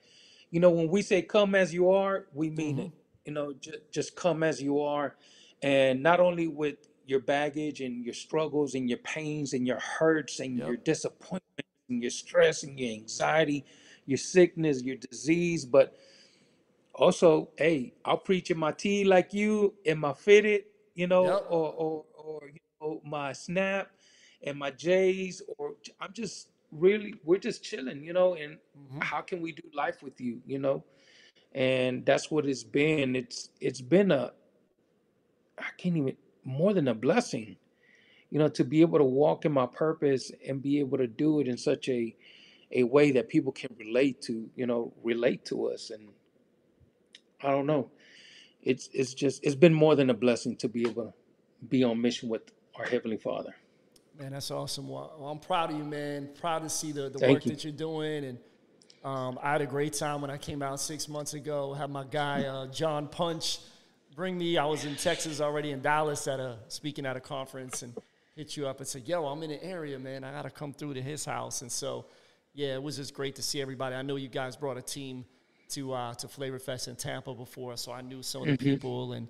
you 0.52 0.60
know, 0.60 0.70
when 0.72 0.90
we 0.90 1.02
say 1.02 1.22
come 1.22 1.56
as 1.56 1.74
you 1.74 1.92
are, 1.92 2.28
we 2.34 2.50
mean 2.50 2.76
hmm 2.76 2.82
it. 2.82 2.92
You 3.26 3.34
know, 3.34 3.54
just 3.54 3.80
just 3.92 4.16
come 4.16 4.44
as 4.44 4.62
you 4.62 4.82
are, 4.82 5.16
and 5.62 6.04
not 6.04 6.20
only 6.20 6.48
with 6.48 6.89
your 7.10 7.20
baggage 7.20 7.82
and 7.82 8.04
your 8.06 8.14
struggles 8.14 8.76
and 8.76 8.90
your 8.90 9.00
pains 9.00 9.54
and 9.54 9.68
your 9.68 9.80
hurts 9.80 10.40
and 10.40 10.64
your 10.66 10.76
yep, 10.76 10.78
disappointment 10.78 11.66
and 11.90 12.02
your 12.02 12.12
stress 12.12 12.64
and 12.64 12.80
your 12.80 12.92
anxiety, 12.92 13.66
your 14.06 14.18
sickness, 14.18 14.84
your 14.84 14.98
disease, 14.98 15.66
but 15.66 15.98
also, 16.94 17.50
hey, 17.58 17.94
I'll 18.06 18.18
preach 18.18 18.52
in 18.52 18.58
my 18.58 18.72
tee 18.72 19.04
like 19.04 19.34
you, 19.34 19.76
in 19.86 20.00
my 20.00 20.14
fitted, 20.14 20.64
you 20.96 21.08
know, 21.08 21.26
yep, 21.26 21.46
or 21.48 21.72
or 21.74 22.06
or 22.18 22.42
you 22.50 22.60
know, 22.82 23.02
my 23.06 23.34
snap 23.34 23.90
and 24.44 24.58
my 24.58 24.72
J's, 24.72 25.42
or 25.58 25.74
I'm 26.00 26.14
just 26.14 26.50
really, 26.72 27.16
we're 27.24 27.38
just 27.40 27.64
chilling, 27.64 28.04
you 28.04 28.14
know, 28.14 28.36
and 28.36 28.58
hmm 28.76 29.02
how 29.02 29.22
can 29.22 29.42
we 29.42 29.52
do 29.52 29.64
life 29.74 30.04
with 30.04 30.20
you, 30.20 30.42
you 30.46 30.60
know? 30.60 30.84
And 31.54 32.06
that's 32.06 32.32
what 32.32 32.46
it's 32.48 32.64
been. 32.64 33.16
It's 33.16 33.50
it's 33.62 33.82
been 33.82 34.12
a 34.12 34.34
I 35.58 35.66
can't 35.78 35.98
even 35.98 36.16
more 36.44 36.74
than 36.74 36.88
a 36.88 36.94
blessing, 36.94 37.58
you 38.30 38.40
know, 38.40 38.48
to 38.50 38.64
be 38.64 38.82
able 38.82 39.00
to 39.00 39.06
walk 39.06 39.46
in 39.46 39.52
my 39.52 39.66
purpose 39.66 40.32
and 40.48 40.62
be 40.62 40.80
able 40.80 40.98
to 40.98 41.08
do 41.08 41.40
it 41.40 41.48
in 41.48 41.58
such 41.58 41.90
a 41.90 42.16
a 42.72 42.84
way 42.84 43.12
that 43.12 43.30
people 43.30 43.52
can 43.52 43.76
relate 43.80 44.22
to, 44.22 44.48
you 44.56 44.68
know, 44.68 44.94
relate 45.04 45.44
to 45.46 45.70
us. 45.70 45.90
And 45.90 46.10
I 47.42 47.50
don't 47.50 47.66
know. 47.66 47.90
It's 48.62 48.90
it's 48.94 49.14
just 49.14 49.44
it's 49.44 49.56
been 49.56 49.74
more 49.74 49.96
than 49.96 50.10
a 50.10 50.14
blessing 50.14 50.56
to 50.58 50.68
be 50.68 50.82
able 50.88 51.06
to 51.06 51.14
be 51.68 51.84
on 51.84 52.02
mission 52.02 52.30
with 52.30 52.44
our 52.76 52.86
Heavenly 52.86 53.18
Father. 53.18 53.56
Man, 54.20 54.34
that's 54.34 54.52
awesome. 54.52 54.90
Well, 54.90 55.14
I'm 55.32 55.40
proud 55.40 55.72
of 55.72 55.78
you, 55.78 55.86
man. 55.86 56.30
Proud 56.40 56.64
to 56.64 56.70
see 56.70 56.92
the, 56.92 57.10
the 57.10 57.20
Thank 57.20 57.36
work 57.36 57.46
you. 57.46 57.52
that 57.52 57.64
you're 57.64 57.72
doing. 57.72 58.26
And 58.26 58.38
um, 59.04 59.40
I 59.42 59.54
had 59.54 59.62
a 59.62 59.66
great 59.66 59.94
time 59.94 60.20
when 60.20 60.30
I 60.30 60.38
came 60.38 60.62
out 60.62 60.82
six 60.82 61.08
months 61.08 61.34
ago. 61.34 61.74
Had 61.74 61.90
my 61.90 62.04
guy, 62.04 62.44
uh, 62.44 62.68
John 62.68 63.08
Punch, 63.08 63.60
bring 64.20 64.38
me. 64.38 64.58
I 64.58 64.66
was 64.66 64.84
in 64.84 64.98
Texas 64.98 65.40
already 65.40 65.72
in 65.72 65.80
Dallas 65.80 66.28
at 66.28 66.42
a 66.42 66.58
speaking 66.68 67.06
at 67.06 67.16
a 67.16 67.22
conference 67.22 67.84
and 67.84 67.94
hit 68.36 68.58
you 68.58 68.68
up 68.68 68.80
and 68.80 68.86
said, 68.86 69.08
yo, 69.08 69.26
I'm 69.26 69.42
in 69.44 69.50
the 69.50 69.64
area, 69.64 69.98
man. 69.98 70.26
I 70.26 70.34
got 70.34 70.42
to 70.42 70.50
come 70.50 70.74
through 70.74 70.96
to 70.96 71.02
Hiz 71.02 71.24
House. 71.24 71.62
And 71.62 71.72
so, 71.72 72.04
yeah, 72.54 72.74
it 72.74 72.84
was 72.84 72.98
just 72.98 73.14
great 73.14 73.38
to 73.38 73.42
see 73.42 73.62
everybody. 73.62 73.96
I 73.96 74.02
know 74.02 74.18
you 74.18 74.28
guys 74.28 74.58
brought 74.58 74.76
a 74.76 74.82
team 74.82 75.24
to 75.70 75.94
uh, 75.94 76.14
to 76.16 76.28
Flavor 76.28 76.60
Fest 76.60 76.90
in 76.90 76.98
Tampa 76.98 77.34
before, 77.34 77.78
so 77.78 77.94
I 77.94 78.02
knew 78.02 78.22
some 78.22 78.42
of 78.42 78.50
the 78.50 78.56
hmm 78.58 78.74
people. 78.74 79.14
And, 79.14 79.30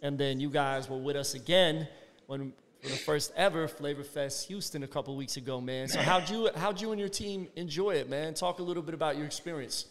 and 0.00 0.16
then 0.16 0.40
you 0.40 0.48
guys 0.48 0.88
were 0.88 0.96
with 0.96 1.16
us 1.16 1.34
again 1.34 1.86
when 2.26 2.54
for 2.82 2.88
the 2.88 2.96
first 2.96 3.34
ever 3.36 3.68
Flavor 3.68 4.04
Fest 4.04 4.48
Houston 4.48 4.84
a 4.84 4.88
couple 4.88 5.14
weeks 5.16 5.36
ago, 5.36 5.60
man. 5.60 5.86
So 5.86 6.00
how'd 6.00 6.30
you 6.30 6.48
how'd 6.56 6.80
you 6.80 6.92
and 6.92 6.98
your 6.98 7.10
team 7.10 7.48
enjoy 7.56 7.96
it, 7.96 8.08
man? 8.08 8.32
Talk 8.32 8.58
a 8.58 8.62
little 8.62 8.82
bit 8.82 8.94
about 8.94 9.18
your 9.18 9.26
experience. 9.26 9.84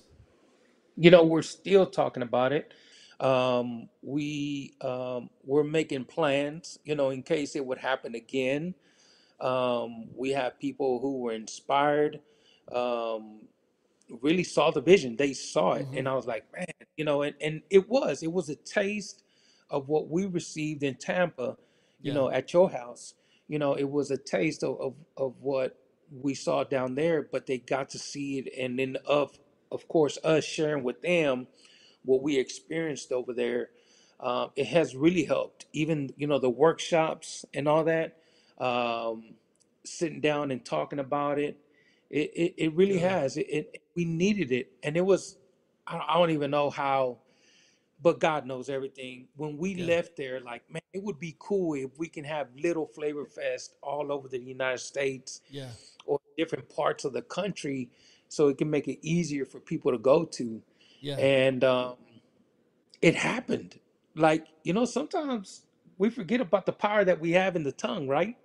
You 0.98 1.12
know, 1.12 1.24
we're 1.24 1.44
still 1.44 1.86
talking 1.86 2.24
about 2.24 2.52
it. 2.52 2.74
Um, 3.22 3.90
we 4.04 4.76
um, 4.82 5.32
we're 5.44 5.64
making 5.66 6.06
plans, 6.06 6.80
you 6.86 6.96
know, 6.96 7.12
in 7.12 7.24
case 7.24 7.56
it 7.56 7.66
would 7.66 7.80
happen 7.80 8.16
again. 8.16 8.76
Um, 9.42 10.10
we 10.16 10.32
have 10.32 10.60
people 10.60 11.00
who 11.02 11.20
were 11.22 11.34
inspired, 11.34 12.22
um, 12.74 13.42
really 14.22 14.44
saw 14.44 14.72
the 14.72 14.82
vision. 14.82 15.18
They 15.18 15.34
saw 15.34 15.74
it, 15.76 15.88
Mm-hmm. 15.88 15.94
and 15.94 16.10
I 16.10 16.16
was 16.16 16.28
like, 16.28 16.52
man, 16.54 16.68
you 16.98 17.06
know, 17.06 17.24
and, 17.24 17.36
and 17.42 17.64
it 17.70 17.90
was 17.90 18.24
it 18.24 18.32
was 18.34 18.50
a 18.50 18.56
taste 18.56 19.24
of 19.70 19.90
what 19.90 20.10
we 20.10 20.26
received 20.28 20.84
in 20.84 20.96
Tampa, 20.96 21.58
you 22.04 22.12
Yeah. 22.12 22.14
know, 22.14 22.32
at 22.32 22.54
your 22.54 22.70
house. 22.72 23.16
You 23.48 23.60
know, 23.60 23.74
it 23.76 23.90
was 23.90 24.12
a 24.12 24.18
taste 24.18 24.64
of 24.64 24.80
of, 24.82 24.96
of 25.18 25.36
what 25.42 25.78
we 26.12 26.36
saw 26.36 26.64
down 26.66 26.96
there, 26.96 27.24
but 27.24 27.48
they 27.48 27.60
got 27.60 27.90
to 27.92 28.00
see 28.00 28.40
it, 28.40 28.54
and 28.60 28.80
then 28.80 28.98
of 29.06 29.40
of 29.72 29.88
course 29.90 30.18
us 30.24 30.46
sharing 30.46 30.84
with 30.84 31.02
them 31.02 31.48
what 32.06 32.24
we 32.24 32.38
experienced 32.40 33.12
over 33.12 33.34
there. 33.34 33.70
uh, 34.20 34.50
it 34.56 34.68
has 34.68 34.96
really 34.96 35.26
helped. 35.26 35.68
Even 35.74 36.12
you 36.18 36.28
know 36.28 36.40
the 36.40 36.50
workshops 36.50 37.46
and 37.54 37.68
all 37.68 37.86
that, 37.86 38.18
um, 38.60 39.36
sitting 39.86 40.22
down 40.22 40.52
and 40.52 40.66
talking 40.66 41.00
about 41.00 41.40
it, 41.40 41.58
it 42.12 42.32
it, 42.36 42.56
it 42.58 42.74
really 42.76 43.00
Good. 43.00 43.02
has. 43.02 43.38
It, 43.38 43.48
it 43.50 43.84
we 43.96 44.06
needed 44.06 44.52
it, 44.52 44.72
and 44.84 44.98
it 44.98 45.06
was. 45.06 45.38
I 45.88 45.98
I 46.10 46.16
don't 46.20 46.32
even 46.32 46.52
know 46.52 46.70
how 46.72 47.20
but 48.02 48.20
God 48.20 48.46
knows 48.48 48.70
everything. 48.70 49.28
When 49.38 49.58
we 49.58 49.76
Yeah. 49.76 49.86
left 49.86 50.18
there, 50.18 50.40
like, 50.42 50.70
man, 50.72 50.82
it 50.94 51.04
would 51.04 51.20
be 51.20 51.36
cool 51.40 51.76
if 51.76 51.98
we 52.00 52.08
can 52.10 52.24
have 52.26 52.50
little 52.58 52.88
Flavor 52.88 53.26
Fest 53.26 53.76
all 53.84 54.12
over 54.12 54.28
the 54.28 54.40
United 54.40 54.80
States 54.80 55.42
Yeah. 55.50 55.72
or 56.06 56.20
different 56.38 56.70
parts 56.70 57.06
of 57.06 57.14
the 57.14 57.24
country 57.24 57.90
so 58.30 58.50
it 58.50 58.58
can 58.58 58.70
make 58.70 58.88
it 58.88 59.00
easier 59.08 59.46
for 59.46 59.60
people 59.60 59.92
to 59.92 60.00
go 60.00 60.26
to. 60.26 60.62
Yeah. 61.02 61.18
And 61.18 61.64
um, 61.64 61.96
it 63.02 63.16
happened. 63.16 63.80
Like, 64.16 64.48
you 64.64 64.74
know, 64.74 64.86
sometimes 64.86 65.64
we 65.98 66.10
forget 66.10 66.42
about 66.42 66.66
the 66.66 66.74
power 66.74 67.04
that 67.06 67.20
we 67.20 67.32
have 67.32 67.56
in 67.56 67.64
the 67.64 67.72
tongue, 67.72 68.08
right? 68.08 68.36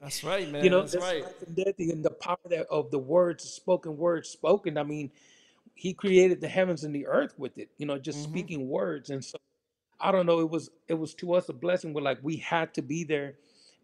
That's 0.00 0.22
right, 0.22 0.48
man. 0.50 0.52
You 0.60 0.70
man. 0.70 0.70
know, 0.70 0.82
That's 0.82 0.94
that's 0.94 0.96
right. 0.96 1.22
life 1.22 1.34
and 1.46 1.56
death 1.56 1.74
and 1.78 2.04
the 2.04 2.10
power 2.10 2.38
that 2.50 2.66
of 2.68 2.90
the 2.90 2.98
words, 2.98 3.44
spoken 3.44 3.96
words 3.96 4.28
spoken. 4.28 4.78
I 4.78 4.84
mean, 4.84 5.10
he 5.74 5.92
created 5.94 6.40
the 6.40 6.48
heavens 6.48 6.84
and 6.84 6.94
the 6.94 7.06
earth 7.06 7.34
with 7.38 7.58
it, 7.58 7.70
you 7.78 7.86
know, 7.86 7.98
just 7.98 8.22
Mm-hmm. 8.22 8.24
speaking 8.24 8.68
words. 8.68 9.10
And 9.10 9.24
so 9.24 9.38
I 10.00 10.12
don't 10.12 10.26
know. 10.26 10.40
It 10.40 10.50
was 10.50 10.70
it 10.88 10.94
was 10.94 11.14
to 11.16 11.34
us 11.34 11.48
a 11.48 11.52
blessing. 11.52 11.92
We're 11.94 12.02
like 12.02 12.18
we 12.22 12.36
had 12.36 12.74
to 12.74 12.82
be 12.82 13.04
there, 13.04 13.34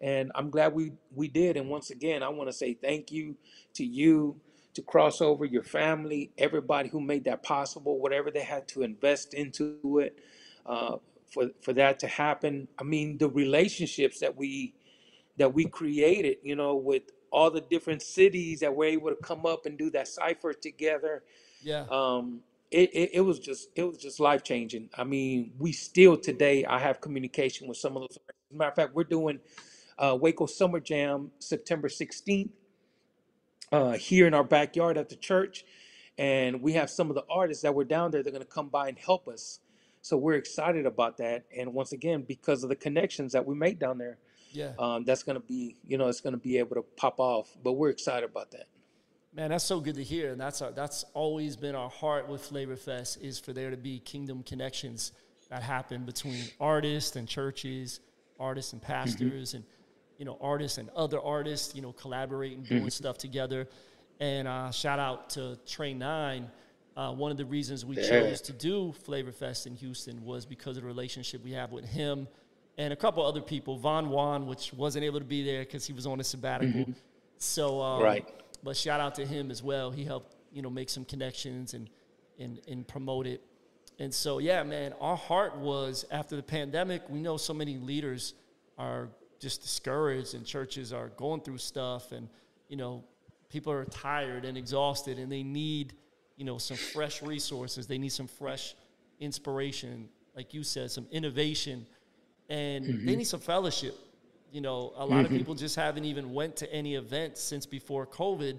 and 0.00 0.32
I'm 0.34 0.50
glad 0.50 0.74
we 0.74 0.92
we 1.14 1.28
did. 1.28 1.56
And 1.56 1.68
once 1.70 1.90
again, 1.90 2.22
I 2.22 2.28
want 2.28 2.48
to 2.48 2.52
say 2.52 2.74
thank 2.74 3.12
you 3.12 3.36
to 3.74 3.84
you, 3.84 4.36
to 4.74 4.82
Crossover 4.82 5.50
your 5.50 5.64
family, 5.64 6.30
everybody 6.38 6.88
who 6.88 7.00
made 7.00 7.24
that 7.24 7.42
possible. 7.42 7.98
Whatever 7.98 8.30
they 8.30 8.42
had 8.44 8.68
to 8.68 8.82
invest 8.82 9.34
into 9.34 10.00
it, 10.00 10.18
uh, 10.66 10.96
for 11.28 11.50
for 11.62 11.72
that 11.74 11.98
to 12.00 12.08
happen. 12.08 12.68
I 12.78 12.84
mean, 12.84 13.18
the 13.18 13.28
relationships 13.28 14.20
that 14.20 14.36
we 14.36 14.74
that 15.38 15.54
we 15.54 15.66
created, 15.66 16.38
you 16.42 16.56
know, 16.56 16.76
with 16.76 17.04
all 17.32 17.50
the 17.50 17.62
different 17.62 18.02
cities 18.02 18.60
that 18.60 18.74
were 18.74 18.86
able 18.86 19.10
to 19.10 19.16
come 19.16 19.46
up 19.46 19.66
and 19.66 19.78
do 19.78 19.90
that 19.90 20.08
cipher 20.08 20.52
together 20.52 21.22
Yeah. 21.62 21.86
um 21.90 22.40
it, 22.70 22.90
it, 22.94 23.10
it 23.14 23.20
was 23.22 23.38
just 23.40 23.68
it 23.76 23.84
was 23.84 23.98
just 23.98 24.20
life 24.20 24.42
changing 24.44 24.90
i 24.98 25.04
mean 25.04 25.52
we 25.58 25.72
still 25.72 26.16
today 26.16 26.64
i 26.66 26.78
have 26.78 27.00
communication 27.00 27.68
with 27.68 27.78
some 27.78 27.96
of 27.96 28.02
those. 28.02 28.18
As 28.28 28.54
a 28.54 28.56
matter 28.56 28.70
of 28.70 28.76
fact 28.76 28.94
we're 28.94 29.04
doing 29.04 29.40
uh 29.98 30.16
waco 30.20 30.46
summer 30.46 30.80
jam 30.80 31.30
september 31.40 31.88
16th 31.88 32.50
uh 33.72 33.92
here 33.92 34.26
in 34.26 34.34
our 34.34 34.44
backyard 34.44 34.96
at 34.98 35.08
the 35.08 35.16
church 35.16 35.64
and 36.18 36.60
we 36.60 36.74
have 36.74 36.90
some 36.90 37.08
of 37.08 37.14
the 37.14 37.24
artists 37.30 37.62
that 37.62 37.74
were 37.74 37.84
down 37.84 38.10
there 38.10 38.22
they're 38.22 38.32
going 38.32 38.44
to 38.44 38.48
come 38.50 38.68
by 38.68 38.86
and 38.88 38.98
help 38.98 39.26
us. 39.28 39.60
So 40.02 40.16
we're 40.16 40.34
excited 40.34 40.84
about 40.84 41.16
that 41.18 41.44
and 41.56 41.72
once 41.72 41.92
again 41.92 42.22
because 42.22 42.62
of 42.62 42.68
the 42.68 42.76
connections 42.76 43.32
that 43.32 43.46
we 43.46 43.54
made 43.54 43.78
down 43.78 43.98
there 43.98 44.18
Yeah. 44.52 44.72
um 44.78 45.04
that's 45.04 45.22
going 45.22 45.40
to 45.40 45.46
be 45.46 45.76
you 45.86 45.96
know 45.98 46.08
it's 46.08 46.20
going 46.20 46.34
to 46.34 46.40
be 46.40 46.58
able 46.58 46.76
to 46.76 46.82
pop 46.96 47.18
off 47.18 47.56
but 47.62 47.72
we're 47.72 47.90
excited 47.90 48.28
about 48.28 48.50
that. 48.52 48.66
Man, 49.34 49.48
that's 49.48 49.64
so 49.64 49.80
good 49.80 49.94
to 49.94 50.04
hear, 50.04 50.32
and 50.32 50.38
that's 50.38 50.60
our, 50.60 50.72
that's 50.72 51.06
always 51.14 51.56
been 51.56 51.74
our 51.74 51.88
heart 51.88 52.28
with 52.28 52.44
Flavor 52.44 52.76
Fest 52.76 53.16
is 53.22 53.38
for 53.38 53.54
there 53.54 53.70
to 53.70 53.78
be 53.78 53.98
kingdom 53.98 54.42
connections 54.42 55.12
that 55.48 55.62
happen 55.62 56.04
between 56.04 56.44
artists 56.60 57.16
and 57.16 57.26
churches, 57.26 58.00
artists 58.38 58.74
and 58.74 58.82
pastors, 58.82 59.54
and 59.54 59.64
you 60.18 60.24
know 60.24 60.36
artists 60.40 60.78
and 60.78 60.88
other 60.90 61.20
artists, 61.20 61.74
you 61.74 61.82
know, 61.82 61.92
collaborating, 61.92 62.62
doing 62.62 62.90
stuff 62.90 63.18
together. 63.18 63.68
And 64.20 64.46
uh, 64.46 64.70
shout 64.70 64.98
out 64.98 65.30
to 65.30 65.58
Trey 65.66 65.94
Nine. 65.94 66.50
Uh, 66.96 67.12
one 67.12 67.30
of 67.30 67.36
the 67.38 67.44
reasons 67.46 67.84
we 67.84 67.96
Yeah. 67.96 68.08
chose 68.10 68.40
to 68.42 68.52
do 68.52 68.92
Flavor 68.92 69.32
Fest 69.32 69.66
in 69.66 69.74
Houston 69.76 70.24
was 70.24 70.44
because 70.44 70.76
of 70.76 70.82
the 70.82 70.86
relationship 70.86 71.42
we 71.42 71.52
have 71.52 71.72
with 71.72 71.86
him 71.86 72.28
and 72.78 72.92
a 72.92 72.96
couple 72.96 73.24
other 73.24 73.40
people. 73.40 73.78
Von 73.78 74.10
Juan, 74.10 74.46
which 74.46 74.72
wasn't 74.74 75.04
able 75.04 75.18
to 75.18 75.24
be 75.24 75.42
there 75.42 75.60
because 75.64 75.86
he 75.86 75.92
was 75.94 76.06
on 76.06 76.20
a 76.20 76.24
sabbatical. 76.24 76.86
So 77.38 77.80
um, 77.80 78.02
Right. 78.02 78.28
but 78.62 78.76
shout 78.76 79.00
out 79.00 79.14
to 79.16 79.26
him 79.26 79.50
as 79.50 79.62
well. 79.62 79.90
He 79.90 80.04
helped, 80.04 80.36
you 80.52 80.62
know, 80.62 80.70
make 80.70 80.88
some 80.90 81.04
connections 81.04 81.74
and 81.74 81.88
and 82.38 82.60
and 82.68 82.86
promote 82.86 83.26
it. 83.26 83.40
And 83.98 84.12
so 84.12 84.38
yeah, 84.38 84.62
man, 84.62 84.92
our 85.00 85.16
heart 85.16 85.56
was 85.56 86.04
after 86.10 86.36
the 86.36 86.42
pandemic, 86.42 87.08
we 87.08 87.20
know 87.22 87.36
so 87.38 87.54
many 87.54 87.78
leaders 87.78 88.34
are 88.78 89.08
just 89.42 89.60
discouraged 89.60 90.34
and 90.34 90.46
churches 90.46 90.92
are 90.92 91.08
going 91.10 91.40
through 91.40 91.58
stuff 91.58 92.12
and 92.12 92.28
you 92.68 92.76
know, 92.76 93.04
people 93.50 93.70
are 93.70 93.84
tired 93.84 94.46
and 94.46 94.56
exhausted 94.56 95.18
and 95.18 95.30
they 95.30 95.42
need, 95.42 95.92
you 96.36 96.44
know, 96.44 96.56
some 96.56 96.78
fresh 96.78 97.20
resources. 97.20 97.86
They 97.86 97.98
need 97.98 98.12
some 98.12 98.28
fresh 98.28 98.74
inspiration, 99.20 100.08
like 100.34 100.54
you 100.54 100.62
said, 100.62 100.90
some 100.90 101.06
innovation 101.10 101.84
and 102.48 102.84
they 102.84 102.92
mm-hmm. 102.92 103.06
need 103.18 103.26
some 103.26 103.40
fellowship. 103.40 103.94
You 104.52 104.60
know, 104.60 104.92
a 104.96 105.04
lot 105.04 105.20
of 105.20 105.26
mm-hmm. 105.26 105.38
people 105.38 105.54
just 105.54 105.76
haven't 105.76 106.04
even 106.04 106.32
went 106.32 106.56
to 106.56 106.72
any 106.72 106.94
events 106.94 107.40
since 107.40 107.66
before 107.66 108.06
COVID, 108.06 108.58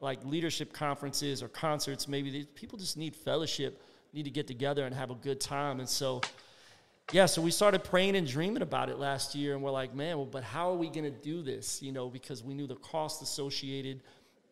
like 0.00 0.24
leadership 0.24 0.72
conferences 0.72 1.42
or 1.42 1.48
concerts. 1.48 2.08
Maybe 2.08 2.30
they, 2.30 2.44
people 2.44 2.78
just 2.78 2.96
need 2.96 3.14
fellowship, 3.14 3.82
need 4.12 4.24
to 4.24 4.30
get 4.30 4.46
together 4.46 4.84
and 4.84 4.94
have 4.94 5.10
a 5.10 5.14
good 5.14 5.40
time. 5.40 5.80
And 5.80 5.88
so, 5.88 6.20
yeah, 7.12 7.26
so 7.26 7.40
we 7.40 7.52
started 7.52 7.84
praying 7.84 8.16
and 8.16 8.26
dreaming 8.26 8.62
about 8.62 8.88
it 8.88 8.98
last 8.98 9.34
year, 9.34 9.54
and 9.54 9.62
we're 9.62 9.70
like, 9.70 9.94
man, 9.94 10.16
well, 10.16 10.26
but 10.26 10.42
how 10.42 10.70
are 10.70 10.76
we 10.76 10.88
going 10.88 11.04
to 11.04 11.10
do 11.10 11.40
this? 11.40 11.80
You 11.80 11.92
know, 11.92 12.08
because 12.08 12.42
we 12.42 12.52
knew 12.52 12.66
the 12.66 12.76
cost 12.76 13.22
associated, 13.22 14.02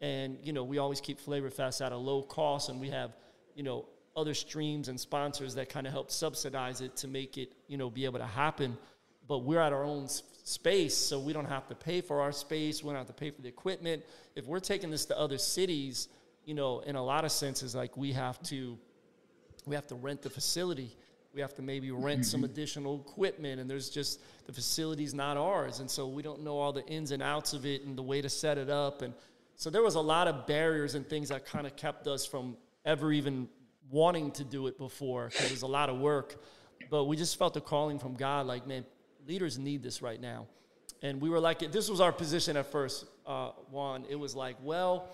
and 0.00 0.38
you 0.42 0.52
know, 0.52 0.62
we 0.62 0.78
always 0.78 1.00
keep 1.00 1.18
Flavor 1.18 1.50
Fest 1.50 1.82
at 1.82 1.90
a 1.90 1.96
low 1.96 2.22
cost, 2.22 2.68
and 2.68 2.80
we 2.80 2.90
have, 2.90 3.16
you 3.56 3.64
know, 3.64 3.86
other 4.16 4.34
streams 4.34 4.88
and 4.88 5.00
sponsors 5.00 5.56
that 5.56 5.68
kind 5.68 5.86
of 5.86 5.92
help 5.92 6.12
subsidize 6.12 6.80
it 6.80 6.96
to 6.98 7.08
make 7.08 7.36
it, 7.38 7.52
you 7.66 7.76
know, 7.76 7.90
be 7.90 8.04
able 8.04 8.20
to 8.20 8.26
happen. 8.26 8.78
But 9.26 9.38
we're 9.38 9.60
at 9.60 9.72
our 9.72 9.82
own 9.82 10.06
space, 10.08 10.96
so 10.96 11.18
we 11.18 11.32
don't 11.32 11.48
have 11.48 11.66
to 11.68 11.74
pay 11.74 12.00
for 12.02 12.20
our 12.20 12.30
space. 12.30 12.84
We 12.84 12.90
don't 12.90 12.98
have 12.98 13.08
to 13.08 13.12
pay 13.12 13.30
for 13.30 13.42
the 13.42 13.48
equipment. 13.48 14.04
If 14.36 14.46
we're 14.46 14.60
taking 14.60 14.90
this 14.90 15.06
to 15.06 15.18
other 15.18 15.38
cities, 15.38 16.08
you 16.44 16.54
know, 16.54 16.80
in 16.80 16.94
a 16.94 17.02
lot 17.02 17.24
of 17.24 17.32
senses, 17.32 17.74
like 17.74 17.96
we 17.96 18.12
have 18.12 18.40
to 18.44 18.78
we 19.66 19.74
have 19.74 19.86
to 19.88 19.96
rent 19.96 20.22
the 20.22 20.30
facility. 20.30 20.94
We 21.34 21.40
have 21.40 21.54
to 21.54 21.62
maybe 21.62 21.90
rent 21.90 22.24
some 22.24 22.44
additional 22.44 23.00
equipment, 23.00 23.60
and 23.60 23.68
there's 23.68 23.90
just 23.90 24.20
the 24.46 24.52
facility's 24.52 25.14
not 25.14 25.36
ours, 25.36 25.80
and 25.80 25.90
so 25.90 26.06
we 26.06 26.22
don't 26.22 26.44
know 26.44 26.58
all 26.58 26.72
the 26.72 26.86
ins 26.86 27.10
and 27.10 27.20
outs 27.20 27.52
of 27.54 27.66
it 27.66 27.82
and 27.82 27.98
the 27.98 28.02
way 28.02 28.22
to 28.22 28.28
set 28.28 28.56
it 28.56 28.70
up, 28.70 29.02
and 29.02 29.12
so 29.56 29.68
there 29.68 29.82
was 29.82 29.96
a 29.96 30.00
lot 30.00 30.28
of 30.28 30.46
barriers 30.46 30.94
and 30.94 31.08
things 31.08 31.30
that 31.30 31.44
kind 31.44 31.66
of 31.66 31.74
kept 31.74 32.06
us 32.06 32.24
from 32.24 32.56
ever 32.84 33.12
even 33.12 33.48
wanting 33.90 34.30
to 34.32 34.44
do 34.44 34.68
it 34.68 34.78
before 34.78 35.28
because 35.28 35.46
it 35.46 35.50
was 35.50 35.62
a 35.62 35.66
lot 35.66 35.88
of 35.88 35.98
work. 35.98 36.42
But 36.90 37.04
we 37.04 37.16
just 37.16 37.36
felt 37.36 37.54
the 37.54 37.60
calling 37.60 37.98
from 37.98 38.14
God, 38.14 38.46
like 38.46 38.66
man, 38.66 38.84
leaders 39.26 39.58
need 39.58 39.82
this 39.82 40.02
right 40.02 40.20
now, 40.20 40.46
and 41.02 41.20
we 41.20 41.30
were 41.30 41.40
like, 41.40 41.72
this 41.72 41.90
was 41.90 42.00
our 42.00 42.12
position 42.12 42.56
at 42.56 42.70
first, 42.70 43.06
uh, 43.26 43.50
Juan. 43.70 44.04
It 44.08 44.16
was 44.16 44.36
like, 44.36 44.56
well, 44.62 45.08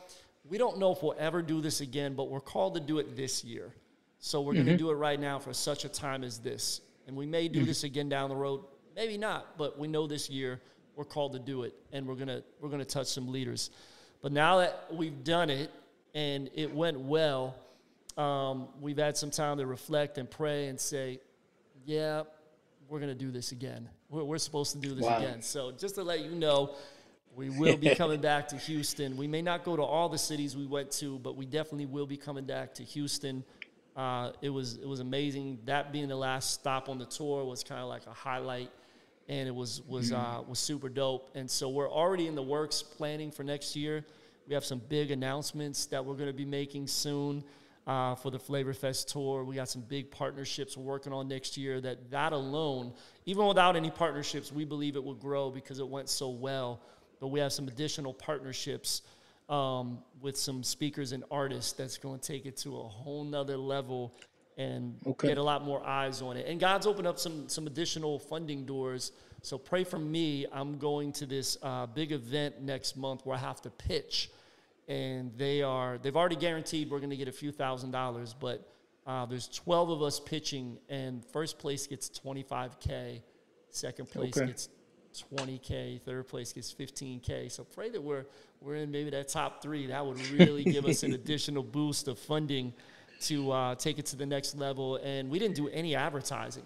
we 0.44 0.58
don't 0.58 0.78
know 0.78 0.92
if 0.92 1.02
we'll 1.02 1.16
ever 1.18 1.40
do 1.40 1.62
this 1.62 1.80
again, 1.80 2.14
but 2.14 2.28
we're 2.28 2.40
called 2.40 2.74
to 2.74 2.80
do 2.80 2.98
it 2.98 3.16
this 3.16 3.42
year. 3.42 3.72
So 4.20 4.42
we're 4.42 4.52
going 4.52 4.66
to 4.66 4.76
do 4.76 4.90
it 4.90 4.94
right 4.94 5.18
now 5.18 5.38
for 5.38 5.52
such 5.54 5.84
a 5.84 5.88
time 5.88 6.22
as 6.24 6.38
this. 6.38 6.82
And 7.06 7.16
we 7.16 7.26
may 7.26 7.48
do 7.48 7.64
this 7.64 7.84
again 7.84 8.08
down 8.08 8.28
the 8.28 8.36
road, 8.36 8.62
maybe 8.94 9.16
not, 9.16 9.56
but 9.58 9.78
we 9.78 9.88
know 9.88 10.06
this 10.06 10.28
year 10.30 10.60
we're 10.94 11.04
called 11.06 11.32
to 11.32 11.38
do 11.38 11.62
it 11.62 11.74
and 11.92 12.06
we're 12.06 12.14
going 12.14 12.28
to 12.28 12.42
we're 12.60 12.68
going 12.68 12.80
to 12.80 12.84
touch 12.84 13.06
some 13.06 13.32
leaders. 13.32 13.70
But 14.20 14.32
now 14.32 14.58
that 14.58 14.88
we've 14.92 15.24
done 15.24 15.48
it 15.48 15.70
and 16.14 16.50
it 16.54 16.72
went 16.74 17.00
well, 17.00 17.56
um, 18.18 18.68
we've 18.80 18.98
had 18.98 19.16
some 19.16 19.30
time 19.30 19.56
to 19.56 19.66
reflect 19.66 20.18
and 20.18 20.30
pray 20.30 20.66
and 20.68 20.78
say, 20.78 21.18
yeah, 21.86 22.24
we're 22.88 22.98
going 23.00 23.16
to 23.16 23.18
do 23.24 23.30
this 23.30 23.52
again. 23.52 23.88
We're, 24.10 24.24
we're 24.24 24.38
supposed 24.38 24.72
to 24.72 24.78
do 24.78 24.94
this 24.94 25.06
Wow. 25.06 25.16
again. 25.18 25.40
So 25.40 25.72
just 25.72 25.94
to 25.94 26.02
let 26.02 26.20
you 26.20 26.32
know, 26.32 26.74
we 27.34 27.48
will 27.48 27.78
be 27.78 27.94
coming 27.94 28.20
back 28.20 28.48
to 28.48 28.56
Houston. 28.56 29.16
We 29.16 29.26
may 29.26 29.40
not 29.40 29.64
go 29.64 29.76
to 29.76 29.82
all 29.82 30.10
the 30.10 30.18
cities 30.18 30.56
we 30.56 30.66
went 30.66 30.90
to, 30.92 31.18
but 31.20 31.36
we 31.36 31.46
definitely 31.46 31.86
will 31.86 32.06
be 32.06 32.18
coming 32.18 32.44
back 32.44 32.74
to 32.74 32.82
Houston. 32.82 33.42
Uh, 33.96 34.32
it 34.40 34.50
was 34.50 34.76
it 34.76 34.86
was 34.86 35.00
amazing. 35.00 35.58
That 35.64 35.92
being 35.92 36.08
the 36.08 36.16
last 36.16 36.54
stop 36.54 36.88
on 36.88 36.98
the 36.98 37.06
tour 37.06 37.44
was 37.44 37.64
kind 37.64 37.80
of 37.80 37.88
like 37.88 38.06
a 38.06 38.12
highlight, 38.12 38.70
and 39.28 39.48
it 39.48 39.54
was 39.54 39.82
was 39.88 40.12
uh, 40.12 40.42
was 40.46 40.58
super 40.58 40.88
dope. 40.88 41.30
And 41.34 41.50
so 41.50 41.68
we're 41.68 41.90
already 41.90 42.26
in 42.26 42.34
the 42.34 42.42
works 42.42 42.82
planning 42.82 43.30
for 43.30 43.42
next 43.42 43.74
year. 43.74 44.04
We 44.46 44.54
have 44.54 44.64
some 44.64 44.80
big 44.88 45.10
announcements 45.10 45.86
that 45.86 46.04
we're 46.04 46.14
going 46.14 46.28
to 46.28 46.32
be 46.32 46.44
making 46.44 46.86
soon 46.86 47.44
uh, 47.86 48.14
for 48.14 48.30
the 48.30 48.38
Flavor 48.38 48.72
Fest 48.72 49.08
tour. 49.08 49.44
We 49.44 49.56
got 49.56 49.68
some 49.68 49.82
big 49.82 50.10
partnerships 50.10 50.76
we're 50.76 50.84
working 50.84 51.12
on 51.12 51.28
next 51.28 51.56
year. 51.56 51.80
That 51.80 52.10
that 52.10 52.32
alone, 52.32 52.92
even 53.26 53.46
without 53.46 53.76
any 53.76 53.90
partnerships, 53.90 54.52
we 54.52 54.64
believe 54.64 54.96
it 54.96 55.02
will 55.02 55.14
grow 55.14 55.50
because 55.50 55.78
it 55.78 55.88
went 55.88 56.08
so 56.08 56.30
well. 56.30 56.80
But 57.18 57.28
we 57.28 57.40
have 57.40 57.52
some 57.52 57.68
additional 57.68 58.14
partnerships 58.14 59.02
um, 59.50 59.98
with 60.22 60.36
some 60.36 60.62
speakers 60.62 61.12
and 61.12 61.24
artists 61.30 61.72
that's 61.72 61.98
going 61.98 62.18
to 62.18 62.26
take 62.26 62.46
it 62.46 62.56
to 62.58 62.78
a 62.78 62.82
whole 62.82 63.24
nother 63.24 63.56
level 63.56 64.14
and 64.56 64.96
Okay. 65.06 65.28
get 65.28 65.38
a 65.38 65.42
lot 65.42 65.64
more 65.64 65.84
eyes 65.86 66.22
on 66.22 66.36
it. 66.36 66.46
And 66.46 66.60
God's 66.60 66.86
opened 66.86 67.06
up 67.06 67.18
some 67.18 67.48
some 67.48 67.66
additional 67.66 68.18
funding 68.18 68.64
doors. 68.64 69.12
So 69.42 69.56
pray 69.58 69.84
for 69.84 69.98
me. 69.98 70.46
I'm 70.52 70.78
going 70.78 71.12
to 71.14 71.26
this 71.26 71.56
uh, 71.62 71.86
big 71.86 72.12
event 72.12 72.60
next 72.62 72.96
month 72.96 73.24
where 73.24 73.36
I 73.36 73.40
have 73.40 73.60
to 73.62 73.70
pitch, 73.70 74.30
and 74.88 75.32
they 75.36 75.62
are 75.62 75.98
they've 75.98 76.16
already 76.16 76.36
guaranteed 76.36 76.90
we're 76.90 76.98
going 76.98 77.10
to 77.10 77.16
get 77.16 77.28
a 77.28 77.32
few 77.32 77.52
thousand 77.52 77.90
dollars, 77.92 78.34
but 78.38 78.66
Uh, 79.06 79.24
there's 79.26 79.48
12 79.48 79.90
of 79.90 80.02
us 80.02 80.20
pitching, 80.20 80.78
and 80.90 81.24
first 81.32 81.58
place 81.58 81.86
gets 81.86 82.10
25k, 82.10 83.22
second 83.70 84.06
place 84.10 84.36
Okay. 84.36 84.46
gets 84.46 84.68
20k, 85.12 86.00
third 86.02 86.28
place 86.28 86.52
gets 86.52 86.72
15k. 86.72 87.50
So 87.50 87.64
pray 87.64 87.90
that 87.90 88.02
we're 88.02 88.24
we're 88.60 88.76
in 88.76 88.90
maybe 88.90 89.10
that 89.10 89.28
top 89.28 89.62
three. 89.62 89.86
That 89.86 90.04
would 90.04 90.20
really 90.30 90.64
give 90.64 90.84
us 90.86 91.02
an 91.02 91.14
additional 91.14 91.62
boost 91.62 92.08
of 92.08 92.18
funding 92.18 92.72
to 93.22 93.50
uh, 93.50 93.74
take 93.74 93.98
it 93.98 94.06
to 94.06 94.16
the 94.16 94.26
next 94.26 94.56
level. 94.56 94.96
And 94.96 95.30
we 95.30 95.38
didn't 95.38 95.56
do 95.56 95.68
any 95.68 95.94
advertising, 95.94 96.64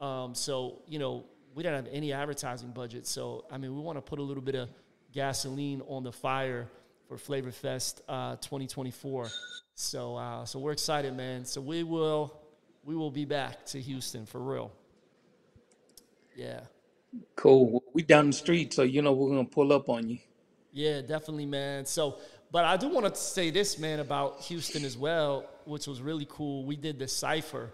um, 0.00 0.34
so 0.34 0.80
you 0.86 0.98
know 0.98 1.24
we 1.54 1.62
didn't 1.62 1.84
have 1.84 1.94
any 1.94 2.12
advertising 2.12 2.70
budget. 2.70 3.06
So 3.06 3.44
I 3.50 3.58
mean, 3.58 3.74
we 3.74 3.80
want 3.80 3.98
to 3.98 4.02
put 4.02 4.18
a 4.18 4.22
little 4.22 4.42
bit 4.42 4.54
of 4.54 4.68
gasoline 5.12 5.82
on 5.88 6.02
the 6.02 6.12
fire 6.12 6.68
for 7.08 7.18
Flavor 7.18 7.52
Fest 7.52 8.02
uh, 8.08 8.36
2024. 8.36 9.28
So 9.74 10.16
uh, 10.16 10.44
so 10.44 10.58
we're 10.58 10.72
excited, 10.72 11.16
man. 11.16 11.44
So 11.44 11.60
we 11.60 11.82
will 11.82 12.40
we 12.84 12.96
will 12.96 13.10
be 13.10 13.24
back 13.24 13.64
to 13.66 13.80
Houston 13.80 14.26
for 14.26 14.40
real. 14.40 14.72
Yeah. 16.36 16.60
Cool. 17.36 17.82
We 17.92 18.02
down 18.02 18.28
the 18.28 18.32
street, 18.32 18.72
so 18.72 18.82
you 18.82 19.02
know 19.02 19.12
we're 19.12 19.30
gonna 19.30 19.44
pull 19.44 19.72
up 19.72 19.88
on 19.88 20.08
you. 20.08 20.18
Yeah, 20.72 21.02
definitely, 21.02 21.46
man. 21.46 21.84
So, 21.84 22.18
but 22.50 22.64
I 22.64 22.76
do 22.76 22.88
want 22.88 23.12
to 23.14 23.20
say 23.20 23.50
this, 23.50 23.78
man, 23.78 24.00
about 24.00 24.40
Houston 24.42 24.84
as 24.84 24.96
well, 24.96 25.46
which 25.64 25.86
was 25.86 26.00
really 26.00 26.26
cool. 26.30 26.64
We 26.64 26.76
did 26.76 26.98
the 26.98 27.08
cipher, 27.08 27.70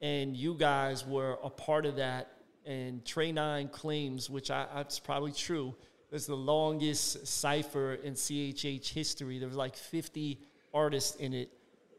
and 0.00 0.36
you 0.36 0.54
guys 0.54 1.04
were 1.04 1.38
a 1.42 1.50
part 1.50 1.86
of 1.86 1.96
that. 1.96 2.32
And 2.64 3.04
Trey 3.04 3.32
Nine 3.32 3.68
claims, 3.68 4.28
which 4.28 4.50
I, 4.50 4.66
it's 4.76 4.98
probably 4.98 5.32
true, 5.32 5.74
it's 6.12 6.26
the 6.26 6.36
longest 6.36 7.26
cipher 7.26 7.94
in 7.94 8.14
CHH 8.14 8.88
history. 8.88 9.38
There 9.38 9.48
was 9.48 9.56
like 9.56 9.76
50 9.76 10.38
artists 10.72 11.16
in 11.16 11.34
it, 11.34 11.50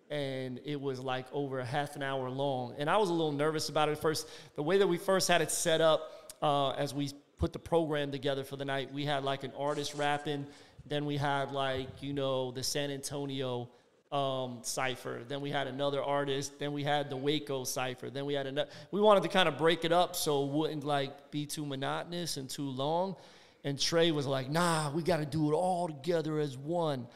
and 0.10 0.60
it 0.66 0.80
was 0.80 1.00
like 1.00 1.26
over 1.34 1.60
a 1.60 1.66
half 1.66 1.96
an 1.96 2.04
hour 2.04 2.30
long. 2.30 2.76
And 2.78 2.90
I 2.90 2.98
was 2.98 3.10
a 3.10 3.14
little 3.14 3.32
nervous 3.34 3.70
about 3.70 3.90
it 3.90 3.98
first. 3.98 4.30
The 4.56 4.64
way 4.64 4.78
that 4.78 4.88
we 4.88 4.98
first 4.98 5.28
had 5.28 5.42
it 5.42 5.52
set 5.52 5.82
up, 5.82 6.17
uh, 6.42 6.72
as 6.72 6.94
we 6.94 7.12
put 7.38 7.54
the 7.54 7.60
program 7.60 8.12
together 8.12 8.44
for 8.44 8.56
the 8.56 8.66
night, 8.66 8.94
we 8.94 9.06
had 9.06 9.24
like 9.24 9.44
an 9.44 9.52
artist 9.58 9.94
rapping, 9.96 10.46
then 10.88 11.06
we 11.06 11.18
had 11.18 11.52
like 11.52 12.02
you 12.02 12.14
know 12.14 12.52
the 12.52 12.64
San 12.64 12.92
Antonio 12.92 13.70
um, 14.12 14.60
cipher, 14.62 15.22
then 15.28 15.42
we 15.42 15.50
had 15.52 15.68
another 15.68 16.02
artist, 16.02 16.60
then 16.60 16.74
we 16.74 16.84
had 16.84 17.10
the 17.10 17.18
Waco 17.18 17.64
cipher, 17.64 18.10
then 18.10 18.26
we 18.26 18.34
had 18.34 18.48
another. 18.48 18.70
We 18.92 19.02
wanted 19.02 19.24
to 19.24 19.30
kind 19.30 19.50
of 19.50 19.58
break 19.58 19.86
it 19.86 19.92
up 19.92 20.16
so 20.16 20.44
it 20.44 20.52
wouldn't 20.52 20.84
like 20.84 21.32
be 21.32 21.46
too 21.46 21.66
monotonous 21.66 22.38
and 22.38 22.50
too 22.50 22.70
long. 22.70 23.16
And 23.64 23.80
Trey 23.80 24.12
was 24.12 24.26
like, 24.26 24.50
"Nah, 24.50 24.92
we 24.92 25.04
got 25.04 25.18
to 25.18 25.26
do 25.26 25.52
it 25.52 25.56
all 25.56 25.88
together 25.88 26.40
as 26.40 26.58
one." 26.58 27.08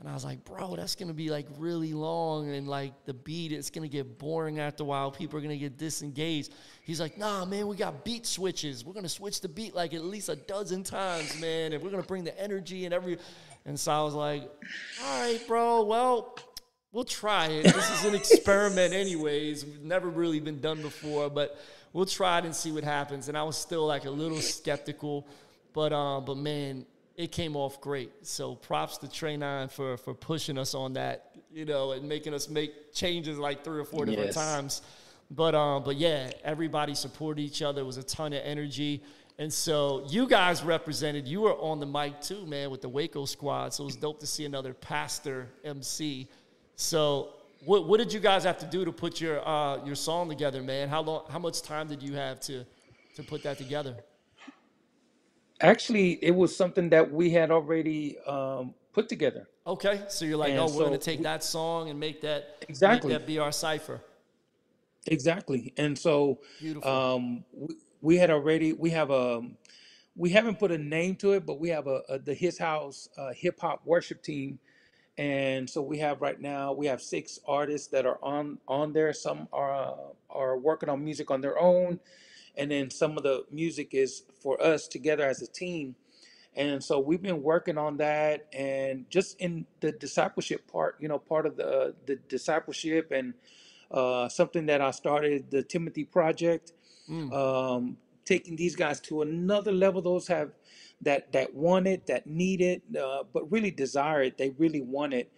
And 0.00 0.08
I 0.08 0.12
was 0.12 0.24
like, 0.24 0.44
bro, 0.44 0.76
that's 0.76 0.96
gonna 0.96 1.14
be 1.14 1.30
like 1.30 1.46
really 1.56 1.94
long 1.94 2.50
and 2.50 2.68
like 2.68 3.04
the 3.04 3.14
beat, 3.14 3.52
it's 3.52 3.70
gonna 3.70 3.88
get 3.88 4.18
boring 4.18 4.58
after 4.58 4.82
a 4.82 4.86
while. 4.86 5.10
People 5.10 5.38
are 5.38 5.42
gonna 5.42 5.56
get 5.56 5.78
disengaged. 5.78 6.52
He's 6.82 7.00
like, 7.00 7.16
nah, 7.16 7.44
man, 7.44 7.68
we 7.68 7.76
got 7.76 8.04
beat 8.04 8.26
switches. 8.26 8.84
We're 8.84 8.92
gonna 8.92 9.08
switch 9.08 9.40
the 9.40 9.48
beat 9.48 9.74
like 9.74 9.94
at 9.94 10.04
least 10.04 10.28
a 10.28 10.36
dozen 10.36 10.82
times, 10.82 11.40
man, 11.40 11.72
and 11.72 11.82
we're 11.82 11.90
gonna 11.90 12.02
bring 12.02 12.24
the 12.24 12.38
energy 12.38 12.84
and 12.84 12.92
every. 12.92 13.18
And 13.64 13.78
so 13.78 13.92
I 13.92 14.02
was 14.02 14.14
like, 14.14 14.42
all 15.02 15.20
right, 15.20 15.40
bro, 15.46 15.84
well, 15.84 16.36
we'll 16.92 17.04
try 17.04 17.46
it. 17.46 17.62
This 17.64 17.90
is 17.90 18.04
an 18.04 18.14
experiment, 18.14 18.92
anyways. 18.94 19.64
We've 19.64 19.82
never 19.82 20.08
really 20.08 20.40
been 20.40 20.60
done 20.60 20.82
before, 20.82 21.30
but 21.30 21.58
we'll 21.92 22.04
try 22.04 22.38
it 22.38 22.44
and 22.44 22.54
see 22.54 22.72
what 22.72 22.84
happens. 22.84 23.28
And 23.28 23.38
I 23.38 23.42
was 23.42 23.56
still 23.56 23.86
like 23.86 24.04
a 24.04 24.10
little 24.10 24.40
skeptical, 24.40 25.26
but 25.72 25.92
um, 25.94 26.24
but 26.26 26.36
man, 26.36 26.84
it 27.16 27.30
came 27.32 27.54
off 27.56 27.80
great. 27.80 28.10
So 28.26 28.54
props 28.56 28.98
to 28.98 29.08
Trey 29.08 29.36
Nine 29.36 29.68
for 29.68 29.96
for 29.96 30.14
pushing 30.14 30.58
us 30.58 30.74
on 30.74 30.94
that, 30.94 31.36
you 31.52 31.64
know, 31.64 31.92
and 31.92 32.08
making 32.08 32.34
us 32.34 32.48
make 32.48 32.92
changes 32.92 33.38
like 33.38 33.62
three 33.64 33.80
or 33.80 33.84
four 33.84 34.04
different 34.04 34.28
Yes. 34.28 34.34
times. 34.34 34.82
But 35.30 35.54
um, 35.54 35.84
but 35.84 35.96
yeah, 35.96 36.30
everybody 36.42 36.94
supported 36.94 37.40
each 37.42 37.62
other. 37.62 37.80
It 37.82 37.84
was 37.84 37.96
a 37.96 38.02
ton 38.02 38.32
of 38.32 38.42
energy. 38.44 39.02
And 39.38 39.52
so 39.52 40.06
you 40.08 40.28
guys 40.28 40.62
represented, 40.62 41.26
you 41.26 41.40
were 41.40 41.54
on 41.54 41.80
the 41.80 41.86
mic 41.86 42.20
too, 42.20 42.46
man, 42.46 42.70
with 42.70 42.82
the 42.82 42.88
Waco 42.88 43.24
squad. 43.24 43.74
So 43.74 43.82
it 43.82 43.86
was 43.86 43.96
dope 43.96 44.20
to 44.20 44.26
see 44.28 44.44
another 44.44 44.72
pastor 44.74 45.48
MC. 45.64 46.28
So 46.76 47.30
what 47.64 47.86
what 47.88 47.98
did 47.98 48.12
you 48.12 48.20
guys 48.20 48.44
have 48.44 48.58
to 48.58 48.66
do 48.66 48.84
to 48.84 48.92
put 48.92 49.20
your 49.20 49.46
uh 49.48 49.84
your 49.84 49.94
song 49.96 50.28
together, 50.28 50.62
man? 50.62 50.88
How 50.88 51.00
long 51.02 51.24
how 51.30 51.38
much 51.38 51.62
time 51.62 51.88
did 51.88 52.02
you 52.02 52.14
have 52.14 52.38
to 52.40 52.64
to 53.16 53.22
put 53.22 53.42
that 53.44 53.58
together? 53.58 53.96
Actually, 55.64 56.18
it 56.22 56.34
was 56.34 56.54
something 56.54 56.90
that 56.90 57.10
we 57.10 57.30
had 57.30 57.50
already 57.50 58.18
um, 58.26 58.74
put 58.92 59.08
together. 59.08 59.48
Okay, 59.66 60.02
so 60.08 60.24
you're 60.24 60.36
like, 60.36 60.50
And 60.50 60.60
oh, 60.60 60.66
we're 60.66 60.84
gonna 60.84 60.96
so 60.96 61.00
take 61.00 61.22
that 61.22 61.42
song 61.42 61.88
and 61.88 61.98
make 61.98 62.20
that 62.20 62.64
Exactly. 62.68 63.10
make 63.10 63.18
that 63.20 63.26
be 63.26 63.38
our 63.38 63.50
cipher. 63.52 64.00
Exactly. 65.06 65.72
And 65.76 65.98
so 65.98 66.40
Beautiful. 66.60 66.90
um, 66.90 67.44
we, 67.52 67.74
we 68.02 68.16
had 68.18 68.30
already 68.30 68.74
we 68.74 68.90
have 68.90 69.10
a 69.10 69.42
we 70.16 70.30
haven't 70.30 70.58
put 70.58 70.70
a 70.70 70.78
name 70.78 71.16
to 71.16 71.32
it, 71.32 71.44
but 71.46 71.58
we 71.58 71.70
have 71.70 71.86
a, 71.86 72.02
a 72.08 72.18
the 72.18 72.34
Hiz 72.34 72.58
House 72.58 73.08
uh, 73.16 73.32
hip 73.34 73.58
hop 73.60 73.80
worship 73.86 74.22
team, 74.22 74.58
and 75.16 75.68
so 75.68 75.80
we 75.80 75.98
have 75.98 76.20
right 76.20 76.40
now 76.40 76.72
we 76.72 76.86
have 76.86 77.00
six 77.00 77.38
artists 77.48 77.88
that 77.88 78.04
are 78.04 78.18
on 78.22 78.58
on 78.68 78.92
there. 78.92 79.12
Some 79.14 79.48
are 79.52 79.74
uh, 79.74 79.94
are 80.30 80.58
working 80.58 80.88
on 80.90 81.02
music 81.02 81.30
on 81.30 81.40
their 81.40 81.58
own, 81.58 81.98
and 82.56 82.70
then 82.70 82.90
some 82.90 83.16
of 83.16 83.22
the 83.24 83.44
music 83.50 83.90
is 83.92 84.22
for 84.40 84.62
us 84.62 84.88
together 84.88 85.26
as 85.26 85.42
a 85.42 85.46
team. 85.46 85.96
And 86.56 86.82
so 86.84 87.00
we've 87.00 87.22
been 87.22 87.42
working 87.42 87.78
on 87.78 87.96
that, 87.98 88.46
and 88.52 89.10
just 89.10 89.40
in 89.40 89.66
the 89.80 89.92
discipleship 89.92 90.70
part, 90.70 90.96
you 91.00 91.08
know, 91.08 91.18
part 91.18 91.46
of 91.46 91.56
the 91.56 91.94
the 92.06 92.16
discipleship 92.28 93.10
and 93.12 93.34
uh, 93.90 94.28
something 94.28 94.66
that 94.66 94.80
I 94.80 94.90
started, 94.92 95.50
the 95.50 95.62
Timothy 95.62 96.04
Project, 96.04 96.72
Mm. 97.10 97.32
um, 97.34 97.98
taking 98.24 98.56
these 98.56 98.76
guys 98.76 98.98
to 99.02 99.22
another 99.22 99.72
level. 99.72 100.00
Those 100.00 100.26
have 100.28 100.52
that 101.02 101.32
that 101.32 101.54
want 101.54 101.86
it, 101.86 102.06
that 102.06 102.26
need 102.26 102.62
it, 102.62 102.82
uh, 102.98 103.24
but 103.32 103.50
really 103.52 103.70
desire 103.70 104.22
it. 104.22 104.38
They 104.38 104.50
really 104.50 104.80
want 104.80 105.12
it, 105.14 105.30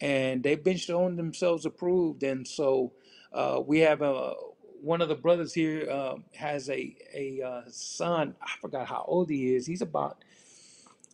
and 0.00 0.42
they've 0.42 0.62
been 0.64 0.78
showing 0.78 1.16
themselves 1.16 1.66
approved. 1.66 2.22
And 2.22 2.46
so 2.48 2.92
uh, 3.32 3.60
we 3.66 3.80
have 3.80 4.02
a 4.02 4.34
one 4.82 5.00
of 5.00 5.08
the 5.08 5.14
brothers 5.14 5.52
here 5.52 5.88
uh, 5.90 6.16
has 6.34 6.68
a 6.70 6.96
a 7.14 7.42
uh, 7.42 7.62
son. 7.68 8.34
I 8.42 8.50
forgot 8.60 8.86
how 8.86 9.04
old 9.06 9.30
he 9.30 9.54
is. 9.54 9.66
He's 9.66 9.82
about 9.82 10.18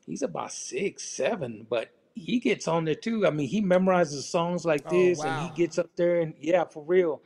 he's 0.07 0.23
about 0.23 0.53
six, 0.53 1.03
seven, 1.03 1.67
but 1.69 1.91
he 2.14 2.39
gets 2.39 2.67
on 2.67 2.85
there 2.85 2.95
too. 2.95 3.27
I 3.27 3.31
mean, 3.31 3.49
he 3.49 3.61
memorizes 3.62 4.23
songs 4.23 4.64
like 4.64 4.83
Oh 4.87 4.91
this, 4.91 5.23
and 5.23 5.39
he 5.39 5.49
wow. 5.49 5.55
gets 5.55 5.79
up 5.79 5.91
there 5.97 6.21
and 6.21 6.35
yeah, 6.41 6.64
for 6.64 6.83
real. 6.83 7.23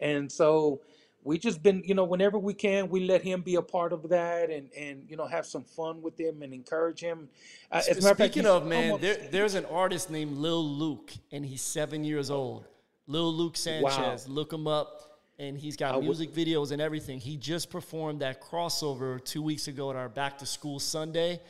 And 0.00 0.30
so 0.30 0.80
we 1.24 1.38
just 1.38 1.62
been, 1.62 1.82
you 1.84 1.94
know, 1.94 2.04
whenever 2.04 2.38
we 2.38 2.54
can, 2.54 2.88
we 2.88 3.00
let 3.00 3.22
him 3.22 3.42
be 3.42 3.56
a 3.56 3.62
part 3.62 3.92
of 3.92 4.08
that, 4.10 4.50
and 4.50 4.70
and 4.76 5.04
you 5.08 5.16
know, 5.16 5.26
have 5.26 5.46
some 5.46 5.64
fun 5.64 6.00
with 6.02 6.18
him 6.18 6.42
and 6.42 6.52
encourage 6.52 7.00
him. 7.00 7.28
Uh, 7.72 7.76
as 7.76 7.88
a 7.88 7.94
Sp- 7.94 8.02
matter 8.02 8.12
of 8.12 8.18
fact, 8.18 8.32
Speaking 8.32 8.42
he's 8.44 8.50
of 8.50 8.66
man, 8.66 8.92
almost 8.92 9.02
there, 9.02 9.28
there's 9.30 9.54
an 9.54 9.64
artist 9.66 10.10
named 10.10 10.38
Lil 10.38 10.64
Luke, 10.64 11.12
and 11.32 11.44
he's 11.44 11.62
seven 11.62 12.04
years 12.04 12.30
old. 12.30 12.64
Lil 13.06 13.32
Luke 13.32 13.56
wow. 13.80 13.90
Sanchez, 13.90 14.28
look 14.28 14.52
him 14.52 14.66
up, 14.66 15.07
and 15.38 15.56
he's 15.56 15.76
got 15.76 15.94
would, 15.94 16.04
music 16.04 16.32
videos 16.32 16.72
and 16.72 16.82
everything. 16.82 17.18
He 17.20 17.36
just 17.36 17.70
performed 17.70 18.20
that 18.20 18.42
crossover 18.42 19.24
two 19.24 19.42
weeks 19.42 19.68
ago 19.68 19.90
at 19.90 19.96
our 19.96 20.08
Back 20.08 20.38
to 20.38 20.46
School 20.46 20.80
Sunday, 20.80 21.40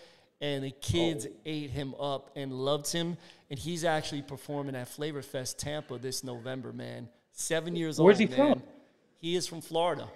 and 0.40 0.62
the 0.62 0.70
kids 0.70 1.26
oh, 1.28 1.34
ate 1.46 1.70
him 1.70 1.94
up 1.98 2.30
and 2.36 2.52
loved 2.52 2.90
him. 2.92 3.16
And 3.50 3.58
he's 3.58 3.84
actually 3.84 4.22
performing 4.22 4.74
at 4.74 4.88
Flavor 4.88 5.22
Fest 5.22 5.58
Tampa 5.58 5.98
this 5.98 6.22
November, 6.22 6.72
man. 6.72 7.08
Seven 7.32 7.74
years 7.74 7.98
old. 7.98 8.06
where's 8.06 8.18
he 8.18 8.26
man. 8.26 8.36
from? 8.36 8.62
He 9.20 9.36
is 9.36 9.46
from 9.46 9.62
Florida. 9.62 10.08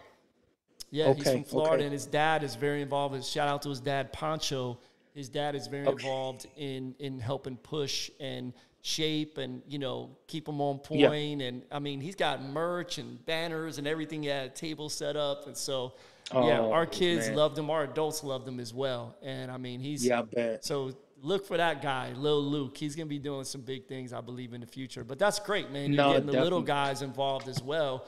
Yeah, 0.91 1.14
he's 1.14 1.31
from 1.31 1.45
Florida, 1.45 1.77
okay, 1.77 1.85
and 1.85 1.93
his 1.93 2.05
dad 2.05 2.43
is 2.43 2.55
very 2.55 2.83
involved. 2.83 3.25
Shout 3.25 3.49
out 3.49 3.62
to 3.62 3.70
his 3.70 3.81
dad, 3.81 4.12
Pancho. 4.12 4.79
His 5.14 5.31
dad 5.31 5.55
is 5.55 5.66
very 5.66 5.87
okay, 5.87 5.93
involved 5.93 6.47
in 6.57 6.95
in 6.99 7.18
helping 7.18 7.57
push 7.57 8.11
and 8.20 8.53
shape 8.83 9.39
and 9.39 9.62
you 9.68 9.78
know 9.78 10.11
keep 10.26 10.45
them 10.47 10.61
on 10.61 10.80
yeah. 10.91 11.11
And 11.41 11.62
I 11.70 11.78
mean, 11.78 12.01
he's 12.01 12.16
got 12.16 12.43
merch 12.43 12.99
and 12.99 13.24
banners 13.24 13.78
and 13.78 13.87
everything. 13.87 14.22
He 14.22 14.28
had 14.28 14.47
a 14.47 14.51
table 14.51 14.89
set 14.89 15.16
up, 15.16 15.47
and 15.47 15.57
so 15.57 15.95
yeah, 16.39 16.61
oh, 16.61 16.72
our 16.72 16.83
oh 16.83 16.87
kids 16.87 17.28
man, 17.28 17.37
loved 17.37 17.59
him. 17.59 17.70
Our 17.70 17.85
adults 17.85 18.24
loved 18.24 18.47
him 18.49 18.61
as 18.61 18.74
well. 18.74 19.16
And 19.22 19.51
I 19.51 19.57
mean, 19.57 19.80
he's 19.80 20.05
yeah, 20.07 20.20
I 20.20 20.22
bet. 20.22 20.64
so 20.64 20.93
look 21.22 21.47
for 21.47 21.57
that 21.57 21.83
guy, 21.83 22.12
Lil 22.12 22.43
Luke. 22.43 22.76
He's 22.76 22.97
gonna 22.97 23.07
be 23.07 23.18
doing 23.18 23.45
some 23.45 23.61
big 23.62 23.87
things, 23.87 24.12
I 24.12 24.20
believe, 24.20 24.53
in 24.53 24.61
the 24.61 24.66
future. 24.66 25.05
But 25.05 25.18
that's 25.18 25.39
great, 25.39 25.70
man. 25.70 25.93
You're 25.93 26.03
No, 26.03 26.05
getting 26.05 26.26
the 26.26 26.33
little 26.35 26.62
guys 26.62 27.03
involved 27.03 27.49
as 27.49 27.62
well. 27.62 28.07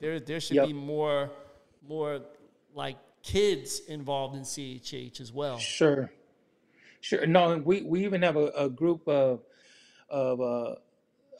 There, 0.00 0.20
there 0.20 0.40
should 0.40 0.56
Yep, 0.56 0.62
be 0.62 0.72
more, 0.74 1.30
more 1.86 2.20
like 2.74 2.96
kids 3.22 3.80
involved 3.88 4.36
in 4.36 4.44
CHH 4.44 5.20
as 5.20 5.32
well. 5.32 5.56
sure, 5.56 6.10
sure. 7.00 7.26
No, 7.26 7.52
and 7.52 7.64
we 7.64 7.82
we 7.82 8.04
even 8.04 8.22
have 8.22 8.36
a, 8.36 8.48
a 8.56 8.68
group 8.68 9.06
of 9.08 9.40
of 10.08 10.40
uh, 10.40 10.74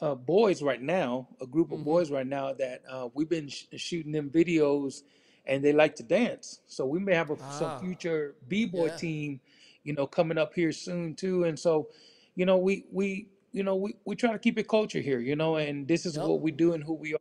uh, 0.01 0.15
boys 0.15 0.63
right 0.63 0.81
now, 0.81 1.29
a 1.41 1.47
group 1.47 1.73
of 1.73 1.83
hmm 1.83 1.85
boys 1.85 2.11
right 2.11 2.27
now 2.27 2.53
that 2.55 2.83
uh, 2.91 3.09
we've 3.15 3.29
been 3.29 3.49
sh- 3.49 3.65
shooting 3.77 4.13
them 4.13 4.31
videos, 4.31 5.03
and 5.47 5.65
they 5.65 5.73
like 5.73 5.95
to 5.97 6.03
dance. 6.03 6.61
So 6.67 6.87
we 6.87 6.99
may 6.99 7.15
have 7.15 7.31
a, 7.31 7.37
some 7.49 7.73
Ah, 7.73 7.79
future 7.79 8.37
b-boy 8.49 8.91
yeah. 8.91 8.99
team, 8.99 9.41
you 9.85 9.95
know, 9.95 10.07
coming 10.07 10.39
up 10.39 10.55
here 10.55 10.73
soon 10.73 11.15
too. 11.15 11.45
And 11.45 11.59
so, 11.59 11.89
you 12.35 12.45
know, 12.47 12.59
we 12.59 12.85
we 12.93 13.29
you 13.53 13.63
know 13.65 13.77
we 13.77 13.95
we 14.05 14.17
try 14.17 14.33
to 14.33 14.39
keep 14.39 14.59
it 14.59 14.69
culture 14.69 15.01
here, 15.01 15.21
you 15.21 15.37
know, 15.37 15.57
and 15.57 15.89
this 15.89 16.07
is 16.07 16.19
Yep. 16.19 16.21
what 16.21 16.41
we 16.41 16.51
do 16.53 16.73
and 16.75 16.85
who 16.85 16.95
we 16.95 17.15
are. 17.15 17.19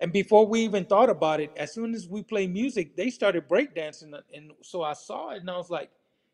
And 0.00 0.12
before 0.12 0.46
we 0.46 0.60
even 0.60 0.84
thought 0.86 1.10
about 1.10 1.40
it, 1.40 1.52
as 1.56 1.72
soon 1.74 1.94
as 1.94 2.08
we 2.08 2.22
play 2.22 2.46
music, 2.46 2.96
they 2.96 3.10
started 3.10 3.48
breakdancing. 3.48 4.18
And 4.34 4.52
so 4.62 4.82
I 4.82 4.94
saw 4.94 5.30
it 5.30 5.38
and 5.40 5.50
I 5.50 5.56
was 5.56 5.70
like, 5.70 5.90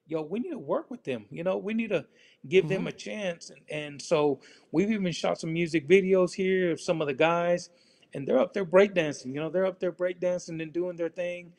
yo, 0.06 0.22
we 0.22 0.40
need 0.40 0.50
to 0.50 0.58
work 0.58 0.90
with 0.90 1.04
them. 1.04 1.26
You 1.30 1.44
know, 1.44 1.56
we 1.58 1.74
need 1.74 1.90
to 1.90 2.06
give 2.48 2.68
them 2.68 2.86
hmm 2.86 2.88
a 2.88 2.92
chance. 2.92 3.50
And, 3.50 3.60
and 3.70 4.02
so 4.02 4.40
we've 4.72 4.90
even 4.90 5.12
shot 5.12 5.40
some 5.40 5.52
music 5.52 5.88
videos 5.88 6.34
here 6.34 6.72
of 6.72 6.80
some 6.80 7.00
of 7.00 7.08
the 7.08 7.14
guys, 7.14 7.70
and 8.14 8.26
they're 8.26 8.38
up 8.38 8.54
there 8.54 8.64
breakdancing. 8.66 9.26
You 9.34 9.40
know, 9.40 9.50
they're 9.50 9.66
up 9.66 9.80
there 9.80 9.92
breakdancing 9.92 10.62
and 10.62 10.72
doing 10.72 10.96
their 10.96 11.10
thing. 11.10 11.52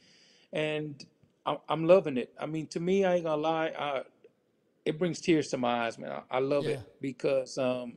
And 0.54 1.04
I'm, 1.46 1.58
I'm 1.70 1.86
loving 1.88 2.18
it. 2.18 2.34
I 2.40 2.46
mean, 2.48 2.68
to 2.70 2.80
me, 2.80 3.06
I 3.06 3.16
ain't 3.16 3.26
gonna 3.26 3.42
lie, 3.42 3.70
uh, 3.70 4.04
it 4.86 5.00
brings 5.00 5.22
tears 5.22 5.50
to 5.50 5.58
my 5.58 5.86
eyes, 5.88 5.98
man. 6.00 6.12
I, 6.12 6.38
I 6.38 6.40
love 6.40 6.68
Yeah. 6.68 6.70
it 6.70 6.82
because 7.02 7.58
um, 7.58 7.96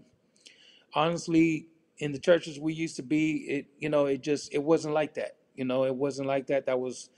honestly, 0.94 1.68
in 1.98 2.12
the 2.12 2.18
churches 2.18 2.58
we 2.58 2.72
used 2.74 2.96
to 2.96 3.02
be, 3.02 3.36
it 3.48 3.66
you 3.78 3.88
know, 3.88 4.06
it 4.06 4.22
just 4.22 4.52
it 4.54 4.62
wasn't 4.62 4.94
like 4.94 5.14
that. 5.14 5.36
You 5.54 5.64
know, 5.64 5.84
it 5.84 5.94
wasn't 5.94 6.28
like 6.28 6.46
that. 6.48 6.66
That 6.66 6.80
was 6.80 7.10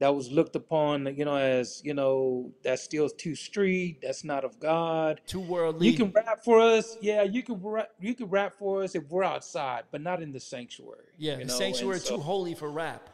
that 0.00 0.14
was 0.14 0.30
looked 0.30 0.56
upon, 0.56 1.14
you 1.16 1.24
know, 1.24 1.36
as 1.36 1.80
you 1.84 1.94
know, 1.94 2.52
that's 2.62 2.82
still 2.82 3.08
too 3.08 3.34
street. 3.34 4.00
That's 4.02 4.24
not 4.24 4.44
of 4.44 4.58
God. 4.58 5.20
Too 5.26 5.40
worldly. 5.40 5.88
You 5.88 5.96
can 5.96 6.10
rap 6.10 6.44
for 6.44 6.60
us, 6.60 6.96
yeah. 7.00 7.22
You 7.22 7.42
can 7.42 7.60
rap, 7.62 7.90
you 8.00 8.14
can 8.14 8.26
rap 8.26 8.54
for 8.58 8.82
us 8.82 8.94
if 8.94 9.08
we're 9.08 9.24
outside, 9.24 9.84
but 9.90 10.00
not 10.00 10.22
in 10.22 10.32
the 10.32 10.40
sanctuary. 10.40 11.12
Yeah. 11.16 11.36
The 11.36 11.44
know, 11.44 11.54
sanctuary 11.54 12.00
so 12.00 12.16
too 12.16 12.22
holy 12.22 12.54
for 12.54 12.70
rap. 12.70 13.08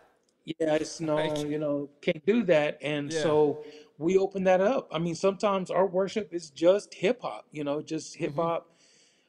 yeah, 0.45 0.75
it's 0.75 1.01
no, 1.01 1.19
you 1.45 1.59
know, 1.59 1.91
can't 2.01 2.25
do 2.25 2.43
that. 2.45 2.79
And 2.83 3.13
yeah. 3.13 3.23
so 3.23 3.65
we 3.99 4.17
open 4.17 4.45
that 4.45 4.61
up. 4.61 4.89
I 4.93 4.99
mean, 4.99 5.15
sometimes 5.15 5.71
our 5.71 5.87
worship 5.87 6.33
is 6.33 6.51
just 6.51 6.95
hip 6.95 7.21
hop, 7.23 7.47
you 7.53 7.65
know, 7.65 7.83
just 7.83 8.17
hip 8.17 8.37
hop 8.37 8.71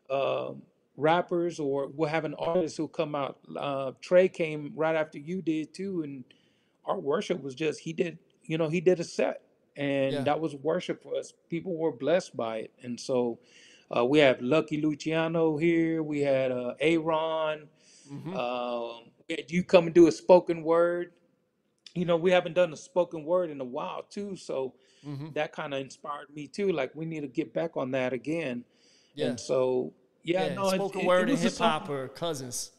um, 0.09 0.61
rappers, 0.95 1.59
or 1.59 1.87
we'll 1.87 2.09
have 2.09 2.25
an 2.25 2.33
artist 2.35 2.77
who 2.77 2.87
come 2.87 3.13
out. 3.13 3.37
Uh, 3.57 3.91
Trey 4.01 4.29
came 4.29 4.71
right 4.75 4.95
after 4.95 5.17
you 5.17 5.41
did 5.41 5.73
too, 5.73 6.03
and 6.03 6.23
our 6.91 6.99
worship 6.99 7.41
was 7.41 7.55
just 7.55 7.79
he 7.79 7.93
did, 7.93 8.19
you 8.43 8.57
know, 8.57 8.67
he 8.69 8.81
did 8.81 8.99
a 8.99 9.03
set, 9.03 9.41
and 9.75 10.13
Yeah. 10.15 10.23
that 10.23 10.39
was 10.39 10.55
worship 10.55 11.01
for 11.01 11.15
us. 11.15 11.33
People 11.49 11.75
were 11.77 11.91
blessed 11.91 12.35
by 12.35 12.57
it, 12.57 12.71
and 12.83 12.99
so 12.99 13.39
uh, 13.95 14.05
we 14.05 14.19
have 14.19 14.41
Lucky 14.41 14.81
Luciano 14.81 15.57
here. 15.57 16.03
We 16.03 16.21
had 16.21 16.51
uh, 16.51 16.73
Aaron. 16.79 17.69
hmm 18.07 18.33
Um, 18.35 19.11
we 19.27 19.35
had 19.37 19.49
you 19.51 19.63
come 19.63 19.85
and 19.85 19.95
do 19.95 20.07
a 20.07 20.11
spoken 20.11 20.63
word 20.63 21.13
you 21.93 22.05
know, 22.05 22.15
we 22.15 22.31
haven't 22.31 22.53
done 22.53 22.71
a 22.71 22.77
spoken 22.77 23.25
word 23.25 23.49
in 23.49 23.59
a 23.59 23.65
while 23.65 24.03
too, 24.03 24.35
so 24.37 24.73
hmm 25.03 25.29
that 25.33 25.51
kind 25.51 25.73
of 25.73 25.81
inspired 25.81 26.29
me 26.33 26.47
too. 26.47 26.71
Like 26.71 26.91
we 26.95 27.05
need 27.05 27.21
to 27.21 27.27
get 27.27 27.53
back 27.53 27.75
on 27.75 27.91
that 27.91 28.13
again. 28.13 28.63
Yeah. 29.13 29.27
And 29.27 29.39
so, 29.39 29.93
yeah, 30.23 30.47
Yeah. 30.47 30.55
no, 30.55 30.69
it, 30.69 30.75
Spoken 30.75 31.01
it, 31.01 31.03
it 31.03 31.07
word 31.07 31.29
and 31.29 31.37
hip-hop 31.37 31.89
are 31.89 32.07
cousins. 32.07 32.71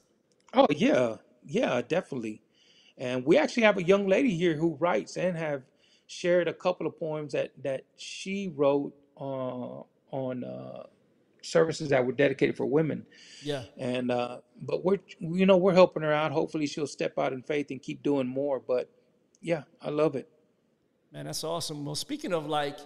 Oh 0.55 0.67
yeah, 0.71 1.17
yeah, 1.45 1.83
definitely. 1.83 2.41
And 2.99 3.25
we 3.25 3.39
actually 3.39 3.65
have 3.65 3.79
a 3.79 3.83
young 3.83 4.07
lady 4.07 4.37
here 4.37 4.55
who 4.55 4.77
writes 4.79 5.17
and 5.17 5.37
have 5.37 5.63
shared 6.07 6.49
a 6.49 6.53
couple 6.53 6.87
of 6.87 6.99
poems 6.99 7.33
that 7.33 7.51
that 7.63 7.85
she 7.97 8.53
wrote 8.55 8.93
uh, 9.19 9.83
on 10.11 10.45
uh, 10.45 10.85
services 11.43 11.89
that 11.91 12.05
were 12.05 12.13
dedicated 12.13 12.57
for 12.57 12.67
women. 12.67 13.07
Yeah. 13.43 13.65
And 13.79 14.11
uh, 14.11 14.39
but 14.61 14.85
we're 14.85 14.99
you 15.19 15.47
know 15.47 15.57
we're 15.57 15.75
helping 15.75 16.03
her 16.03 16.13
out. 16.13 16.33
Hopefully 16.33 16.67
she'll 16.67 16.87
step 16.87 17.19
out 17.19 17.33
in 17.33 17.43
faith 17.43 17.71
and 17.71 17.83
keep 17.83 18.03
doing 18.03 18.27
more. 18.27 18.61
But 18.61 18.91
yeah, 19.41 19.63
I 19.81 19.91
love 19.91 20.15
it. 20.15 20.29
Man, 21.13 21.27
that's 21.27 21.45
awesome. 21.45 21.85
Well, 21.85 21.95
speaking 21.95 22.33
of 22.33 22.47
like 22.47 22.79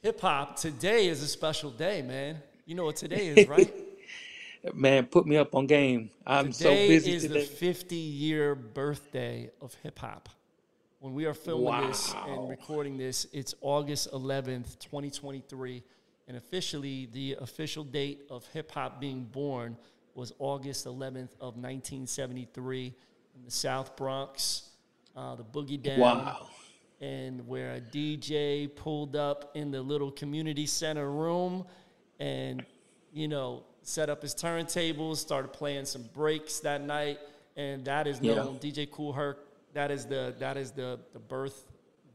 hip 0.00 0.20
hop, 0.20 0.56
today 0.56 1.08
is 1.08 1.22
a 1.22 1.28
special 1.28 1.70
day, 1.70 2.02
man. 2.02 2.42
You 2.66 2.74
know 2.74 2.84
what 2.84 2.96
today 2.96 3.28
is, 3.28 3.48
right? 3.48 3.72
Man, 4.74 5.06
put 5.06 5.26
me 5.26 5.36
up 5.36 5.54
on 5.54 5.66
game. 5.66 6.10
I'm 6.26 6.52
so 6.52 6.70
Today 6.70 6.88
busy 6.88 7.14
is 7.14 7.28
the 7.28 7.40
50 7.40 7.94
year 7.96 8.54
birthday 8.54 9.50
of 9.60 9.74
hip 9.82 9.98
hop. 9.98 10.28
When 11.00 11.14
we 11.14 11.26
are 11.26 11.34
filming 11.34 11.88
this 11.88 12.12
and 12.26 12.48
recording 12.48 12.96
this, 12.98 13.26
it's 13.32 13.54
August 13.60 14.10
11th, 14.12 14.78
2023. 14.80 15.82
And 16.26 16.36
officially, 16.36 17.08
the 17.12 17.36
official 17.40 17.84
date 17.84 18.22
of 18.30 18.44
hip 18.48 18.72
hop 18.72 19.00
being 19.00 19.24
born 19.24 19.76
was 20.14 20.32
August 20.40 20.86
11th 20.86 21.34
of 21.40 21.56
1973 21.56 22.86
in 23.36 23.44
the 23.44 23.50
South 23.50 23.96
Bronx, 23.96 24.70
uh, 25.16 25.36
the 25.36 25.44
Boogie 25.44 25.80
Down 25.80 26.00
Wow. 26.00 26.48
and 27.00 27.46
where 27.46 27.74
a 27.74 27.80
DJ 27.80 28.66
pulled 28.74 29.14
up 29.14 29.52
in 29.54 29.70
the 29.70 29.80
little 29.80 30.10
community 30.10 30.66
center 30.66 31.10
room 31.10 31.64
and, 32.18 32.66
you 33.12 33.28
know, 33.28 33.62
set 33.88 34.10
up 34.10 34.20
his 34.20 34.34
turntables, 34.34 35.16
started 35.16 35.48
playing 35.52 35.86
some 35.86 36.02
breaks 36.14 36.60
that 36.60 36.82
night. 36.82 37.18
And 37.56 37.84
that 37.86 38.06
is 38.06 38.20
Yeah. 38.20 38.34
known, 38.34 38.58
DJ 38.58 38.86
Kool 38.86 39.12
Herc, 39.14 39.38
that 39.72 39.90
is 39.90 40.04
the 40.06 40.34
that 40.38 40.56
is 40.56 40.70
the 40.72 41.00
the 41.12 41.18
birth 41.18 41.64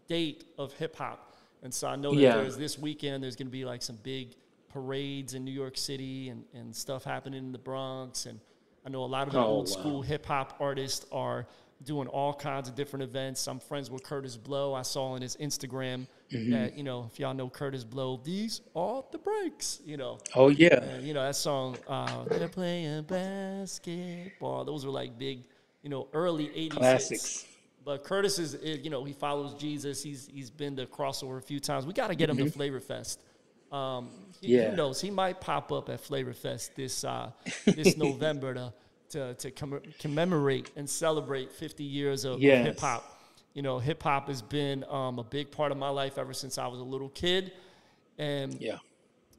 date 0.08 0.46
of 0.58 0.72
hip 0.74 0.96
hop. 0.96 1.34
And 1.64 1.74
so 1.74 1.88
I 1.88 1.96
know 1.96 2.14
that 2.14 2.22
Yeah. 2.22 2.36
there's 2.38 2.58
this 2.58 2.78
weekend 2.78 3.24
there's 3.24 3.36
gonna 3.36 3.50
be 3.50 3.66
like 3.66 3.82
some 3.82 3.98
big 4.04 4.36
parades 4.70 5.34
in 5.34 5.44
New 5.46 5.52
York 5.52 5.78
City 5.78 6.30
and, 6.30 6.46
and 6.54 6.76
stuff 6.76 7.04
happening 7.04 7.40
in 7.44 7.52
the 7.52 7.58
Bronx. 7.60 8.26
And 8.28 8.40
I 8.86 8.90
know 8.90 9.04
a 9.04 9.06
lot 9.06 9.28
of 9.28 9.34
the 9.34 9.40
Oh, 9.40 9.46
old 9.48 9.68
wow. 9.70 9.74
school 9.80 10.02
hip 10.02 10.26
hop 10.26 10.56
artists 10.60 11.06
are 11.12 11.48
doing 11.84 12.08
all 12.08 12.34
kinds 12.34 12.70
of 12.70 12.76
different 12.76 13.04
events. 13.04 13.46
I'm 13.48 13.60
friends 13.60 13.92
with 13.92 14.04
Kurtis 14.04 14.42
Blow. 14.42 14.74
I 14.74 14.82
saw 14.84 15.08
on 15.14 15.22
his 15.22 15.36
Instagram 15.38 16.08
Mm-hmm. 16.32 16.52
that, 16.52 16.76
you 16.76 16.84
know, 16.84 17.08
if 17.14 17.20
y'all 17.20 17.36
know 17.36 17.48
Kurtis 17.48 17.88
Blow, 17.88 18.20
these 18.24 18.62
are 18.76 19.04
the 19.12 19.20
breaks, 19.20 19.80
you 19.86 19.98
know. 19.98 20.18
Oh 20.34 20.50
yeah. 20.50 20.82
And, 20.82 21.06
you 21.06 21.14
know, 21.14 21.22
that 21.24 21.36
song, 21.36 21.78
uh, 21.88 22.24
they're 22.24 22.48
playing 22.48 23.04
basketball. 23.04 24.66
Those 24.66 24.86
were 24.86 24.92
like 24.92 25.18
big, 25.20 25.44
you 25.84 25.90
know, 25.90 26.08
early 26.14 26.46
80s 26.48 26.56
hits. 26.64 26.76
Classics. 26.76 27.46
But 27.86 28.04
Kurtis 28.04 28.40
is, 28.40 28.58
you 28.84 28.90
know, 28.90 29.04
he 29.04 29.14
follows 29.14 29.54
Jesus. 29.56 30.02
He's 30.02 30.28
he's 30.34 30.50
been 30.50 30.76
to 30.78 30.86
crossover 30.86 31.38
a 31.38 31.42
few 31.42 31.60
times. 31.60 31.86
We 31.86 31.94
got 31.94 32.08
to 32.08 32.16
get 32.16 32.30
him 32.30 32.38
to 32.38 32.50
Flavor 32.50 32.80
Fest. 32.80 33.20
Um, 33.72 34.10
he, 34.40 34.48
Mm-hmm. 34.48 34.56
Yeah. 34.56 34.70
Who 34.72 34.76
knows? 34.78 35.02
He 35.02 35.12
might 35.12 35.40
pop 35.40 35.72
up 35.72 35.90
at 35.90 36.00
Flavor 36.00 36.34
Fest 36.34 36.76
this 36.76 37.04
uh, 37.04 37.30
this 37.66 37.96
November 37.98 38.54
to 38.54 38.74
to, 39.14 39.34
to 39.36 39.52
comm- 39.52 39.98
commemorate 40.00 40.72
and 40.76 40.90
celebrate 40.90 41.52
50 41.52 41.84
years 41.84 42.26
of, 42.26 42.40
Yes. 42.42 42.66
hip 42.66 42.80
hop. 42.80 43.10
You 43.54 43.62
know, 43.62 43.80
hip 43.80 44.02
hop 44.04 44.28
has 44.28 44.42
been 44.42 44.84
um, 44.90 45.20
a 45.20 45.24
big 45.24 45.52
part 45.52 45.72
of 45.72 45.78
my 45.78 45.90
life 45.90 46.18
ever 46.18 46.34
since 46.34 46.58
I 46.58 46.68
was 46.68 46.80
a 46.80 46.84
little 46.84 47.10
kid, 47.10 47.52
and 48.18 48.60
Yeah. 48.60 48.78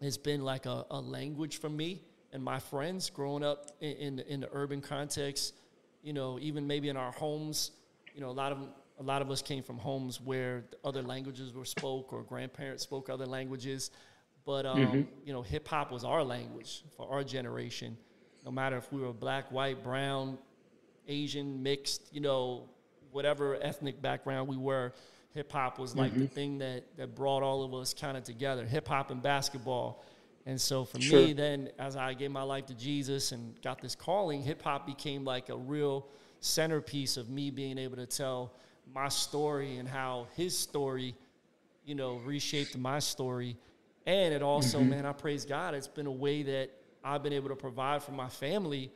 it's 0.01 0.17
been 0.17 0.45
like 0.45 0.67
a, 0.67 0.87
a 0.91 1.01
language 1.01 1.59
for 1.59 1.69
me 1.69 2.01
and 2.33 2.43
my 2.43 2.59
friends 2.59 3.11
growing 3.11 3.45
up 3.45 3.71
in, 3.81 3.93
in, 3.97 4.17
the- 4.17 4.33
in 4.33 4.41
the 4.41 4.49
urban 4.53 4.81
context. 4.81 5.55
You 6.03 6.13
know, 6.13 6.39
even 6.41 6.67
maybe 6.67 6.89
in 6.91 6.97
our 6.97 7.13
homes, 7.13 7.71
you 8.15 8.21
know, 8.21 8.29
a 8.29 8.39
lot 8.43 8.53
of 8.53 8.59
a 9.01 9.03
lot 9.03 9.23
of 9.23 9.29
us 9.31 9.43
came 9.43 9.63
from 9.65 9.77
homes 9.79 10.21
where 10.21 10.63
other 10.85 11.03
languages 11.03 11.53
were 11.53 11.65
spoke 11.65 12.13
or 12.13 12.23
grandparents 12.23 12.85
spoke 12.85 13.09
other 13.11 13.27
languages. 13.27 13.91
But 14.45 14.67
um, 14.67 15.09
you 15.25 15.33
know, 15.33 15.43
hip 15.43 15.67
hop 15.67 15.91
was 15.91 16.05
our 16.05 16.23
language 16.23 16.85
for 16.97 17.11
our 17.11 17.25
generation. 17.25 17.97
No 18.45 18.51
matter 18.51 18.77
if 18.77 18.93
we 18.93 19.01
were 19.01 19.13
black, 19.13 19.51
white, 19.51 19.83
brown, 19.83 20.39
Asian, 21.09 21.63
mixed, 21.63 22.03
you 22.13 22.21
know, 22.21 22.69
whatever 23.13 23.57
ethnic 23.63 24.03
background 24.03 24.49
we 24.49 24.57
were, 24.57 24.93
hip 25.35 25.51
hop 25.51 25.79
was 25.79 25.97
like 25.97 26.13
the 26.15 26.21
mm-hmm. 26.21 26.35
thing 26.35 26.59
that, 26.59 26.85
that 26.97 27.15
brought 27.15 27.43
all 27.43 27.63
of 27.63 27.75
us 27.75 27.95
kind 27.95 28.17
of 28.17 28.23
together 28.23 28.65
hip 28.65 28.87
hop 28.89 29.11
and 29.11 29.23
basketball. 29.23 30.05
And 30.47 30.61
so 30.61 30.85
for 30.85 31.01
Sure. 31.01 31.21
me, 31.21 31.33
then 31.33 31.71
as 31.79 31.97
I 31.97 32.15
gave 32.15 32.31
my 32.31 32.43
life 32.43 32.67
to 32.67 32.75
Jesus 32.75 33.33
and 33.33 33.61
got 33.63 33.81
this 33.81 33.95
calling, 33.95 34.43
hip 34.43 34.63
hop 34.63 34.87
became 34.87 35.25
like 35.25 35.49
a 35.49 35.57
real 35.57 36.07
centerpiece 36.41 37.17
of 37.17 37.31
me 37.31 37.51
being 37.51 37.79
able 37.79 37.97
to 37.97 38.07
tell 38.07 38.53
my 38.93 39.09
story 39.09 39.79
and 39.79 39.89
how 39.89 40.27
his 40.37 40.57
story, 40.57 41.15
you 41.85 41.95
know, 41.95 42.17
reshaped 42.17 42.77
my 42.77 42.99
story. 42.99 43.57
And 44.07 44.35
it 44.35 44.43
also, 44.43 44.79
mm-hmm. 44.79 44.91
man, 44.91 45.07
I 45.07 45.13
praise 45.13 45.47
God. 45.47 45.75
It's 45.75 45.89
been 45.89 46.07
a 46.07 46.13
way 46.13 46.43
that 46.43 46.71
I've 47.05 47.23
been 47.23 47.33
able 47.35 47.51
to 47.51 47.57
provide 47.57 48.03
for 48.03 48.13
my 48.13 48.29
family 48.29 48.91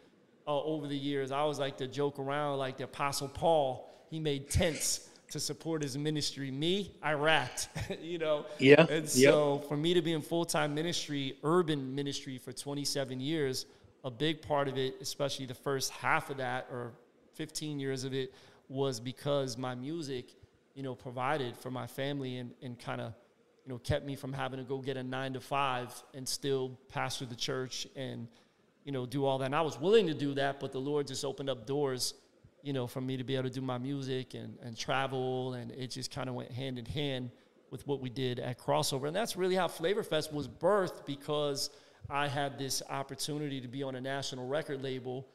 uh, 0.46 0.62
over 0.62 0.86
the 0.86 0.96
years. 0.96 1.30
I 1.30 1.44
was 1.44 1.58
like 1.58 1.76
to 1.76 1.86
joke 1.86 2.18
around 2.18 2.58
like 2.58 2.78
the 2.78 2.84
Apostle 2.84 3.28
Paul. 3.28 3.88
He 4.10 4.18
made 4.18 4.48
tents 4.48 5.10
to 5.30 5.38
support 5.38 5.82
his 5.82 5.98
ministry. 5.98 6.50
Me, 6.50 6.90
I 7.02 7.12
rapped, 7.12 7.68
you 8.02 8.18
know. 8.18 8.46
Yeah, 8.58 8.86
And 8.88 9.08
so 9.08 9.58
for 9.68 9.76
me 9.76 9.92
to 9.94 10.00
be 10.00 10.14
in 10.14 10.22
full 10.22 10.46
time 10.46 10.74
ministry, 10.74 11.36
urban 11.44 11.94
ministry 11.94 12.38
for 12.38 12.52
27 12.52 13.20
years, 13.20 13.66
a 14.04 14.10
big 14.10 14.40
part 14.40 14.68
of 14.68 14.78
it, 14.78 14.96
especially 15.02 15.44
the 15.44 15.54
first 15.54 15.90
half 15.90 16.30
of 16.30 16.38
that 16.38 16.66
or 16.72 16.92
15 17.34 17.78
years 17.78 18.04
of 18.04 18.14
it, 18.14 18.32
was 18.68 19.00
because 19.00 19.58
my 19.58 19.74
music, 19.74 20.34
you 20.74 20.82
know, 20.82 20.94
provided 20.94 21.56
for 21.56 21.70
my 21.70 21.86
family 21.86 22.38
and, 22.38 22.52
and 22.62 22.78
kind 22.78 23.00
of, 23.00 23.12
you 23.68 23.74
know, 23.74 23.78
kept 23.80 24.06
me 24.06 24.16
from 24.16 24.32
having 24.32 24.58
to 24.58 24.64
go 24.64 24.78
get 24.78 24.96
a 24.96 25.02
nine 25.02 25.34
to 25.34 25.40
five 25.42 25.92
and 26.14 26.26
still 26.26 26.70
pastor 26.88 27.26
the 27.26 27.36
church 27.36 27.86
and, 27.96 28.26
you 28.82 28.92
know, 28.92 29.04
do 29.04 29.26
all 29.26 29.36
that. 29.36 29.44
And 29.44 29.54
I 29.54 29.60
was 29.60 29.78
willing 29.78 30.06
to 30.06 30.14
do 30.14 30.32
that, 30.36 30.58
but 30.58 30.72
the 30.72 30.78
Lord 30.78 31.06
just 31.06 31.22
opened 31.22 31.50
up 31.50 31.66
doors, 31.66 32.14
you 32.62 32.72
know, 32.72 32.86
for 32.86 33.02
me 33.02 33.18
to 33.18 33.24
be 33.24 33.34
able 33.34 33.46
to 33.46 33.54
do 33.54 33.60
my 33.60 33.76
music 33.76 34.32
and, 34.32 34.56
and 34.62 34.74
travel. 34.74 35.52
And 35.52 35.70
it 35.72 35.88
just 35.88 36.10
kind 36.10 36.30
of 36.30 36.34
went 36.34 36.50
hand 36.50 36.78
in 36.78 36.86
hand 36.86 37.30
with 37.70 37.86
what 37.86 38.00
we 38.00 38.08
did 38.08 38.38
at 38.38 38.58
Crossover. 38.58 39.06
And 39.06 39.14
that's 39.14 39.36
really 39.36 39.54
how 39.54 39.68
Flavor 39.68 40.02
Fest 40.02 40.32
was 40.32 40.48
birthed 40.48 41.04
because 41.04 41.68
I 42.08 42.26
had 42.26 42.58
this 42.58 42.82
opportunity 42.88 43.60
to 43.60 43.68
be 43.68 43.82
on 43.82 43.96
a 43.96 44.00
national 44.00 44.48
record 44.48 44.82
label 44.82 45.28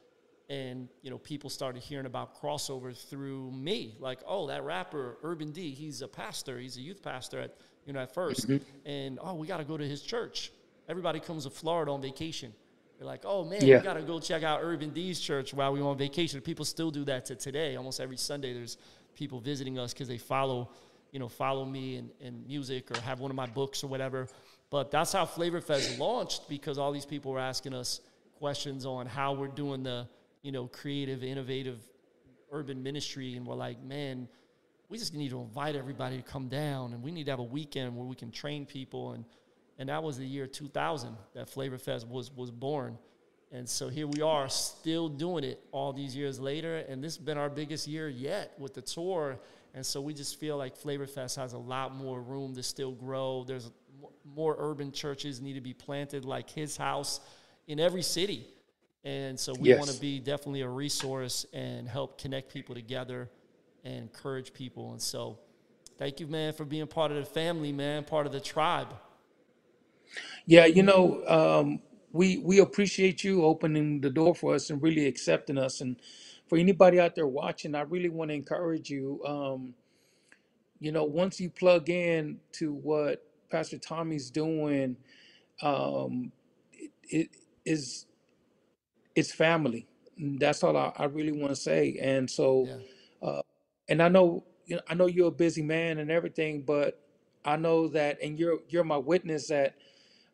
and 0.50 0.88
you 1.02 1.08
know 1.08 1.16
people 1.16 1.48
started 1.48 1.82
hearing 1.82 2.04
about 2.04 2.38
crossover 2.38 2.94
through 2.94 3.50
me 3.50 3.96
like 3.98 4.18
oh 4.26 4.46
that 4.46 4.62
rapper 4.62 5.16
urban 5.22 5.50
d 5.52 5.70
he's 5.70 6.02
a 6.02 6.08
pastor 6.08 6.58
he's 6.58 6.76
a 6.76 6.82
youth 6.82 7.02
pastor 7.02 7.40
at 7.40 7.56
you 7.86 7.92
know 7.92 8.00
at 8.00 8.14
1st 8.14 8.46
hmm 8.46 8.56
and 8.86 9.18
oh 9.22 9.34
we 9.34 9.46
got 9.46 9.58
to 9.58 9.64
go 9.64 9.76
to 9.76 9.86
his 9.86 10.02
church. 10.02 10.52
Everybody 10.88 11.20
comes 11.20 11.44
to 11.44 11.50
florida 11.50 11.90
on 11.92 12.02
vacation. 12.02 12.52
They're 12.98 13.06
like 13.06 13.22
oh 13.24 13.44
man 13.44 13.60
we 13.78 13.84
got 13.84 13.94
to 13.94 14.02
go 14.02 14.20
check 14.20 14.42
out 14.42 14.60
urban 14.62 14.90
d's 14.90 15.20
church 15.20 15.54
while 15.54 15.72
we're 15.72 15.84
on 15.84 15.96
vacation. 15.98 16.40
People 16.40 16.64
still 16.64 16.90
do 16.90 17.04
that 17.04 17.24
to 17.26 17.34
today. 17.34 17.76
Almost 17.76 18.00
every 18.00 18.16
sunday 18.16 18.52
there's 18.52 18.76
people 19.14 19.40
visiting 19.40 19.78
us 19.78 19.92
because 19.92 20.08
they 20.08 20.18
follow 20.18 20.70
you 21.12 21.18
know 21.18 21.28
follow 21.28 21.64
me 21.64 21.96
in, 21.96 22.10
in 22.20 22.46
music 22.46 22.90
or 22.90 23.00
have 23.00 23.20
one 23.20 23.30
of 23.30 23.36
my 23.36 23.46
books 23.46 23.82
or 23.84 23.86
whatever. 23.88 24.28
But 24.70 24.90
that's 24.90 25.12
how 25.12 25.24
flavor 25.26 25.60
fest 25.60 25.98
launched 25.98 26.48
because 26.48 26.78
all 26.78 26.90
these 26.92 27.06
people 27.06 27.32
were 27.32 27.38
asking 27.38 27.74
us 27.74 28.00
questions 28.38 28.84
on 28.84 29.06
how 29.06 29.32
we're 29.32 29.48
doing 29.48 29.82
the 29.82 30.08
you 30.42 30.52
know 30.52 30.66
creative 30.66 31.22
innovative 31.24 31.78
urban 32.52 32.82
ministry 32.82 33.36
and 33.36 33.46
we're 33.46 33.54
like 33.54 33.82
man 33.82 34.28
we 34.94 34.98
just 34.98 35.12
need 35.12 35.30
to 35.30 35.40
invite 35.40 35.74
everybody 35.74 36.16
to 36.16 36.22
come 36.22 36.46
down 36.46 36.92
and 36.92 37.02
we 37.02 37.10
need 37.10 37.24
to 37.24 37.32
have 37.32 37.40
a 37.40 37.42
weekend 37.42 37.96
where 37.96 38.06
we 38.06 38.14
can 38.14 38.30
train 38.30 38.64
people 38.64 39.10
and 39.10 39.24
and 39.76 39.88
that 39.88 40.00
was 40.00 40.18
the 40.18 40.24
year 40.24 40.46
2000 40.46 41.16
that 41.34 41.50
flavor 41.50 41.78
fest 41.78 42.06
was 42.06 42.30
was 42.30 42.52
born. 42.52 42.96
And 43.50 43.68
so 43.68 43.88
here 43.88 44.06
we 44.06 44.22
are 44.22 44.48
still 44.48 45.08
doing 45.08 45.42
it 45.42 45.60
all 45.72 45.92
these 45.92 46.14
years 46.14 46.38
later 46.38 46.76
and 46.88 47.02
this 47.02 47.16
has 47.16 47.24
been 47.24 47.36
our 47.36 47.50
biggest 47.50 47.88
year 47.88 48.08
yet 48.08 48.52
with 48.56 48.72
the 48.72 48.82
tour. 48.82 49.40
And 49.74 49.84
so 49.84 50.00
we 50.00 50.14
just 50.14 50.38
feel 50.38 50.56
like 50.56 50.76
flavor 50.76 51.08
fest 51.08 51.34
has 51.38 51.54
a 51.54 51.58
lot 51.58 51.92
more 51.92 52.22
room 52.22 52.54
to 52.54 52.62
still 52.62 52.92
grow. 52.92 53.42
There's 53.44 53.72
more 54.24 54.54
urban 54.60 54.92
churches 54.92 55.40
need 55.40 55.54
to 55.54 55.60
be 55.60 55.74
planted 55.74 56.24
like 56.24 56.48
Hiz 56.48 56.76
House 56.76 57.18
in 57.66 57.80
every 57.80 58.02
city. 58.02 58.46
And 59.02 59.40
so 59.40 59.54
we 59.58 59.74
want 59.74 59.90
to 59.90 60.00
be 60.00 60.20
definitely 60.20 60.60
a 60.60 60.68
resource 60.68 61.46
and 61.52 61.88
help 61.88 62.16
connect 62.20 62.52
people 62.52 62.76
together 62.76 63.28
and 63.84 63.94
encourage 63.94 64.52
people. 64.52 64.92
And 64.92 65.00
so 65.02 65.38
thank 65.98 66.20
you, 66.20 66.26
man, 66.26 66.52
for 66.52 66.64
being 66.64 66.86
part 66.86 67.10
of 67.10 67.18
the 67.18 67.24
family, 67.24 67.72
man, 67.72 68.04
part 68.04 68.26
of 68.26 68.32
the 68.32 68.40
tribe. 68.40 68.94
Yeah, 70.46 70.66
you 70.66 70.82
know, 70.82 71.24
um, 71.26 71.80
we 72.12 72.38
we 72.38 72.60
appreciate 72.60 73.24
you 73.24 73.44
opening 73.44 74.00
the 74.00 74.10
door 74.10 74.34
for 74.34 74.54
us 74.54 74.70
and 74.70 74.82
really 74.82 75.06
accepting 75.06 75.58
us. 75.58 75.80
And 75.80 75.96
for 76.48 76.56
anybody 76.56 77.00
out 77.00 77.14
there 77.14 77.26
watching, 77.26 77.74
I 77.74 77.82
really 77.82 78.08
want 78.08 78.30
to 78.30 78.34
encourage 78.34 78.90
you. 78.90 79.20
Um, 79.26 79.74
you 80.80 80.92
know, 80.92 81.04
once 81.04 81.40
you 81.40 81.50
plug 81.50 81.90
in 81.90 82.38
to 82.52 82.72
what 82.72 83.24
Pastor 83.50 83.78
Tommy's 83.78 84.30
doing, 84.30 84.96
um, 85.62 86.30
it, 86.72 86.90
it 87.08 87.30
is 87.64 88.06
it's 89.14 89.32
family. 89.32 89.86
That's 90.18 90.62
all 90.62 90.76
I, 90.76 90.92
I 90.96 91.04
really 91.06 91.32
want 91.32 91.50
to 91.50 91.60
say. 91.60 91.98
And 92.00 92.30
so, 92.30 92.66
Yeah. 92.68 92.76
And 93.88 94.02
I 94.02 94.08
know, 94.08 94.44
you 94.66 94.76
know, 94.76 94.82
I 94.88 94.94
know 94.94 95.06
you're 95.06 95.28
a 95.28 95.32
busy 95.32 95.62
man 95.62 95.98
and 95.98 96.10
everything, 96.10 96.62
but 96.62 97.00
I 97.44 97.56
know 97.56 97.88
that, 97.88 98.18
and 98.22 98.38
you're 98.38 98.60
you're 98.68 98.84
my 98.84 98.98
witness 98.98 99.48
that 99.48 99.76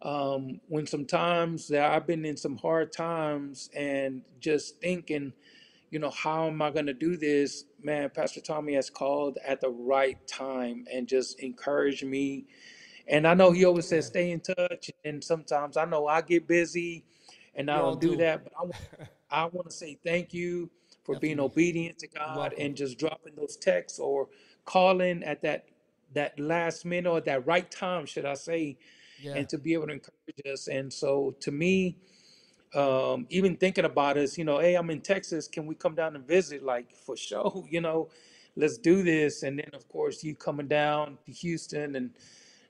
um, 0.03 0.61
when 0.69 0.87
sometimes 0.87 1.69
that 1.69 1.93
I've 1.93 2.07
been 2.07 2.25
in 2.25 2.37
some 2.37 2.57
hard 2.59 2.93
times 2.93 3.71
and 3.75 4.23
just 4.41 4.81
thinking, 4.81 5.33
you 5.91 5.99
know, 6.01 6.11
how 6.11 6.49
am 6.49 6.63
I 6.63 6.71
going 6.71 6.87
to 6.87 6.95
do 6.95 7.17
this? 7.17 7.65
Man, 7.83 8.11
Pastor 8.11 8.41
Tommy 8.41 8.75
has 8.75 8.91
called 8.91 9.39
at 9.47 9.61
the 9.61 9.71
right 9.71 10.19
time 10.29 10.87
and 10.93 11.09
just 11.09 11.41
encouraged 11.41 12.05
me. 12.07 12.47
And 13.09 13.27
I 13.27 13.35
know 13.35 13.53
he 13.53 13.65
always 13.67 13.89
says, 13.89 14.07
stay 14.07 14.33
in 14.33 14.41
touch. 14.41 14.91
And 15.05 15.23
sometimes 15.25 15.77
I 15.77 15.87
know 15.87 16.07
I 16.07 16.23
get 16.23 16.49
busy 16.49 17.05
and 17.55 17.71
I 17.71 17.77
We 17.77 17.81
all 17.81 17.95
don't 17.95 18.01
do 18.01 18.17
do. 18.17 18.19
that. 18.19 18.45
But 18.45 18.53
I, 18.61 18.65
wa- 18.67 18.73
I 19.31 19.45
want 19.47 19.71
to 19.71 19.77
say 19.77 19.99
thank 20.05 20.35
you 20.35 20.71
for 21.15 21.21
being 21.21 21.39
Definitely. 21.39 21.47
obedient 21.65 21.99
to 22.01 22.09
God 22.09 22.37
welcome. 22.37 22.59
and 22.61 22.77
just 22.77 22.99
dropping 22.99 23.35
those 23.37 23.57
texts 23.57 23.99
or 23.99 24.29
calling 24.65 25.23
at 25.25 25.43
that 25.43 25.67
that 26.15 26.39
last 26.41 26.85
minute 26.85 27.11
or 27.11 27.21
that 27.23 27.47
right 27.47 27.71
time, 27.71 28.07
should 28.07 28.25
I 28.27 28.35
say, 28.35 28.79
Yeah. 29.23 29.35
and 29.37 29.49
to 29.51 29.59
be 29.59 29.75
able 29.75 29.89
to 29.89 29.95
encourage 29.95 30.43
us. 30.53 30.69
And 30.69 30.93
so 30.93 31.37
to 31.41 31.53
me, 31.53 31.99
um, 32.75 33.27
even 33.31 33.57
thinking 33.57 33.85
about 33.87 34.19
us, 34.19 34.39
you 34.39 34.45
know, 34.45 34.59
hey, 34.61 34.75
I'm 34.77 34.91
in 34.91 35.01
Texas. 35.03 35.49
Can 35.49 35.67
we 35.67 35.75
come 35.77 35.95
down 35.95 36.17
and 36.17 36.27
visit? 36.27 36.63
Like 36.65 36.97
for 36.97 37.17
sure, 37.17 37.65
you 37.71 37.81
know, 37.81 38.11
let's 38.57 38.79
do 38.79 39.03
this. 39.05 39.43
And 39.45 39.59
then 39.59 39.71
of 39.75 39.89
course 39.89 40.25
you 40.25 40.35
coming 40.37 40.69
down 40.69 41.19
to 41.27 41.33
Houston 41.33 41.97
and 41.97 42.11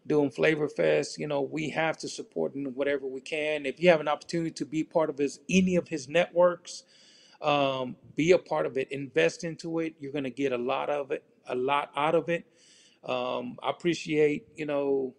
doing 0.07 0.31
Flavor 0.31 0.69
Fest. 0.69 1.19
You 1.19 1.29
know, 1.29 1.43
we 1.43 1.71
have 1.71 1.99
to 1.99 2.09
support 2.09 2.55
in 2.57 2.67
whatever 2.75 3.07
we 3.07 3.21
can. 3.23 3.67
If 3.67 3.81
you 3.81 3.91
have 3.91 4.01
an 4.01 4.09
opportunity 4.09 4.53
to 4.53 4.67
be 4.67 4.85
part 4.85 5.11
of 5.11 5.19
his 5.19 5.41
any 5.51 5.77
of 5.77 5.89
his 5.89 6.09
networks, 6.09 6.85
um, 7.43 7.97
be 8.17 8.33
a 8.33 8.39
part 8.39 8.67
of 8.67 8.77
it. 8.77 8.91
Invest 8.93 9.45
into 9.45 9.81
it. 9.81 9.95
You're 9.99 10.13
gonna 10.13 10.31
get 10.31 10.53
a 10.53 10.59
lot 10.59 10.91
of 10.91 11.11
it, 11.11 11.25
a 11.47 11.55
lot 11.55 11.91
out 11.97 12.15
of 12.15 12.29
it. 12.29 12.45
Um, 13.05 13.57
I 13.63 13.71
appreciate, 13.71 14.47
you 14.57 14.67
know, 14.67 15.15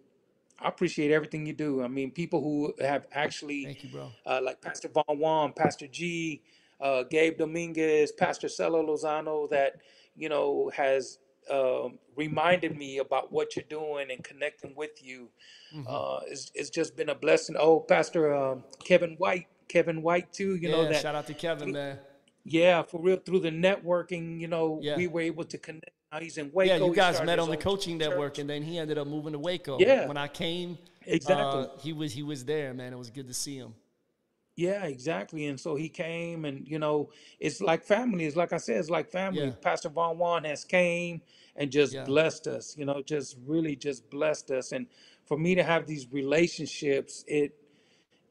I 0.60 0.68
appreciate 0.68 1.12
everything 1.12 1.46
you 1.48 1.54
do. 1.54 1.82
I 1.84 1.88
mean, 1.88 2.12
people 2.12 2.42
who 2.42 2.74
have 2.84 3.08
actually, 3.12 3.66
Thank 3.66 3.84
you, 3.84 3.90
bro. 3.90 4.12
uh, 4.26 4.40
like 4.44 4.62
Pastor 4.62 4.88
Von 4.90 5.18
Juan, 5.18 5.54
Pastor 5.54 5.88
G, 5.88 6.44
uh, 6.80 7.04
Gabe 7.10 7.38
Dominguez, 7.40 8.12
Pastor 8.12 8.48
Celo 8.48 8.86
Lozano, 8.88 9.50
that, 9.50 9.78
you 10.16 10.30
know, 10.30 10.70
has 10.76 11.18
um, 11.50 11.98
reminded 12.16 12.78
me 12.78 13.00
about 13.00 13.32
what 13.32 13.56
you're 13.56 13.66
doing 13.68 14.12
and 14.12 14.24
connecting 14.24 14.76
with 14.76 15.04
you. 15.04 15.30
hmm 15.74 15.82
Uh, 15.88 16.20
it's, 16.28 16.52
it's 16.54 16.70
just 16.70 16.96
been 16.96 17.10
a 17.10 17.16
blessing. 17.16 17.56
Oh, 17.60 17.80
Pastor 17.80 18.32
um, 18.32 18.64
Kevin 18.86 19.16
White, 19.18 19.48
Kevin 19.68 20.04
White, 20.04 20.32
too, 20.32 20.56
you 20.56 20.70
know, 20.70 20.84
Yeah. 20.84 20.90
that 20.90 21.02
Shout 21.02 21.16
out 21.16 21.26
to 21.26 21.34
Kevin, 21.34 21.72
man. 21.72 22.00
Yeah, 22.44 22.82
for 22.84 23.00
real. 23.02 23.18
Through 23.18 23.42
the 23.42 23.52
networking, 23.52 24.40
you 24.40 24.48
know, 24.48 24.80
Yeah. 24.82 24.96
we 24.98 25.08
were 25.08 25.22
able 25.22 25.44
to 25.46 25.58
connect. 25.58 25.92
Now 26.12 26.20
he's 26.20 26.38
in 26.38 26.52
Waco. 26.52 26.70
Yeah, 26.74 26.78
you 26.78 26.90
He 26.92 26.96
guys 26.96 27.16
started 27.16 27.26
met 27.28 27.40
his 27.40 27.44
on 27.44 27.50
the 27.52 27.56
own 27.58 27.62
coaching 27.62 27.98
network, 27.98 28.38
and 28.38 28.50
then 28.50 28.64
he 28.64 28.78
ended 28.78 28.98
up 28.98 29.08
moving 29.08 29.32
to 29.34 29.40
Waco. 29.40 29.80
Yeah, 29.80 30.08
When 30.08 30.18
I 30.18 30.28
came, 30.28 30.78
exactly. 31.06 31.64
uh, 31.64 31.68
he 31.82 31.94
was 31.94 32.12
he 32.14 32.24
was 32.24 32.44
there, 32.46 32.74
man. 32.74 32.92
It 32.94 32.98
was 32.98 33.10
good 33.10 33.28
to 33.28 33.34
see 33.34 33.58
him. 33.58 33.74
Yeah, 34.58 34.84
exactly. 34.86 35.46
And 35.48 35.58
so 35.60 35.76
he 35.76 35.88
came, 35.88 36.44
and 36.44 36.68
you 36.68 36.78
know, 36.80 37.10
it's 37.40 37.62
like 37.62 37.84
family. 37.86 38.26
It's 38.26 38.36
like 38.36 38.52
I 38.52 38.58
said, 38.58 38.78
it's 38.78 38.90
like 38.90 39.10
family. 39.10 39.46
Yeah. 39.46 39.52
Pastor 39.62 39.88
Von 39.90 40.18
Juan 40.18 40.44
has 40.44 40.66
came 40.66 41.22
and 41.56 41.72
just 41.72 41.94
Yeah. 41.94 42.04
blessed 42.04 42.48
us. 42.48 42.76
You 42.78 42.86
know, 42.86 43.02
just 43.02 43.38
really 43.46 43.76
just 43.78 44.10
blessed 44.10 44.52
us. 44.52 44.74
And 44.74 44.88
for 45.26 45.38
me 45.38 45.56
to 45.56 45.64
have 45.64 45.88
these 45.88 46.12
relationships, 46.12 47.24
it 47.28 47.56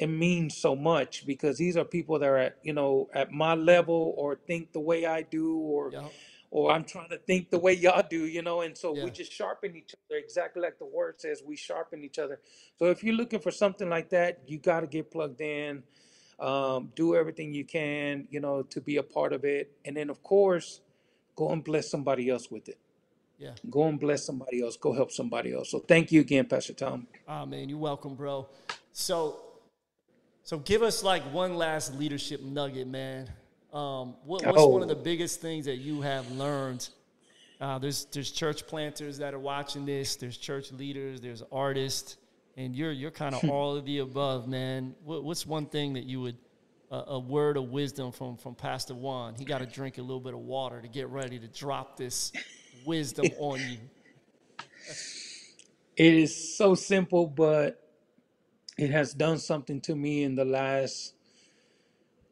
it 0.01 0.07
means 0.09 0.57
so 0.57 0.74
much 0.74 1.26
because 1.26 1.59
these 1.59 1.76
are 1.76 1.84
people 1.84 2.18
that 2.18 2.26
are 2.28 2.38
at 2.38 2.57
you 2.62 2.72
know 2.72 3.09
at 3.14 3.30
my 3.30 3.55
level 3.55 4.14
or 4.16 4.34
think 4.34 4.72
the 4.72 4.80
way 4.80 5.05
I 5.05 5.22
do 5.22 5.57
or 5.59 5.92
Yup. 5.92 6.12
or 6.51 6.72
I'm 6.72 6.84
trying 6.84 7.11
to 7.11 7.18
think 7.18 7.51
the 7.51 7.59
way 7.61 7.74
y'all 7.74 8.03
do, 8.09 8.24
you 8.26 8.42
know, 8.42 8.62
and 8.62 8.76
so 8.76 8.92
we 8.92 8.98
Yeah. 8.98 9.11
just 9.11 9.30
sharpen 9.32 9.76
each 9.76 9.94
other 9.94 10.16
exactly 10.18 10.62
like 10.62 10.78
the 10.78 10.86
word 10.86 11.20
says 11.20 11.42
we 11.46 11.55
sharpen 11.55 12.03
each 12.03 12.18
other. 12.18 12.40
So 12.78 12.86
if 12.86 13.05
you're 13.05 13.14
looking 13.14 13.40
for 13.40 13.51
something 13.53 13.88
like 13.88 14.09
that, 14.11 14.40
you 14.46 14.59
got 14.59 14.80
to 14.80 14.86
get 14.88 15.11
plugged 15.12 15.40
in. 15.42 15.84
Um, 16.40 16.90
do 16.96 17.14
everything 17.14 17.53
you 17.53 17.66
can, 17.66 18.26
you 18.30 18.40
know, 18.40 18.62
to 18.62 18.80
be 18.80 18.96
a 18.96 19.03
part 19.03 19.34
of 19.34 19.44
it. 19.44 19.70
And 19.84 19.94
then 19.94 20.09
of 20.09 20.22
course, 20.22 20.80
go 21.36 21.51
and 21.51 21.62
bless 21.62 21.90
somebody 21.90 22.30
else 22.30 22.51
with 22.51 22.68
it. 22.70 22.78
Yeah. 23.38 23.53
Go 23.68 23.86
and 23.88 24.01
bless 24.01 24.24
somebody 24.24 24.62
else. 24.62 24.78
Go 24.78 24.94
help 24.94 25.12
somebody 25.12 25.53
else. 25.53 25.70
So 25.70 25.80
thank 25.80 26.11
you 26.11 26.20
again, 26.20 26.46
Pastor 26.46 26.72
Tom. 26.72 27.07
Ah, 27.28 27.44
man, 27.44 27.68
you're 27.68 27.78
welcome, 27.78 28.14
bro. 28.14 28.48
So, 28.92 29.49
so 30.45 30.59
give 30.59 30.82
us 30.82 31.03
like 31.03 31.22
one 31.32 31.57
last 31.57 31.95
leadership 31.95 32.43
nugget, 32.43 32.86
man. 32.86 33.28
Um, 33.72 34.14
what, 34.24 34.45
what's 34.45 34.64
one 34.64 34.82
of 34.82 34.88
the 34.88 34.97
Oh, 34.97 35.03
biggest 35.03 35.41
things 35.41 35.66
that 35.66 35.76
you 35.76 36.01
have 36.01 36.30
learned? 36.32 36.88
Uh, 37.61 37.78
there's 37.78 38.07
there's 38.07 38.30
church 38.30 38.66
planters 38.66 39.18
that 39.18 39.34
are 39.34 39.38
watching 39.38 39.84
this. 39.84 40.16
There's 40.16 40.36
church 40.36 40.72
leaders. 40.72 41.20
There's 41.20 41.43
artists, 41.53 42.16
and 42.57 42.74
you're 42.74 42.91
you're 42.91 43.11
kind 43.11 43.34
of 43.34 43.49
all 43.51 43.76
of 43.76 43.84
the 43.84 43.99
above, 43.99 44.49
man. 44.49 44.95
What, 45.05 45.24
what's 45.24 45.47
one 45.47 45.66
thing 45.66 45.93
that 45.93 46.05
you 46.05 46.22
would 46.22 46.36
a, 46.91 46.97
a 47.09 47.18
word 47.18 47.57
of 47.57 47.70
wisdom 47.70 48.12
from 48.12 48.36
from 48.38 48.55
Pastor 48.55 48.95
Juan? 48.95 49.34
He 49.38 49.45
got 49.45 49.59
to 49.59 49.66
drink 49.66 49.99
a 49.99 50.03
little 50.03 50.20
bit 50.20 50.32
of 50.32 50.41
water 50.41 50.80
to 50.80 50.88
get 50.88 51.09
ready 51.09 51.38
to 51.38 51.47
drop 51.49 51.97
this 51.97 52.32
wisdom 52.86 53.26
on 53.38 53.61
you. 53.61 53.76
it 55.97 56.14
is 56.14 56.57
so 56.57 56.74
simple, 56.74 57.26
but 57.26 57.89
it 58.80 58.90
has 58.92 59.14
done 59.14 59.38
something 59.38 59.80
to 59.82 59.96
me 59.96 60.24
in 60.24 60.36
the 60.36 60.46
last 60.46 61.14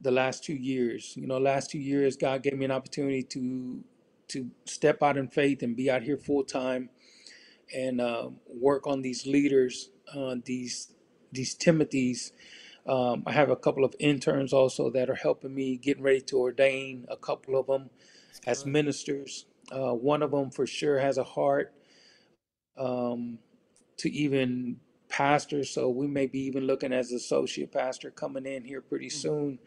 the 0.01 0.13
last 0.13 0.45
two 0.45 0.55
years. 0.55 1.15
You 1.17 1.27
know, 1.29 1.39
last 1.39 1.71
two 1.71 1.79
years, 1.81 2.17
God 2.17 2.43
gave 2.45 2.57
me 2.59 2.67
an 2.67 2.73
opportunity 2.73 3.25
to 3.25 3.85
to 4.29 4.51
step 4.67 5.03
out 5.03 5.17
in 5.19 5.29
faith 5.29 5.63
and 5.63 5.77
be 5.77 5.91
out 5.91 6.03
here 6.03 6.19
full 6.19 6.45
time 6.45 6.91
and 7.75 8.01
uh, 8.01 8.31
work 8.49 8.87
on 8.87 9.03
these 9.03 9.27
leaders, 9.27 9.91
uh, 10.15 10.37
these 10.45 10.95
these 11.33 11.57
Timothys. 11.57 12.33
Um, 12.87 13.25
I 13.27 13.33
have 13.33 13.51
a 13.51 13.57
couple 13.57 13.85
of 13.85 13.95
interns 14.01 14.53
also 14.53 14.91
that 14.91 15.11
are 15.11 15.15
helping 15.17 15.55
me 15.55 15.77
getting 15.77 16.03
ready 16.05 16.23
to 16.23 16.39
ordain 16.39 17.07
a 17.11 17.17
couple 17.17 17.59
of 17.61 17.67
them 17.69 17.91
That's 18.33 18.41
as 18.47 18.65
good. 18.65 18.73
ministers. 18.73 19.47
Uh, 19.73 19.93
one 19.95 20.23
of 20.23 20.33
them 20.33 20.51
for 20.51 20.67
sure 20.67 20.99
has 21.01 21.19
a 21.19 21.25
heart 21.25 21.75
um, 22.79 23.39
to 23.99 24.11
even 24.11 24.79
pastor, 25.19 25.65
so 25.65 25.91
we 25.91 26.09
may 26.09 26.27
be 26.29 26.41
even 26.43 26.67
looking 26.67 26.95
as 26.95 27.13
associate 27.13 27.73
pastor 27.73 28.13
coming 28.13 28.47
in 28.47 28.65
here 28.65 28.83
pretty 28.83 29.11
Mm, 29.13 29.23
soon. 29.23 29.61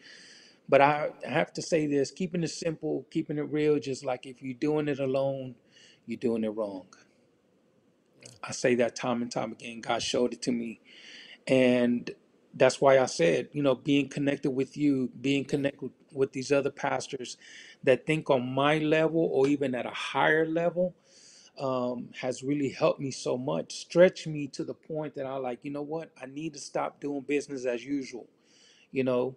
But 0.70 0.82
I 0.82 1.12
have 1.26 1.54
to 1.56 1.64
say 1.64 1.88
this: 1.88 2.12
keeping 2.12 2.44
it 2.44 2.50
simple, 2.52 3.08
keeping 3.12 3.40
it 3.40 3.52
real. 3.52 3.80
Just 3.80 4.06
like 4.06 4.28
if 4.28 4.42
you're 4.44 4.56
doing 4.56 4.90
it 4.90 5.00
alone, 5.00 5.56
you're 6.08 6.18
doing 6.20 6.46
it 6.46 6.50
wrong. 6.50 6.88
I 8.44 8.52
say 8.54 8.76
that 8.78 8.96
time 8.96 9.22
and 9.24 9.32
time 9.32 9.54
again. 9.54 9.82
God 9.82 10.04
showed 10.04 10.34
it 10.34 10.44
to 10.44 10.54
me, 10.54 10.82
and 11.48 12.12
that's 12.56 12.82
why 12.82 13.00
I 13.00 13.08
said, 13.08 13.50
you 13.54 13.64
know, 13.64 13.76
being 13.76 14.10
connected 14.10 14.52
with 14.52 14.78
you, 14.78 15.12
being 15.22 15.46
connected 15.46 15.92
with 16.14 16.34
these 16.34 16.52
other 16.52 16.72
pastors 16.72 17.38
that 17.84 18.08
think 18.08 18.30
on 18.30 18.48
my 18.54 18.80
level 18.80 19.30
or 19.34 19.48
even 19.48 19.76
at 19.76 19.86
a 19.88 19.92
higher 19.92 20.46
level 20.48 20.96
um, 21.60 22.10
has 22.20 22.44
really 22.44 22.70
helped 22.70 23.00
me 23.00 23.12
so 23.12 23.38
much, 23.38 23.76
stretched 23.76 24.28
me 24.28 24.48
to 24.48 24.64
the 24.64 24.74
point 24.74 25.16
that 25.16 25.26
I 25.26 25.36
like, 25.38 25.60
you 25.64 25.72
know 25.72 25.82
what, 25.82 26.12
I 26.22 26.26
need 26.26 26.54
to 26.54 26.60
stop 26.60 27.02
doing 27.02 27.22
business 27.22 27.66
as 27.66 27.86
usual. 27.86 28.28
You 28.92 29.04
know, 29.04 29.36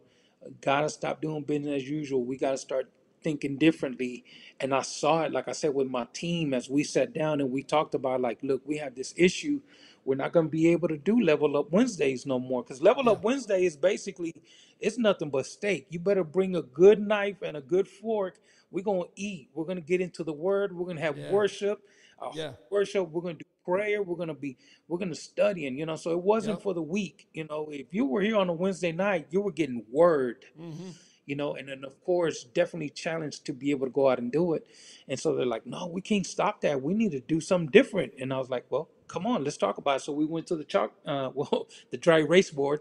gotta 0.61 0.89
stop 0.91 1.21
doing 1.23 1.43
business 1.43 1.83
as 1.83 1.89
usual. 1.89 2.25
We 2.25 2.37
gotta 2.39 2.59
start 2.59 2.91
thinking 3.23 3.57
differently. 3.59 4.25
And 4.61 4.75
I 4.75 4.83
saw 4.83 5.23
it, 5.25 5.33
like 5.33 5.49
I 5.49 5.53
said, 5.53 5.75
with 5.75 5.89
my 5.89 6.07
team 6.13 6.55
as 6.55 6.69
we 6.71 6.85
sat 6.85 7.15
down 7.15 7.41
and 7.41 7.51
we 7.51 7.63
talked 7.63 7.95
about, 7.95 8.21
like, 8.21 8.39
look, 8.43 8.63
we 8.67 8.79
have 8.79 8.95
this 8.95 9.15
issue. 9.17 9.61
We're 10.05 10.17
not 10.17 10.33
gonna 10.33 10.49
be 10.49 10.69
able 10.73 10.89
to 10.89 10.99
do 10.99 11.21
level 11.21 11.57
up 11.57 11.71
Wednesdays 11.73 12.27
no 12.27 12.39
more. 12.39 12.63
Because 12.63 12.83
level 12.83 13.05
Yeah. 13.05 13.13
up 13.13 13.23
Wednesday 13.25 13.65
is 13.65 13.77
basically 13.77 14.33
it's 14.81 14.99
nothing 14.99 15.31
but 15.31 15.47
steak. 15.47 15.87
You 15.91 15.99
better 16.01 16.25
bring 16.25 16.57
a 16.57 16.63
good 16.63 17.01
knife 17.01 17.43
and 17.43 17.57
a 17.57 17.61
good 17.63 17.89
fork. 17.89 18.39
We're 18.71 18.85
gonna 18.85 19.05
eat. 19.17 19.51
We're 19.55 19.65
gonna 19.65 19.81
get 19.81 20.01
into 20.01 20.25
the 20.25 20.33
word. 20.33 20.77
We're 20.77 20.87
gonna 20.87 21.01
have 21.01 21.19
Yeah. 21.19 21.31
worship. 21.31 21.83
Uh, 22.21 22.31
Yeah. 22.35 22.53
worship. 22.71 23.09
We're 23.11 23.23
gonna 23.23 23.35
do 23.35 23.45
prayer. 23.65 24.03
We're 24.03 24.17
gonna 24.17 24.35
be 24.35 24.57
we're 24.89 24.99
gonna 24.99 25.15
study. 25.15 25.67
And 25.67 25.79
you 25.79 25.87
know, 25.87 25.97
so 25.97 26.11
it 26.13 26.23
wasn't 26.23 26.57
Yep. 26.59 26.63
for 26.63 26.75
the 26.75 26.83
week. 26.83 27.29
You 27.33 27.45
know, 27.45 27.69
if 27.71 27.93
you 27.95 28.07
were 28.07 28.21
here 28.23 28.37
on 28.37 28.49
a 28.49 28.53
Wednesday 28.53 28.93
night, 28.93 29.27
you 29.31 29.41
were 29.41 29.53
getting 29.53 29.85
word 29.91 30.45
Mm-hmm. 30.61 30.91
you 31.27 31.37
know, 31.37 31.55
and 31.55 31.69
then 31.69 31.85
of 31.85 31.99
course, 32.05 32.45
definitely 32.45 32.91
challenged 32.91 33.47
to 33.47 33.53
be 33.55 33.71
able 33.71 33.87
to 33.87 33.93
go 33.93 34.11
out 34.11 34.19
and 34.19 34.31
do 34.33 34.55
it. 34.55 34.67
And 35.09 35.19
so 35.19 35.35
they're 35.35 35.47
like, 35.47 35.67
no, 35.67 35.87
we 35.87 36.01
can't 36.03 36.27
stop 36.27 36.61
that. 36.63 36.83
We 36.83 36.95
need 36.95 37.13
to 37.13 37.21
do 37.21 37.41
something 37.41 37.71
different. 37.71 38.13
And 38.21 38.33
I 38.33 38.39
was 38.39 38.51
like, 38.51 38.67
well, 38.71 38.89
come 39.09 39.27
on, 39.27 39.43
let's 39.45 39.57
talk 39.57 39.79
about 39.79 39.97
it. 39.97 40.01
So 40.03 40.13
we 40.13 40.27
went 40.27 40.47
to 40.49 40.57
the 40.57 40.65
chalk, 40.65 40.93
uh, 41.07 41.31
well, 41.35 41.69
the 41.91 41.97
dry 41.97 42.19
erase 42.21 42.51
board, 42.51 42.81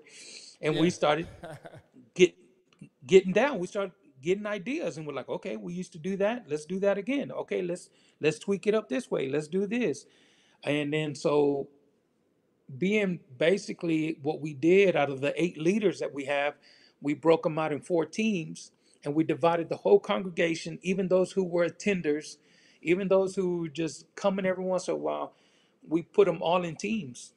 and 0.61 0.77
we 0.77 0.89
started 0.89 1.27
get 2.15 2.35
getting 3.07 3.33
down. 3.33 3.59
We 3.59 3.67
started 3.67 3.93
getting 4.23 4.47
ideas, 4.47 4.97
and 4.97 5.05
we're 5.05 5.13
like, 5.13 5.29
okay, 5.29 5.57
we 5.57 5.73
used 5.73 5.93
to 5.93 5.99
do 5.99 6.17
that. 6.17 6.45
Let's 6.49 6.65
do 6.65 6.79
that 6.79 6.97
again. 6.97 7.31
Okay, 7.31 7.61
let's 7.61 7.91
let's 8.21 8.39
tweak 8.39 8.67
it 8.67 8.75
up 8.75 8.89
this 8.89 9.11
way. 9.11 9.29
Let's 9.29 9.49
do 9.49 9.67
this. 9.67 10.05
And 10.63 10.93
then 10.93 11.15
so 11.15 11.69
being 12.77 13.19
basically 13.37 14.17
what 14.23 14.41
we 14.41 14.53
did 14.53 14.95
out 14.95 15.09
of 15.11 15.21
the 15.21 15.33
eight 15.41 15.57
leaders 15.59 15.99
that 15.99 16.13
we 16.13 16.25
have, 16.25 16.55
we 17.01 17.13
broke 17.13 17.43
them 17.43 17.59
out 17.59 17.71
in 17.73 17.81
four 17.81 18.05
teams 18.05 18.71
and 19.05 19.15
we 19.15 19.23
divided 19.23 19.69
the 19.69 19.77
whole 19.77 19.99
congregation, 19.99 20.79
even 20.81 21.07
those 21.09 21.33
who 21.33 21.43
were 21.43 21.67
attenders, 21.67 22.37
even 22.81 23.07
those 23.09 23.35
who 23.35 23.59
were 23.61 23.67
just 23.67 24.05
coming 24.15 24.45
every 24.45 24.63
once 24.63 24.87
in 24.87 24.95
a 24.95 24.97
while, 24.97 25.33
we 25.87 26.01
put 26.01 26.25
them 26.25 26.41
all 26.41 26.63
in 26.63 26.75
teams. 26.75 27.33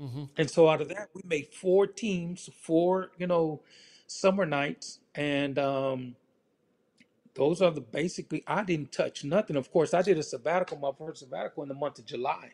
mm-hmm. 0.00 0.24
And 0.36 0.50
so 0.50 0.68
out 0.68 0.80
of 0.80 0.88
that, 0.90 1.08
we 1.14 1.22
made 1.26 1.48
four 1.52 1.86
teams, 1.86 2.48
four, 2.62 3.10
you 3.18 3.26
know, 3.26 3.62
summer 4.06 4.46
nights. 4.46 5.00
And 5.14 5.58
um, 5.58 6.16
those 7.38 7.62
are 7.62 7.70
the 7.70 7.80
basically, 7.80 8.42
I 8.48 8.64
didn't 8.64 8.90
touch 8.90 9.22
nothing. 9.24 9.54
Of 9.56 9.70
course, 9.70 9.94
I 9.94 10.02
did 10.02 10.18
a 10.18 10.22
sabbatical, 10.24 10.76
my 10.76 10.90
first 10.98 11.20
sabbatical 11.20 11.62
in 11.62 11.68
the 11.68 11.74
month 11.74 12.00
of 12.00 12.04
July. 12.04 12.50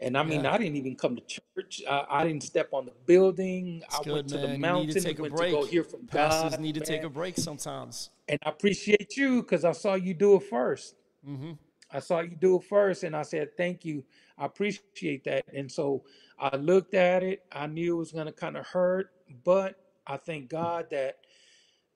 And 0.00 0.18
I 0.18 0.24
mean, 0.24 0.42
Yeah. 0.42 0.52
I 0.52 0.58
didn't 0.58 0.74
even 0.74 0.96
come 0.96 1.14
to 1.14 1.22
church. 1.22 1.82
I, 1.88 2.04
I 2.10 2.24
didn't 2.26 2.42
step 2.42 2.70
on 2.72 2.86
the 2.86 2.92
building. 3.06 3.82
It's 3.86 4.00
I 4.00 4.02
good, 4.02 4.12
went 4.14 4.28
to 4.30 4.38
the 4.38 4.48
man. 4.48 4.48
You 4.48 4.86
need 4.86 4.94
to 4.94 5.00
mountain, 5.00 5.02
take 5.04 5.18
a 5.20 5.22
went 5.22 5.36
to 5.36 5.50
go 5.50 5.60
break. 5.60 5.70
hear 5.70 5.84
from 5.84 6.06
Pastors 6.08 6.50
God, 6.50 6.60
need 6.60 6.74
to 6.74 6.80
take 6.80 7.02
man. 7.02 7.06
a 7.06 7.10
break 7.10 7.36
sometimes. 7.38 8.10
And 8.28 8.40
I 8.44 8.50
appreciate 8.50 9.16
you 9.16 9.42
because 9.42 9.64
I 9.64 9.70
saw 9.70 9.94
you 9.94 10.14
do 10.14 10.34
it 10.34 10.42
first. 10.42 10.96
Mm-hmm. 11.26 11.52
I 11.92 12.00
saw 12.00 12.20
you 12.20 12.34
do 12.34 12.56
it 12.56 12.64
first, 12.64 13.04
and 13.04 13.14
I 13.14 13.22
said, 13.22 13.56
"Thank 13.56 13.84
you. 13.84 14.02
I 14.36 14.46
appreciate 14.46 15.22
that." 15.24 15.44
And 15.54 15.70
so 15.70 16.02
I 16.40 16.56
looked 16.56 16.94
at 16.94 17.22
it. 17.22 17.44
I 17.52 17.68
knew 17.68 17.94
it 17.94 17.98
was 17.98 18.10
going 18.10 18.26
to 18.26 18.32
kind 18.32 18.56
of 18.56 18.66
hurt, 18.66 19.10
but 19.44 19.76
I 20.06 20.16
thank 20.16 20.48
God 20.48 20.88
that, 20.90 21.18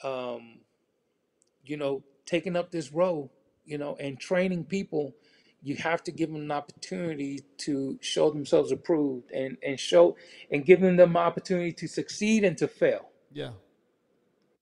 um, 0.05 0.61
you 1.67 1.77
know, 1.77 2.03
taking 2.27 2.57
up 2.57 2.71
this 2.71 2.93
role, 2.93 3.33
you 3.65 3.79
know, 3.79 3.97
and 4.01 4.21
training 4.21 4.65
people, 4.65 5.15
you 5.63 5.77
have 5.77 6.03
to 6.05 6.13
give 6.13 6.33
them 6.33 6.43
an 6.43 6.53
opportunity 6.53 7.41
to 7.59 7.99
show 8.03 8.31
themselves 8.31 8.73
approved, 8.73 9.31
and 9.33 9.57
and 9.65 9.81
show 9.81 10.17
and 10.51 10.65
giving 10.67 10.97
them 10.97 11.11
an 11.13 11.17
opportunity 11.17 11.73
to 11.73 11.89
succeed 11.89 12.45
and 12.45 12.59
to 12.59 12.69
fail. 12.69 13.11
Yeah. 13.33 13.53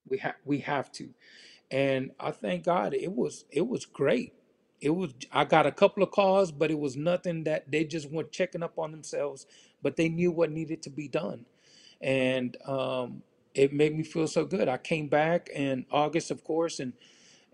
We 0.09 0.19
have 0.19 0.37
we 0.45 0.61
have 0.61 0.93
to, 0.93 1.11
and 1.71 2.13
I 2.21 2.33
thank 2.33 2.65
God 2.65 2.95
it 2.95 3.13
was 3.13 3.45
it 3.51 3.67
was 3.69 3.87
great. 3.87 4.35
It 4.81 4.91
was 4.91 5.15
I 5.33 5.45
got 5.45 5.67
a 5.67 5.73
couple 5.73 6.03
of 6.03 6.11
calls, 6.11 6.53
but 6.53 6.71
it 6.71 6.79
was 6.79 6.97
nothing 6.97 7.45
that 7.45 7.71
they 7.71 7.85
just 7.85 8.11
went 8.11 8.33
checking 8.33 8.63
up 8.63 8.79
on 8.79 8.93
themselves, 8.93 9.47
but 9.83 9.97
they 9.97 10.09
knew 10.11 10.31
what 10.33 10.51
needed 10.53 10.83
to 10.83 10.91
be 10.91 11.09
done, 11.09 11.47
and 12.01 12.57
um, 12.67 13.23
it 13.55 13.73
made 13.73 13.97
me 13.97 14.03
feel 14.03 14.27
so 14.27 14.45
good. 14.45 14.69
I 14.69 14.77
came 14.79 15.09
back 15.09 15.49
in 15.49 15.87
August, 15.91 16.31
of 16.31 16.45
course, 16.45 16.81
and 16.81 16.93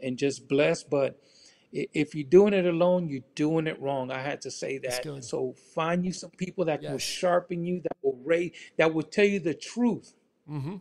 and 0.03 0.16
just 0.16 0.48
blessed. 0.48 0.88
But 0.88 1.20
i- 1.76 1.86
if 1.92 2.14
you're 2.14 2.24
doing 2.28 2.55
it 2.55 2.64
alone, 2.64 3.09
you're 3.09 3.22
doing 3.34 3.66
it 3.66 3.78
wrong. 3.80 4.11
I 4.11 4.22
had 4.22 4.40
to 4.42 4.51
say 4.51 4.78
That's 4.78 4.96
that. 4.96 5.05
good. 5.05 5.24
So 5.24 5.53
find 5.53 6.05
you 6.07 6.12
some 6.12 6.30
people 6.30 6.64
that 6.66 6.80
will 6.82 6.92
Yes. 6.92 7.03
sharpen 7.03 7.64
you, 7.66 7.80
that 7.82 7.96
will 8.03 8.16
rate, 8.24 8.55
that 8.78 8.94
will 8.94 9.03
tell 9.03 9.26
you 9.26 9.40
the 9.40 9.55
truth 9.55 10.14
Mm-hmm. 10.48 10.76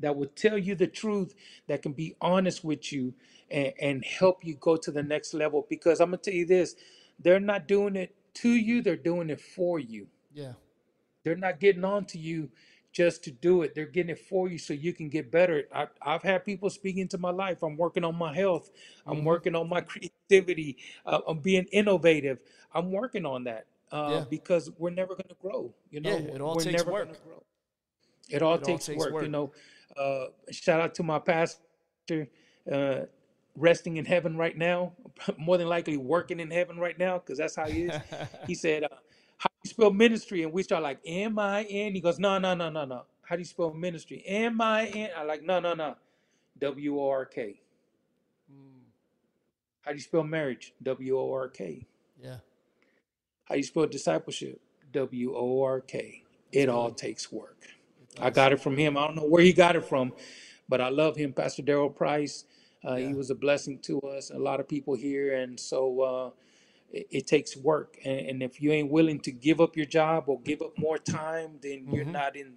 that 0.00 0.14
will 0.16 0.26
tell 0.28 0.58
you 0.58 0.74
the 0.74 0.86
truth, 0.86 1.34
that 1.66 1.82
can 1.82 1.92
be 1.92 2.14
honest 2.20 2.62
with 2.64 2.92
you 2.92 3.14
and, 3.50 3.72
and 3.80 4.04
help 4.04 4.44
you 4.44 4.54
go 4.54 4.76
to 4.76 4.90
the 4.90 5.02
next 5.02 5.32
level. 5.34 5.66
Because 5.68 6.00
I'm 6.00 6.08
gonna 6.10 6.18
tell 6.18 6.34
you 6.34 6.44
this, 6.46 6.76
they're 7.18 7.40
not 7.40 7.66
doing 7.66 7.96
it 7.96 8.14
to 8.34 8.50
you, 8.50 8.82
they're 8.82 8.94
doing 8.96 9.30
it 9.30 9.40
for 9.40 9.78
you. 9.78 10.06
Yeah. 10.32 10.52
They're 11.24 11.36
not 11.36 11.58
getting 11.60 11.84
on 11.84 12.04
to 12.06 12.18
you 12.18 12.50
just 12.98 13.22
to 13.24 13.30
do 13.30 13.62
it. 13.62 13.74
They're 13.76 13.86
getting 13.86 14.10
it 14.10 14.18
for 14.18 14.48
you 14.48 14.58
so 14.58 14.72
you 14.74 14.92
can 14.92 15.08
get 15.08 15.30
better. 15.30 15.64
I, 15.72 15.86
I've 16.02 16.22
had 16.24 16.44
people 16.44 16.68
speak 16.68 16.96
into 16.96 17.16
my 17.16 17.30
life. 17.30 17.62
I'm 17.62 17.76
working 17.76 18.02
on 18.04 18.16
my 18.16 18.34
health. 18.34 18.70
I'm 19.06 19.18
Mm-hmm. 19.18 19.24
working 19.26 19.54
on 19.54 19.68
my 19.68 19.80
creativity. 19.82 20.76
Uh, 21.06 21.20
I'm 21.28 21.38
being 21.38 21.66
innovative. 21.70 22.38
I'm 22.74 22.90
working 22.90 23.24
on 23.24 23.44
that 23.44 23.66
uh, 23.92 24.08
Yeah. 24.10 24.24
because 24.28 24.70
we're 24.78 24.90
never 24.90 25.14
going 25.14 25.28
to 25.28 25.36
grow. 25.40 25.72
You 25.90 26.00
know, 26.00 26.10
Yeah. 26.10 26.34
It 26.34 26.40
all 26.40 26.56
we're 26.56 26.64
takes 26.64 26.76
never 26.76 26.90
going 26.90 27.08
work. 27.08 27.24
grow. 27.24 27.42
It 28.28 28.42
all 28.42 28.54
It 28.54 28.60
all 28.60 28.66
takes 28.66 28.86
takes 28.86 28.98
work, 28.98 29.10
you 29.10 29.14
work. 29.14 29.30
know. 29.30 29.52
Uh, 29.96 30.26
shout 30.50 30.80
out 30.80 30.94
to 30.96 31.02
my 31.04 31.20
pastor, 31.20 32.28
uh, 32.70 33.00
resting 33.56 33.96
in 33.96 34.04
heaven 34.04 34.36
right 34.36 34.56
now. 34.58 34.92
More 35.38 35.56
than 35.56 35.68
likely 35.68 35.96
working 35.96 36.40
in 36.40 36.50
heaven 36.50 36.78
right 36.78 36.98
now, 36.98 37.18
because 37.18 37.38
that's 37.38 37.54
how 37.56 37.66
he 37.68 37.84
is. 37.84 37.94
He 38.46 38.54
said, 38.54 38.82
uh, 38.84 38.88
"How 38.90 38.96
do 38.96 39.07
you 39.64 39.70
spell 39.70 39.92
ministry?" 39.92 40.42
And 40.42 40.52
we 40.52 40.62
start 40.62 40.82
like 40.82 41.00
M 41.06 41.38
I 41.38 41.64
N. 41.64 41.94
He 41.94 42.00
goes, 42.00 42.18
"No, 42.18 42.38
no, 42.38 42.54
no, 42.54 42.70
no, 42.70 42.84
no. 42.84 43.04
How 43.22 43.36
do 43.36 43.40
you 43.40 43.46
spell 43.46 43.72
ministry? 43.74 44.22
M 44.26 44.60
I 44.60 44.86
N. 44.86 45.10
I 45.16 45.24
like, 45.24 45.42
"No, 45.42 45.60
no, 45.60 45.74
no. 45.74 45.96
W 46.58 47.00
O 47.00 47.08
R 47.10 47.26
K. 47.26 47.60
Mm, 48.52 48.82
How 49.82 49.92
do 49.92 49.96
you 49.96 50.02
spell 50.02 50.24
marriage? 50.24 50.74
W 50.82 51.18
O 51.18 51.32
R 51.32 51.48
K. 51.48 51.86
yeah. 52.22 52.38
How 53.44 53.54
do 53.54 53.58
you 53.60 53.64
spell 53.64 53.86
discipleship? 53.86 54.60
W 54.92 55.34
O 55.36 55.62
R 55.62 55.80
K. 55.80 56.24
That's 56.52 56.64
It 56.64 56.68
all 56.68 56.90
good. 56.90 56.96
takes 56.96 57.32
work." 57.32 57.68
It 58.02 58.14
I 58.20 58.30
does. 58.30 58.34
got 58.34 58.52
it 58.52 58.60
from 58.60 58.76
him. 58.76 58.96
I 58.96 59.06
don't 59.06 59.16
know 59.16 59.26
where 59.26 59.42
he 59.42 59.52
got 59.52 59.76
it 59.76 59.84
from, 59.84 60.12
but 60.68 60.80
I 60.80 60.88
love 60.90 61.16
him, 61.16 61.32
Pastor 61.32 61.62
Daryl 61.62 61.94
Price. 61.94 62.44
Uh, 62.84 62.96
he 62.96 63.02
Yeah. 63.02 63.14
was 63.14 63.30
a 63.30 63.34
blessing 63.34 63.78
to 63.80 64.00
us, 64.02 64.30
a 64.30 64.38
lot 64.38 64.60
of 64.60 64.68
people 64.68 64.94
here, 64.94 65.34
and 65.36 65.58
so 65.60 66.00
uh, 66.00 66.30
it, 66.92 67.06
it 67.10 67.26
takes 67.26 67.56
work. 67.56 67.98
And, 68.04 68.20
and 68.20 68.42
if 68.42 68.60
you 68.62 68.72
ain't 68.72 68.90
willing 68.90 69.20
to 69.20 69.32
give 69.32 69.60
up 69.60 69.76
your 69.76 69.86
job 69.86 70.24
or 70.28 70.40
give 70.40 70.62
up 70.62 70.78
more 70.78 70.98
time, 70.98 71.58
then 71.62 71.88
you're 71.90 72.04
Mm-hmm. 72.04 72.14
not 72.14 72.36
in. 72.36 72.54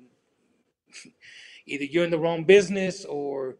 Either 1.67 1.85
you're 1.85 2.05
in 2.05 2.11
the 2.11 2.19
wrong 2.19 2.43
business, 2.45 3.05
or 3.05 3.57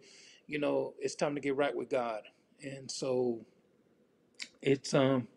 you 0.47 0.59
know 0.59 0.93
it's 0.99 1.15
time 1.15 1.36
to 1.36 1.41
get 1.41 1.55
right 1.57 1.76
with 1.76 1.89
God. 1.89 2.24
And 2.63 2.89
so 2.91 3.41
it's 4.61 4.93
um 4.93 5.28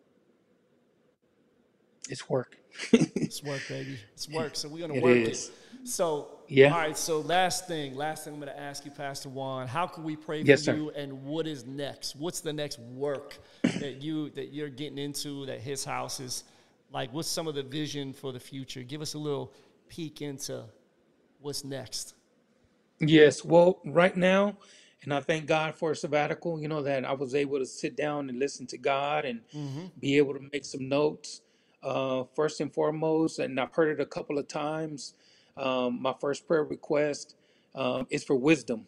it's 2.09 2.29
work. 2.29 2.57
It's 3.27 3.43
work, 3.43 3.67
baby. 3.67 3.99
It's 4.13 4.29
work. 4.29 4.55
So 4.55 4.69
we're 4.69 4.81
gonna 4.81 4.93
It 4.93 4.99
work 4.99 5.27
is. 5.29 5.29
it. 5.29 5.51
So 5.83 6.34
Yeah. 6.47 6.71
all 6.73 6.79
right. 6.79 6.97
So 6.97 7.19
last 7.21 7.67
thing, 7.67 7.95
last 7.95 8.23
thing 8.25 8.33
I'm 8.33 8.39
gonna 8.39 8.51
ask 8.57 8.85
you, 8.85 8.91
Pastor 8.91 9.29
Juan. 9.29 9.67
How 9.67 9.87
can 9.87 10.03
we 10.03 10.15
pray 10.15 10.41
Yes, 10.41 10.61
for 10.61 10.65
sir. 10.65 10.75
you, 10.75 10.89
and 10.91 11.23
what 11.23 11.47
is 11.47 11.65
next? 11.65 12.15
What's 12.15 12.41
the 12.41 12.53
next 12.53 12.79
work 12.79 13.37
that 13.63 14.01
you 14.01 14.29
that 14.31 14.53
you're 14.53 14.69
getting 14.69 14.97
into? 14.97 15.45
That 15.45 15.61
Hiz 15.61 15.83
House 15.85 16.19
is 16.19 16.43
like. 16.91 17.13
What's 17.13 17.27
some 17.29 17.47
of 17.47 17.55
the 17.55 17.63
vision 17.63 18.13
for 18.13 18.31
the 18.31 18.39
future? 18.39 18.83
Give 18.83 19.01
us 19.01 19.13
a 19.13 19.19
little 19.19 19.53
peek 19.89 20.21
into 20.21 20.63
what's 21.41 21.63
next. 21.63 22.15
Yes, 22.99 23.43
well, 23.43 23.79
right 23.85 24.15
now, 24.15 24.55
and 25.03 25.13
I 25.13 25.19
thank 25.19 25.47
God 25.47 25.75
for 25.75 25.91
a 25.91 25.95
sabbatical, 25.95 26.61
you 26.61 26.67
know, 26.69 26.81
that 26.83 27.03
I 27.05 27.11
was 27.13 27.35
able 27.35 27.59
to 27.59 27.65
sit 27.65 27.97
down 27.97 28.29
and 28.29 28.39
listen 28.39 28.65
to 28.67 28.77
God 28.77 29.25
and 29.25 29.41
Mm-hmm. 29.53 29.85
be 29.99 30.17
able 30.17 30.33
to 30.33 30.39
make 30.53 30.65
some 30.65 30.87
notes. 30.89 31.41
Uh, 31.83 32.23
first 32.35 32.61
and 32.61 32.73
foremost, 32.73 33.37
and 33.37 33.59
I've 33.59 33.71
heard 33.75 33.99
it 33.99 34.01
a 34.01 34.07
couple 34.07 34.39
of 34.39 34.47
times, 34.47 35.13
um, 35.57 36.01
my 36.01 36.13
first 36.19 36.47
prayer 36.47 36.63
request 36.63 37.35
um, 37.75 38.07
is 38.09 38.23
for 38.23 38.35
wisdom. 38.35 38.87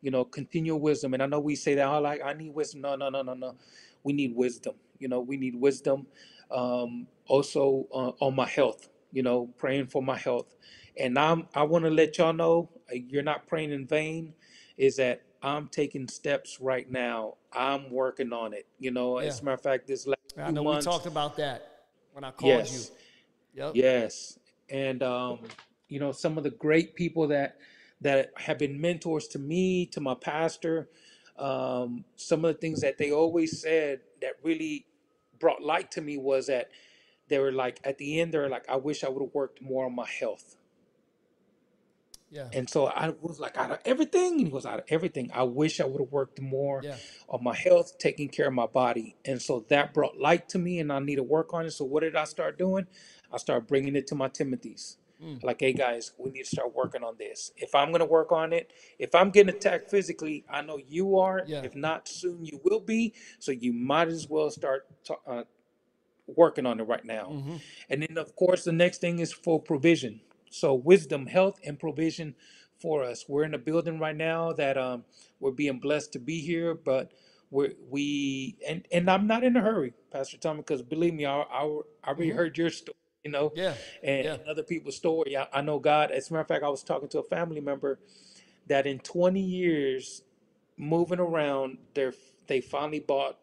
you 0.00 0.10
know, 0.10 0.24
continual 0.24 0.80
wisdom. 0.80 1.14
And 1.14 1.22
I 1.22 1.26
know 1.26 1.38
we 1.38 1.54
say 1.54 1.76
that, 1.76 1.86
oh, 1.86 2.00
like, 2.00 2.20
I 2.24 2.32
need 2.32 2.52
wisdom. 2.54 2.80
No, 2.80 2.96
no, 2.96 3.08
no, 3.08 3.22
no, 3.22 3.34
no. 3.34 3.54
We 4.02 4.12
need 4.12 4.34
wisdom. 4.34 4.74
You 4.98 5.06
know, 5.08 5.20
we 5.20 5.36
need 5.36 5.54
wisdom. 5.54 6.06
Um, 6.50 7.06
also 7.28 7.86
uh, 7.94 8.10
on 8.24 8.34
my 8.34 8.48
health, 8.48 8.88
you 9.12 9.22
know, 9.22 9.46
praying 9.58 9.86
for 9.86 10.02
my 10.02 10.18
health. 10.18 10.56
And 10.98 11.16
I'm, 11.18 11.46
I 11.54 11.62
want 11.62 11.84
to 11.84 11.90
let 11.90 12.18
y'all 12.18 12.32
know 12.32 12.68
uh, 12.90 12.96
you're 12.96 13.22
not 13.22 13.46
praying 13.46 13.70
in 13.72 13.86
vain, 13.86 14.34
is 14.76 14.96
that 14.96 15.22
I'm 15.40 15.68
taking 15.68 16.08
steps 16.08 16.58
right 16.60 16.90
now. 16.90 17.34
I'm 17.52 17.90
working 17.90 18.32
on 18.32 18.52
it. 18.54 18.66
You 18.80 18.90
know, 18.90 19.20
Yeah. 19.20 19.28
as 19.28 19.40
a 19.40 19.44
matter 19.44 19.54
of 19.54 19.62
fact, 19.62 19.86
this 19.86 20.06
last 20.06 20.18
I 20.36 20.46
few 20.46 20.52
know 20.54 20.62
we 20.62 20.68
months, 20.72 20.84
talked 20.84 21.06
about 21.06 21.36
that 21.36 21.84
when 22.12 22.24
I 22.24 22.32
called 22.32 22.48
yes. 22.50 22.90
you. 23.54 23.62
Yep. 23.62 23.72
Yes, 23.76 24.38
and 24.70 25.02
um, 25.02 25.40
you 25.88 26.00
know 26.00 26.12
some 26.12 26.38
of 26.38 26.44
the 26.44 26.50
great 26.50 26.94
people 26.94 27.28
that 27.28 27.56
that 28.00 28.32
have 28.36 28.58
been 28.58 28.80
mentors 28.80 29.28
to 29.28 29.38
me, 29.38 29.86
to 29.86 30.00
my 30.00 30.14
pastor. 30.14 30.88
Um, 31.38 32.04
some 32.16 32.44
of 32.44 32.54
the 32.54 32.60
things 32.60 32.80
that 32.82 32.98
they 32.98 33.12
always 33.12 33.60
said 33.60 34.00
that 34.20 34.34
really 34.42 34.86
brought 35.38 35.62
light 35.62 35.90
to 35.92 36.00
me 36.00 36.18
was 36.18 36.46
that 36.48 36.70
they 37.28 37.38
were 37.38 37.52
like 37.52 37.80
at 37.84 37.98
the 37.98 38.20
end 38.20 38.34
they're 38.34 38.48
like, 38.48 38.68
I 38.68 38.76
wish 38.76 39.04
I 39.04 39.08
would 39.08 39.22
have 39.22 39.34
worked 39.34 39.62
more 39.62 39.86
on 39.86 39.94
my 39.94 40.08
health. 40.08 40.56
Yeah. 42.30 42.48
And 42.52 42.68
so 42.68 42.86
I 42.86 43.10
was 43.20 43.38
like, 43.40 43.56
out 43.58 43.70
of 43.70 43.78
everything, 43.84 44.38
he 44.38 44.46
was 44.46 44.66
out 44.66 44.80
of 44.80 44.84
everything. 44.88 45.30
I 45.34 45.42
wish 45.44 45.80
I 45.80 45.84
would 45.84 46.00
have 46.00 46.12
worked 46.12 46.40
more 46.40 46.82
Yeah. 46.82 46.96
on 47.28 47.44
my 47.44 47.54
health, 47.54 47.98
taking 47.98 48.28
care 48.28 48.48
of 48.48 48.54
my 48.54 48.66
body. 48.66 49.16
And 49.24 49.40
so 49.40 49.66
that 49.68 49.94
brought 49.94 50.18
light 50.18 50.48
to 50.50 50.58
me, 50.58 50.78
and 50.80 50.92
I 50.92 50.98
need 50.98 51.16
to 51.16 51.22
work 51.22 51.52
on 51.54 51.66
it. 51.66 51.72
So 51.72 51.84
what 51.84 52.00
did 52.00 52.16
I 52.16 52.24
start 52.24 52.58
doing? 52.58 52.86
I 53.32 53.38
start 53.38 53.68
bringing 53.68 53.96
it 53.96 54.06
to 54.08 54.14
my 54.14 54.28
Timothy's. 54.28 54.98
Mm. 55.22 55.42
Like, 55.44 55.60
hey 55.60 55.72
guys, 55.72 56.12
we 56.18 56.30
need 56.30 56.44
to 56.44 56.50
start 56.50 56.74
working 56.74 57.04
on 57.04 57.16
this. 57.18 57.52
If 57.56 57.74
I'm 57.74 57.92
gonna 57.92 58.06
work 58.06 58.32
on 58.32 58.52
it, 58.52 58.72
if 58.98 59.14
I'm 59.14 59.30
getting 59.30 59.54
attacked 59.54 59.90
physically, 59.90 60.44
I 60.50 60.62
know 60.62 60.78
you 60.88 61.18
are. 61.18 61.44
Yeah. 61.46 61.62
If 61.62 61.76
not 61.76 62.08
soon, 62.08 62.44
you 62.44 62.60
will 62.64 62.80
be. 62.80 63.14
So 63.38 63.52
you 63.52 63.72
might 63.72 64.08
as 64.08 64.28
well 64.28 64.50
start 64.50 64.86
ta- 65.06 65.20
uh, 65.26 65.44
working 66.26 66.66
on 66.66 66.80
it 66.80 66.84
right 66.84 67.04
now. 67.04 67.26
hmm 67.26 67.56
And 67.90 68.02
then, 68.02 68.18
of 68.18 68.36
course, 68.36 68.64
the 68.64 68.72
next 68.72 69.00
thing 69.00 69.20
is 69.20 69.32
for 69.32 69.60
provision. 69.60 70.20
So, 70.50 70.74
wisdom, 70.74 71.26
health, 71.26 71.60
and 71.64 71.78
provision 71.78 72.34
for 72.80 73.04
us. 73.04 73.26
We're 73.28 73.44
in 73.44 73.54
a 73.54 73.58
building 73.58 73.98
right 73.98 74.16
now 74.16 74.52
that 74.54 74.78
um, 74.78 75.04
we're 75.40 75.52
being 75.52 75.80
blessed 75.80 76.12
to 76.14 76.18
be 76.20 76.40
here, 76.40 76.74
but 76.74 77.12
we're, 77.50 77.74
we 77.90 78.56
and 78.68 78.86
and 78.92 79.10
I'm 79.10 79.26
not 79.26 79.44
in 79.44 79.56
a 79.56 79.60
hurry, 79.62 79.94
Pastor 80.12 80.38
Tommy, 80.38 80.60
because 80.60 80.82
believe 80.82 81.14
me, 81.14 81.26
I, 81.26 81.42
I 81.42 81.64
I 82.04 82.08
already 82.08 82.30
hmm 82.30 82.36
heard 82.36 82.58
your 82.58 82.70
story, 82.70 82.96
you 83.24 83.30
know, 83.30 83.52
Yeah. 83.54 83.74
and, 84.02 84.24
Yeah. 84.24 84.36
other 84.48 84.62
people's 84.62 84.96
story. 84.96 85.36
I, 85.36 85.46
I 85.52 85.60
know 85.62 85.78
God. 85.78 86.10
As 86.10 86.30
a 86.30 86.32
matter 86.32 86.42
of 86.42 86.48
fact, 86.48 86.64
I 86.64 86.68
was 86.68 86.82
talking 86.82 87.08
to 87.10 87.20
a 87.20 87.22
family 87.22 87.60
member 87.60 87.98
that 88.66 88.86
in 88.86 88.98
20 88.98 89.40
years 89.40 90.22
moving 90.76 91.20
around, 91.20 91.78
they're, 91.94 92.14
they 92.46 92.60
finally 92.60 93.00
bought 93.00 93.38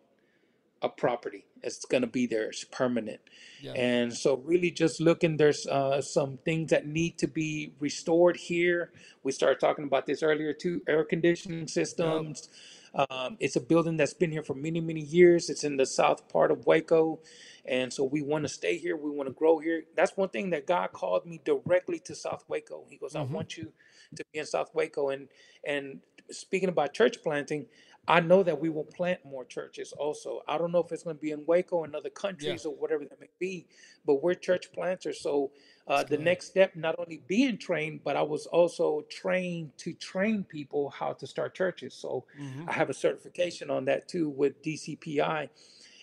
a 0.81 0.89
property. 0.89 1.45
It's 1.61 1.83
going 1.85 2.01
to 2.01 2.07
be 2.07 2.25
there. 2.25 2.47
It's 2.49 2.63
permanent. 2.63 3.19
Yeah. 3.61 3.73
And 3.73 4.13
so, 4.13 4.37
really, 4.37 4.71
just 4.71 5.01
looking, 5.01 5.35
there's 5.35 5.67
uh, 5.67 6.01
some 6.01 6.37
things 6.45 6.69
that 6.71 6.87
need 6.87 7.17
to 7.17 7.27
be 7.27 7.73
restored 7.81 8.37
here. 8.37 8.91
We 9.23 9.33
started 9.33 9.59
talking 9.59 9.83
about 9.83 10.05
this 10.05 10.23
earlier 10.23 10.53
too 10.53 10.81
air 10.87 11.03
conditioning 11.03 11.67
Yep. 11.67 12.49
Um, 12.95 13.37
it's 13.39 13.55
a 13.55 13.61
building 13.61 13.97
that's 13.97 14.13
been 14.13 14.31
here 14.31 14.43
for 14.43 14.55
many, 14.55 14.81
many 14.81 15.01
years. 15.01 15.49
It's 15.49 15.63
in 15.63 15.77
the 15.77 15.85
south 15.85 16.29
part 16.29 16.51
of 16.51 16.65
Waco. 16.67 17.19
And 17.65 17.93
so, 17.93 18.03
we 18.03 18.21
want 18.23 18.45
to 18.45 18.49
stay 18.49 18.77
here. 18.77 18.97
We 18.97 19.11
want 19.11 19.29
to 19.29 19.33
grow 19.33 19.59
here. 19.59 19.83
That's 19.95 20.17
one 20.17 20.29
thing 20.29 20.51
that 20.51 20.67
God 20.67 20.91
called 20.93 21.25
me 21.25 21.41
directly 21.45 21.99
to 22.01 22.15
South 22.15 22.43
Waco. 22.49 22.85
He 22.89 22.97
goes, 22.97 23.15
I 23.15 23.23
hmm 23.23 23.33
want 23.33 23.57
you 23.57 23.71
to 24.15 24.25
be 24.33 24.39
in 24.39 24.45
South 24.47 24.71
Waco. 24.75 25.09
And, 25.09 25.29
and 25.65 26.01
speaking 26.31 26.69
about 26.69 26.93
church 26.93 27.23
planting, 27.23 27.67
I 28.09 28.21
know 28.21 28.43
that 28.43 28.59
we 28.59 28.69
will 28.69 28.85
plant 28.85 29.23
more 29.23 29.45
churches 29.45 29.93
also. 29.93 30.41
I 30.47 30.57
don't 30.57 30.71
know 30.73 30.79
if 30.79 30.91
it's 30.91 31.03
going 31.03 31.17
to 31.17 31.21
be 31.21 31.31
in 31.31 31.45
Waco 31.45 31.85
and 31.85 31.95
other 31.95 32.09
Yeah. 32.37 32.57
countries 32.57 32.65
or 32.65 32.75
whatever 32.75 33.05
that 33.05 33.21
may 33.21 33.29
be, 33.39 33.67
but 34.05 34.23
we're 34.23 34.33
church 34.33 34.73
planters. 34.73 35.21
So 35.21 35.51
uh, 35.87 36.03
the 36.03 36.17
next 36.17 36.47
step, 36.47 36.75
not 36.75 36.95
only 36.99 37.23
being 37.27 37.59
trained, 37.59 38.03
but 38.03 38.17
I 38.17 38.23
was 38.23 38.47
also 38.47 39.03
trained 39.11 39.77
to 39.79 39.93
train 39.93 40.43
people 40.43 40.89
how 40.89 41.13
to 41.13 41.27
start 41.27 41.55
churches. 41.55 41.95
So 41.95 42.25
hmm 42.35 42.67
I 42.67 42.73
have 42.73 42.89
a 42.89 42.95
certification 42.95 43.69
on 43.69 43.85
that 43.85 44.07
too 44.09 44.29
with 44.29 44.63
DCPI. 44.63 45.49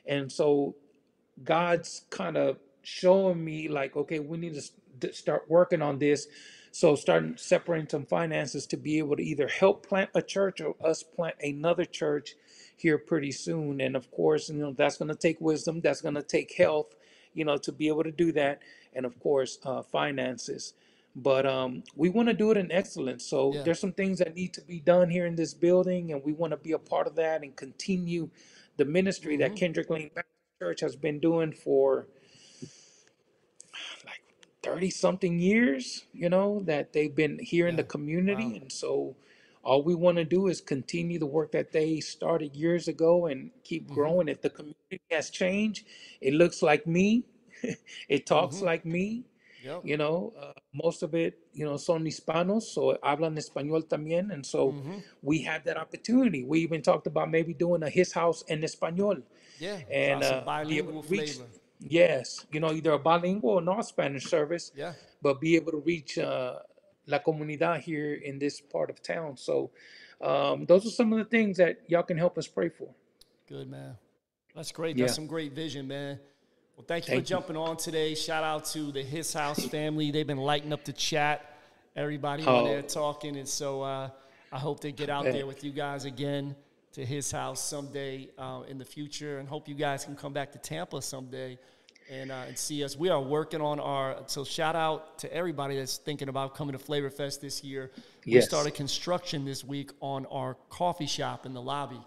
And 0.07 0.31
so 0.33 0.77
God's 1.43 2.07
kind 2.11 2.37
of 2.37 2.59
showing 2.83 3.45
me 3.45 3.69
like, 3.69 3.97
okay, 3.97 4.21
we 4.21 4.39
need 4.39 4.55
to 5.01 5.13
start 5.13 5.49
working 5.49 5.83
on 5.83 5.99
this. 5.99 6.27
So 6.77 6.95
starting 6.95 7.39
separating 7.39 7.89
some 7.89 8.05
finances 8.05 8.67
to 8.67 8.77
be 8.77 8.99
able 8.99 9.17
to 9.17 9.23
either 9.23 9.49
help 9.49 9.87
plant 9.89 10.11
a 10.15 10.21
church 10.21 10.61
or 10.61 10.77
us 10.85 11.03
plant 11.03 11.37
another 11.43 11.87
church 11.87 12.35
here 12.77 12.99
pretty 12.99 13.33
soon. 13.33 13.81
And 13.81 13.97
of 13.97 14.11
course, 14.11 14.51
you 14.51 14.57
know, 14.57 14.75
that's 14.75 14.99
going 14.99 15.09
to 15.09 15.15
take 15.15 15.41
wisdom. 15.41 15.81
That's 15.81 16.03
going 16.03 16.17
to 16.17 16.23
take 16.23 16.53
health, 16.55 16.95
you 17.33 17.47
know, 17.47 17.57
to 17.57 17.73
be 17.73 17.89
able 17.89 18.05
to 18.05 18.13
do 18.13 18.31
that. 18.33 18.61
And 18.95 19.07
of 19.07 19.19
course, 19.21 19.59
uh, 19.65 19.85
finances. 19.85 20.75
But 21.17 21.47
um, 21.47 21.85
we 21.97 22.11
want 22.11 22.29
to 22.29 22.35
do 22.35 22.51
it 22.51 22.59
in 22.59 22.71
excellence. 22.71 23.25
So 23.25 23.55
Yeah. 23.55 23.63
there's 23.63 23.81
some 23.81 23.95
things 23.95 24.19
that 24.19 24.35
need 24.37 24.53
to 24.53 24.61
be 24.61 24.81
done 24.81 25.09
here 25.09 25.25
in 25.25 25.37
this 25.37 25.55
building, 25.55 26.13
and 26.13 26.23
we 26.23 26.35
want 26.35 26.51
to 26.53 26.59
be 26.59 26.73
a 26.73 26.79
part 26.79 27.07
of 27.07 27.17
that 27.17 27.43
and 27.43 27.57
continue 27.57 28.29
the 28.77 28.85
ministry 28.85 29.39
that 29.39 29.53
hmm 29.53 29.57
Kendrick 29.57 29.89
Lane 29.89 30.11
Baptist 30.15 30.29
Church 30.61 30.81
has 30.83 30.95
been 30.97 31.21
doing 31.21 31.53
for 31.55 32.07
30 34.67 34.91
something 34.91 35.39
years, 35.39 36.07
you 36.13 36.29
know, 36.29 36.61
that 36.67 36.93
they've 36.93 37.15
been 37.15 37.39
here 37.41 37.69
in 37.69 37.77
the 37.77 37.85
Yeah. 37.85 37.85
community. 37.85 38.45
Wow. 38.45 38.57
And 38.57 38.73
so 38.73 39.17
all 39.63 39.83
we 39.83 39.95
want 39.95 40.19
to 40.19 40.25
do 40.25 40.49
is 40.49 40.61
continue 40.61 41.19
the 41.19 41.27
work 41.27 41.53
that 41.53 41.73
they 41.73 42.01
started 42.01 42.57
years 42.57 42.89
ago 42.89 43.27
and 43.27 43.51
keep 43.65 43.89
hmm 43.89 43.91
growing. 43.91 44.29
If 44.29 44.43
the 44.43 44.51
community 44.51 45.01
has 45.11 45.31
changed, 45.31 45.87
it 46.21 46.35
looks 46.35 46.63
like 46.63 46.87
me, 46.87 47.25
it 48.09 48.27
talks 48.27 48.61
hmm 48.61 48.63
like 48.63 48.85
me, 48.85 49.25
Yep. 49.63 49.85
you 49.85 49.97
know, 49.97 50.33
uh, 50.41 50.53
most 50.75 51.03
of 51.03 51.15
it, 51.15 51.39
you 51.55 51.65
know, 51.65 51.77
son 51.77 52.05
hispanos, 52.05 52.63
so 52.63 52.99
hablan 53.03 53.37
español 53.39 53.85
también. 53.87 54.33
And 54.33 54.45
so 54.45 54.77
hmm 54.77 54.99
we 55.23 55.43
have 55.43 55.65
that 55.65 55.77
opportunity. 55.77 56.45
We 56.45 56.61
even 56.61 56.83
talked 56.83 57.07
about 57.07 57.31
maybe 57.31 57.55
doing 57.55 57.83
a 57.83 57.91
Hiz 57.91 58.13
House 58.13 58.45
en 58.49 58.63
español 58.63 59.23
Yeah. 59.59 59.81
and 59.91 60.23
Try 60.23 60.23
some 60.23 60.41
uh, 60.41 60.49
be 60.67 60.79
able 60.79 60.93
bilingual 60.93 61.03
to 61.03 61.09
reach, 61.09 61.39
flavor. 61.39 61.49
Yes, 61.81 62.47
you 62.53 62.61
know, 62.61 62.73
either 62.73 62.93
a 62.93 62.99
bilingual 62.99 63.51
or 63.51 63.61
non 63.61 63.83
Spanish 63.83 64.25
service, 64.25 64.73
Yeah. 64.75 64.95
but 65.23 65.41
be 65.41 65.57
able 65.57 65.73
to 65.73 65.79
reach 65.79 66.19
uh, 66.19 66.57
la 67.07 67.19
comunidad 67.19 67.81
here 67.81 68.15
in 68.15 68.39
this 68.39 68.61
part 68.61 68.91
of 68.91 69.03
town. 69.03 69.37
So, 69.37 69.71
um, 70.21 70.65
those 70.67 70.87
are 70.87 70.91
some 70.91 71.13
of 71.13 71.19
the 71.19 71.25
things 71.25 71.59
that 71.59 71.81
y'all 71.89 72.03
can 72.03 72.17
help 72.17 72.39
us 72.39 72.47
pray 72.47 72.71
for. 72.71 72.89
Good 73.49 73.69
man. 73.71 73.97
That's 74.55 74.73
great. 74.73 74.97
That's 74.97 75.11
Yeah, 75.13 75.15
some 75.15 75.27
great 75.27 75.53
vision, 75.53 75.87
man. 75.87 76.19
Well, 76.77 76.85
thank 76.89 77.05
you 77.05 77.09
for 77.09 77.17
thank 77.17 77.25
you. 77.31 77.37
jumping 77.37 77.57
on 77.57 77.77
today. 77.77 78.15
Shout 78.15 78.43
out 78.43 78.65
to 78.67 78.91
the 78.93 79.03
Hiz 79.03 79.33
House 79.33 79.65
family. 79.67 80.11
They've 80.11 80.27
been 80.27 80.39
lighting 80.39 80.73
up 80.73 80.85
the 80.85 80.93
chat. 80.93 81.53
Everybody 81.95 82.45
on 82.45 82.65
there 82.65 82.79
Oh, 82.79 82.83
talking, 82.83 83.37
and 83.37 83.49
so 83.49 83.81
uh, 83.83 84.11
I 84.53 84.59
hope 84.59 84.81
they 84.81 84.93
get 84.93 85.09
out 85.09 85.25
there 85.25 85.47
with 85.47 85.65
you 85.65 85.73
guys 85.73 86.05
again 86.05 86.55
to 86.97 87.05
Hiz 87.05 87.31
House 87.31 87.63
someday 87.63 88.31
uh, 88.39 88.63
in 88.69 88.79
the 88.79 88.85
future, 88.85 89.39
and 89.39 89.47
hope 89.47 89.69
you 89.69 89.75
guys 89.75 90.07
can 90.07 90.17
come 90.17 90.33
back 90.33 90.51
to 90.53 90.59
Tampa 90.59 91.03
someday 91.03 91.59
and 92.11 92.31
uh, 92.31 92.45
and 92.49 92.57
see 92.57 92.83
us. 92.83 92.97
We 92.97 93.11
are 93.11 93.21
working 93.21 93.61
on 93.61 93.79
our. 93.81 94.17
So 94.29 94.45
shout 94.45 94.75
out 94.75 95.19
to 95.19 95.31
everybody 95.31 95.77
that's 95.77 95.99
thinking 95.99 96.31
about 96.31 96.55
coming 96.55 96.73
to 96.73 96.79
Flavor 96.79 97.11
Fest 97.11 97.43
this 97.43 97.63
year. 97.63 97.91
We 98.25 98.41
started 98.41 98.75
construction 98.75 99.45
this 99.45 99.63
week 99.63 99.91
on 100.01 100.25
our 100.27 100.57
coffee 100.71 101.07
shop 101.07 101.45
in 101.45 101.53
the 101.53 101.61
lobby. 101.61 102.01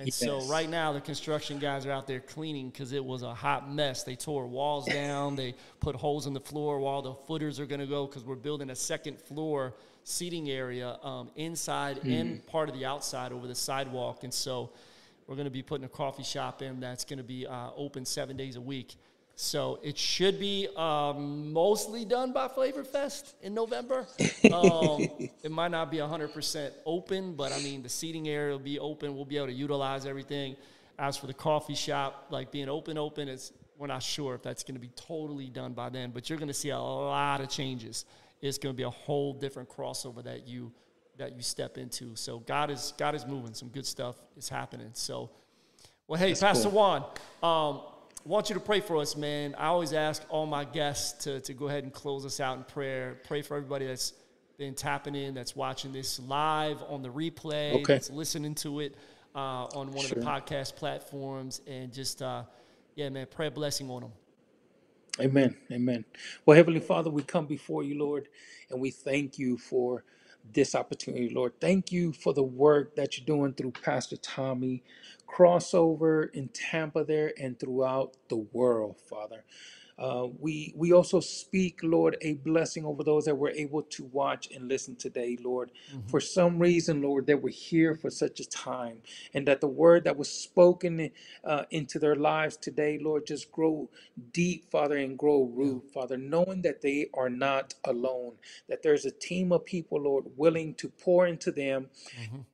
And 0.00 0.12
so 0.12 0.42
right 0.46 0.68
now 0.68 0.92
the 0.92 1.00
construction 1.00 1.58
guys 1.58 1.84
are 1.84 1.92
out 1.92 2.06
there 2.06 2.20
cleaning 2.20 2.70
because 2.70 2.92
it 2.92 3.04
was 3.04 3.22
a 3.22 3.34
hot 3.34 3.70
mess. 3.70 4.02
They 4.02 4.16
tore 4.16 4.46
walls 4.46 4.86
down. 4.86 5.36
They 5.36 5.54
put 5.78 5.94
holes 5.94 6.26
in 6.26 6.32
the 6.32 6.40
floor 6.40 6.80
where 6.80 6.88
all 6.88 7.02
the 7.02 7.14
footers 7.14 7.60
are 7.60 7.66
going 7.66 7.80
to 7.80 7.86
go 7.86 8.06
because 8.06 8.24
we're 8.24 8.36
building 8.36 8.70
a 8.70 8.74
second 8.74 9.20
floor 9.20 9.74
seating 10.04 10.48
area 10.50 10.96
um, 11.02 11.30
inside 11.36 11.98
and 12.04 12.44
part 12.46 12.68
of 12.68 12.74
the 12.74 12.86
outside 12.86 13.32
over 13.32 13.46
the 13.46 13.54
sidewalk. 13.54 14.24
And 14.24 14.32
so 14.32 14.70
we're 15.26 15.36
going 15.36 15.44
to 15.44 15.50
be 15.50 15.62
putting 15.62 15.84
a 15.84 15.88
coffee 15.88 16.22
shop 16.22 16.62
in 16.62 16.80
that's 16.80 17.04
going 17.04 17.18
to 17.18 17.24
be 17.24 17.46
uh, 17.46 17.70
open 17.76 18.04
seven 18.04 18.36
days 18.36 18.56
a 18.56 18.60
week. 18.60 18.96
So 19.40 19.78
it 19.82 19.96
should 19.96 20.38
be 20.38 20.68
um, 20.76 21.50
mostly 21.50 22.04
done 22.04 22.30
by 22.30 22.46
Flavor 22.46 22.84
Fest 22.84 23.34
in 23.42 23.54
November. 23.54 24.06
Um, 24.52 25.06
it 25.42 25.50
might 25.50 25.70
not 25.70 25.90
be 25.90 25.98
100% 25.98 26.72
open, 26.84 27.34
but 27.34 27.52
I 27.52 27.58
mean, 27.62 27.82
the 27.82 27.88
seating 27.88 28.28
area 28.28 28.52
will 28.52 28.58
be 28.58 28.78
open. 28.78 29.14
We'll 29.14 29.24
be 29.24 29.36
able 29.36 29.46
to 29.46 29.52
utilize 29.52 30.06
everything. 30.06 30.56
As 30.98 31.16
for 31.16 31.26
the 31.26 31.34
coffee 31.34 31.74
shop, 31.74 32.26
like 32.30 32.50
being 32.50 32.68
open, 32.68 32.98
open, 32.98 33.28
it's, 33.28 33.52
we're 33.78 33.86
not 33.86 34.02
sure 34.02 34.34
if 34.34 34.42
that's 34.42 34.64
going 34.64 34.74
to 34.74 34.80
be 34.80 34.90
totally 34.96 35.46
done 35.46 35.72
by 35.72 35.88
then, 35.88 36.10
but 36.10 36.28
you're 36.28 36.38
going 36.38 36.48
to 36.48 36.54
see 36.54 36.70
a 36.70 36.78
lot 36.78 37.40
of 37.40 37.48
changes. 37.48 38.06
It's 38.42 38.58
going 38.58 38.74
to 38.74 38.76
be 38.76 38.82
a 38.82 38.90
whole 38.90 39.32
different 39.32 39.68
crossover 39.68 40.22
that 40.24 40.48
you 40.48 40.72
that 41.16 41.36
you 41.36 41.42
step 41.42 41.78
into. 41.78 42.16
So 42.16 42.40
God 42.40 42.70
is 42.70 42.92
God 42.98 43.14
is 43.14 43.26
moving. 43.26 43.54
Some 43.54 43.68
good 43.68 43.86
stuff 43.86 44.16
is 44.36 44.48
happening. 44.48 44.90
So 44.94 45.30
well, 46.08 46.18
hey, 46.18 46.28
that's 46.28 46.40
Pastor 46.40 46.70
cool. 46.70 46.72
Juan, 46.72 47.04
um, 47.42 47.80
I 48.24 48.28
want 48.28 48.50
you 48.50 48.54
to 48.54 48.60
pray 48.60 48.80
for 48.80 48.98
us, 48.98 49.16
man. 49.16 49.54
I 49.56 49.66
always 49.68 49.94
ask 49.94 50.22
all 50.28 50.44
my 50.44 50.64
guests 50.64 51.24
to, 51.24 51.40
to 51.40 51.54
go 51.54 51.68
ahead 51.68 51.84
and 51.84 51.92
close 51.92 52.26
us 52.26 52.38
out 52.38 52.58
in 52.58 52.64
prayer. 52.64 53.18
Pray 53.26 53.40
for 53.40 53.56
everybody 53.56 53.86
that's 53.86 54.12
been 54.58 54.74
tapping 54.74 55.14
in, 55.14 55.32
that's 55.32 55.56
watching 55.56 55.90
this 55.90 56.20
live 56.20 56.82
on 56.88 57.00
the 57.00 57.08
replay, 57.08 57.72
Okay. 57.76 57.94
that's 57.94 58.10
listening 58.10 58.54
to 58.56 58.80
it 58.80 58.94
uh, 59.34 59.64
on 59.74 59.90
one 59.92 60.04
of 60.04 60.10
the 60.10 60.16
podcast 60.20 60.76
platforms, 60.76 61.62
and 61.66 61.92
just 61.94 62.20
uh, 62.20 62.42
yeah, 62.94 63.08
man, 63.08 63.26
pray 63.30 63.46
a 63.46 63.50
blessing 63.50 63.88
on 63.90 64.02
them. 64.02 64.12
Amen. 65.18 65.56
Amen. 65.72 66.04
Well, 66.44 66.56
Heavenly 66.56 66.80
Father, 66.80 67.08
we 67.08 67.22
come 67.22 67.46
before 67.46 67.82
you, 67.84 67.98
Lord, 67.98 68.28
and 68.70 68.80
we 68.80 68.90
thank 68.90 69.38
you 69.38 69.56
for 69.56 70.04
this 70.52 70.74
opportunity, 70.74 71.30
Lord. 71.30 71.52
Thank 71.60 71.90
you 71.90 72.12
for 72.12 72.34
the 72.34 72.42
work 72.42 72.96
that 72.96 73.16
you're 73.16 73.26
doing 73.26 73.54
through 73.54 73.72
Pastor 73.72 74.16
Tommy, 74.18 74.82
crossover 75.30 76.30
in 76.34 76.48
Tampa 76.50 77.04
there 77.04 77.32
and 77.40 77.58
throughout 77.60 78.16
the 78.30 78.38
world, 78.52 79.00
Father. 79.10 79.44
Uh, 79.98 80.28
we 80.40 80.74
we 80.76 80.92
also 80.92 81.20
speak, 81.20 81.80
Lord, 81.82 82.16
a 82.22 82.34
blessing 82.34 82.84
over 82.86 83.04
those 83.04 83.26
that 83.26 83.36
were 83.36 83.50
able 83.50 83.82
to 83.82 84.04
watch 84.06 84.48
and 84.54 84.68
listen 84.68 84.96
today, 84.96 85.38
Lord. 85.42 85.70
For 86.06 86.20
some 86.20 86.58
reason, 86.58 87.02
Lord, 87.02 87.26
they 87.28 87.36
were 87.36 87.50
here 87.50 87.94
for 87.94 88.10
such 88.10 88.40
a 88.40 88.48
time, 88.48 89.02
and 89.34 89.48
that 89.48 89.60
the 89.60 89.68
word 89.68 90.04
that 90.04 90.16
was 90.18 90.30
spoken 90.30 91.10
uh, 91.44 91.64
into 91.70 91.98
their 92.00 92.16
lives 92.16 92.56
today, 92.58 92.98
Lord, 93.02 93.26
just 93.26 93.52
grow 93.52 93.90
deep, 94.32 94.70
Father, 94.70 94.96
and 94.98 95.18
grow 95.18 95.44
root, 95.44 95.84
Father, 95.94 96.16
knowing 96.18 96.62
that 96.62 96.82
they 96.82 97.08
are 97.14 97.30
not 97.30 97.74
alone, 97.84 98.34
that 98.68 98.82
there's 98.82 99.06
a 99.06 99.12
team 99.12 99.52
of 99.52 99.64
people, 99.66 100.00
Lord, 100.02 100.26
willing 100.36 100.74
to 100.76 100.88
pour 100.90 101.26
into 101.26 101.52
them 101.52 101.88
Mhm. 102.18 102.46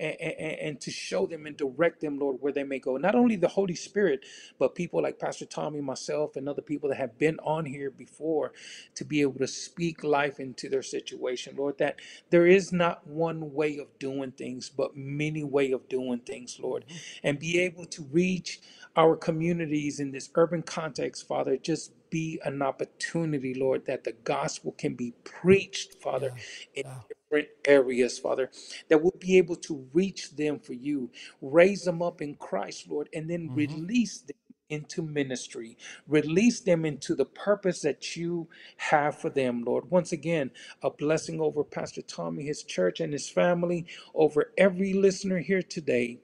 And, 0.00 0.16
and, 0.20 0.58
and 0.60 0.80
to 0.82 0.90
show 0.90 1.26
them 1.26 1.46
and 1.46 1.56
direct 1.56 2.00
them, 2.00 2.18
Lord, 2.18 2.38
where 2.40 2.52
they 2.52 2.64
may 2.64 2.78
go. 2.80 2.96
Not 2.98 3.14
only 3.14 3.36
the 3.36 3.48
Holy 3.48 3.74
Spirit, 3.76 4.24
but 4.58 4.74
people 4.74 5.02
like 5.02 5.18
Pastor 5.18 5.46
Tommy, 5.46 5.80
myself, 5.80 6.36
and 6.36 6.48
other 6.48 6.62
people 6.62 6.88
that 6.90 6.96
have 6.98 7.18
been 7.18 7.38
on 7.40 7.66
here 7.66 7.90
before 7.90 8.52
to 8.96 9.04
be 9.04 9.22
able 9.22 9.38
to 9.40 9.48
speak 9.48 10.04
life 10.04 10.40
into 10.40 10.68
their 10.68 10.82
situation, 10.82 11.56
Lord, 11.56 11.78
that 11.78 11.96
there 12.30 12.46
is 12.46 12.72
not 12.72 13.06
one 13.06 13.54
way 13.54 13.78
of 13.78 13.98
doing 13.98 14.32
things, 14.32 14.70
but 14.70 14.96
many 14.96 15.44
way 15.44 15.72
of 15.72 15.88
doing 15.88 16.20
things, 16.20 16.58
Lord, 16.60 16.84
mm-hmm. 16.86 16.96
and 17.28 17.38
be 17.38 17.60
able 17.60 17.86
to 17.86 18.02
reach 18.12 18.60
our 18.96 19.16
communities 19.16 20.00
in 20.00 20.12
this 20.12 20.30
urban 20.36 20.62
context, 20.62 21.26
Father, 21.28 21.56
just 21.58 21.92
be 22.10 22.40
an 22.44 22.62
opportunity, 22.62 23.54
Lord, 23.54 23.86
that 23.86 24.04
the 24.04 24.12
gospel 24.24 24.72
can 24.72 24.94
be 24.96 25.14
preached, 25.24 25.94
Father, 26.02 26.32
in 26.74 26.84
yeah. 26.84 26.98
Different 27.34 27.48
areas, 27.66 28.18
Father, 28.18 28.50
that 28.88 29.02
we'll 29.02 29.14
be 29.20 29.38
able 29.38 29.56
to 29.56 29.88
reach 29.94 30.32
them 30.36 30.58
for 30.60 30.74
you, 30.74 31.10
raise 31.42 31.84
them 31.84 32.02
up 32.02 32.22
in 32.22 32.34
Christ, 32.36 32.88
Lord, 32.90 33.08
and 33.14 33.30
then 33.30 33.50
Mhm. 33.50 33.54
release 33.54 34.20
them 34.20 34.36
into 34.70 35.02
ministry, 35.02 35.78
release 36.08 36.60
them 36.60 36.84
into 36.84 37.14
the 37.14 37.26
purpose 37.26 37.82
that 37.82 38.16
you 38.16 38.48
have 38.78 39.18
for 39.18 39.30
them, 39.30 39.62
Lord. 39.64 39.90
Once 39.90 40.12
again, 40.12 40.50
a 40.82 40.90
blessing 40.90 41.40
over 41.40 41.64
Pastor 41.64 42.02
Tommy, 42.02 42.44
his 42.44 42.64
church, 42.64 43.00
and 43.00 43.12
his 43.12 43.28
family, 43.30 43.86
over 44.14 44.52
every 44.58 44.94
listener 44.94 45.40
here 45.40 45.62
today. 45.62 46.18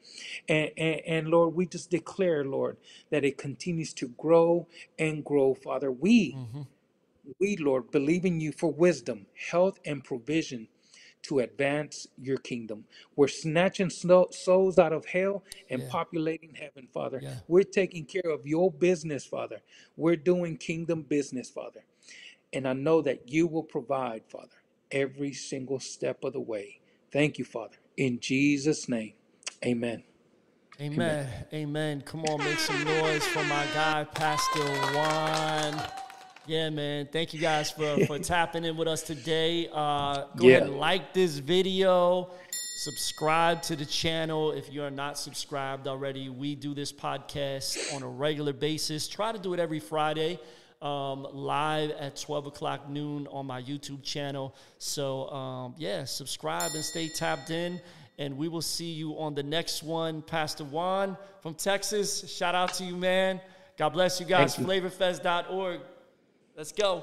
And, 0.48 0.70
and, 0.78 1.00
and 1.06 1.28
Lord, 1.28 1.54
we 1.54 1.66
just 1.66 1.90
declare, 1.90 2.44
Lord, 2.44 2.78
that 3.10 3.24
it 3.24 3.38
continues 3.38 3.94
to 3.94 4.08
grow 4.08 4.68
and 4.98 5.24
grow, 5.24 5.54
Father. 5.54 5.92
We, 5.92 6.36
Mhm. 6.36 6.66
we, 7.40 7.56
Lord, 7.56 7.90
believe 7.90 8.24
in 8.24 8.40
you 8.40 8.52
for 8.52 8.72
wisdom, 8.72 9.26
health, 9.50 9.80
and 9.84 10.04
provision 10.04 10.68
to 11.22 11.40
advance 11.40 12.06
your 12.20 12.38
kingdom. 12.38 12.84
We're 13.16 13.28
snatching 13.28 13.90
sno- 13.90 14.28
souls 14.30 14.78
out 14.78 14.92
of 14.92 15.04
hell 15.06 15.44
and 15.68 15.82
Yeah. 15.82 15.88
populating 15.90 16.54
heaven, 16.54 16.88
Father. 16.92 17.20
Yeah. 17.22 17.40
We're 17.48 17.64
taking 17.64 18.04
care 18.04 18.30
of 18.30 18.46
your 18.46 18.70
business, 18.70 19.24
Father. 19.24 19.60
We're 19.96 20.16
doing 20.16 20.56
kingdom 20.56 21.02
business, 21.02 21.50
Father. 21.50 21.84
And 22.52 22.66
I 22.66 22.72
know 22.72 23.02
that 23.02 23.28
you 23.28 23.46
will 23.46 23.62
provide, 23.62 24.24
Father, 24.28 24.56
every 24.90 25.32
single 25.32 25.78
step 25.78 26.24
of 26.24 26.32
the 26.32 26.40
way. 26.40 26.80
Thank 27.12 27.38
you, 27.38 27.44
Father. 27.44 27.76
In 27.96 28.18
Jesus' 28.20 28.88
name, 28.88 29.12
amen. 29.64 30.04
Amen. 30.80 31.28
Amen. 31.52 32.00
Come 32.02 32.24
on, 32.24 32.38
make 32.38 32.58
some 32.58 32.82
noise 32.84 33.24
for 33.26 33.44
my 33.44 33.66
guy, 33.74 34.04
Pastor 34.04 34.64
Juan. 34.94 36.09
Yeah, 36.46 36.70
man. 36.70 37.08
Thank 37.12 37.34
you 37.34 37.40
guys 37.40 37.70
for, 37.70 38.06
for 38.06 38.18
tapping 38.20 38.64
in 38.64 38.76
with 38.76 38.88
us 38.88 39.02
today. 39.02 39.68
Uh, 39.72 40.24
go 40.36 40.48
ahead 40.48 40.64
and 40.64 40.76
like 40.78 41.12
this 41.12 41.38
video. 41.38 42.30
Subscribe 42.76 43.60
to 43.62 43.76
the 43.76 43.84
channel 43.84 44.52
if 44.52 44.72
you 44.72 44.82
are 44.82 44.90
not 44.90 45.18
subscribed 45.18 45.86
already. 45.86 46.30
We 46.30 46.54
do 46.54 46.72
this 46.72 46.92
podcast 46.92 47.94
on 47.94 48.02
a 48.02 48.08
regular 48.08 48.54
basis. 48.54 49.06
Try 49.06 49.32
to 49.32 49.38
do 49.38 49.52
it 49.52 49.60
every 49.60 49.80
Friday, 49.80 50.40
um, 50.80 51.26
live 51.30 51.90
at 51.90 52.16
12 52.16 52.46
o'clock 52.46 52.88
noon 52.88 53.28
on 53.30 53.44
my 53.44 53.60
YouTube 53.60 54.02
channel. 54.02 54.54
So, 54.78 55.28
um, 55.28 55.74
yeah, 55.76 56.04
subscribe 56.04 56.72
and 56.74 56.82
stay 56.82 57.08
tapped 57.08 57.50
in. 57.50 57.82
And 58.18 58.38
we 58.38 58.48
will 58.48 58.62
see 58.62 58.90
you 58.92 59.12
on 59.18 59.34
the 59.34 59.42
next 59.42 59.82
one. 59.82 60.22
Pastor 60.22 60.64
Juan 60.64 61.18
from 61.42 61.54
Texas, 61.54 62.34
shout 62.34 62.54
out 62.54 62.72
to 62.74 62.84
you, 62.84 62.96
man. 62.96 63.42
God 63.76 63.90
bless 63.90 64.20
you 64.20 64.26
guys. 64.26 64.56
Flavorfest.org. 64.56 65.80
Let's 66.60 66.72
go. 66.72 67.02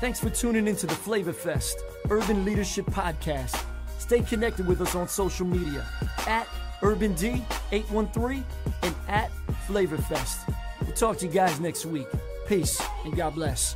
Thanks 0.00 0.20
for 0.20 0.30
tuning 0.30 0.68
into 0.68 0.86
the 0.86 0.94
Flavor 0.94 1.32
Fest 1.32 1.82
Urban 2.08 2.44
Leadership 2.44 2.86
Podcast. 2.86 3.60
Stay 3.98 4.20
connected 4.20 4.68
with 4.68 4.80
us 4.80 4.94
on 4.94 5.08
social 5.08 5.48
media 5.48 5.84
at 6.28 6.46
UrbanD813 6.82 8.44
and 8.84 8.94
at 9.08 9.32
Flavorfest. 9.66 10.54
We'll 10.80 10.92
talk 10.92 11.18
to 11.18 11.26
you 11.26 11.32
guys 11.32 11.58
next 11.58 11.86
week. 11.86 12.06
Peace 12.46 12.80
and 13.04 13.16
God 13.16 13.34
bless. 13.34 13.74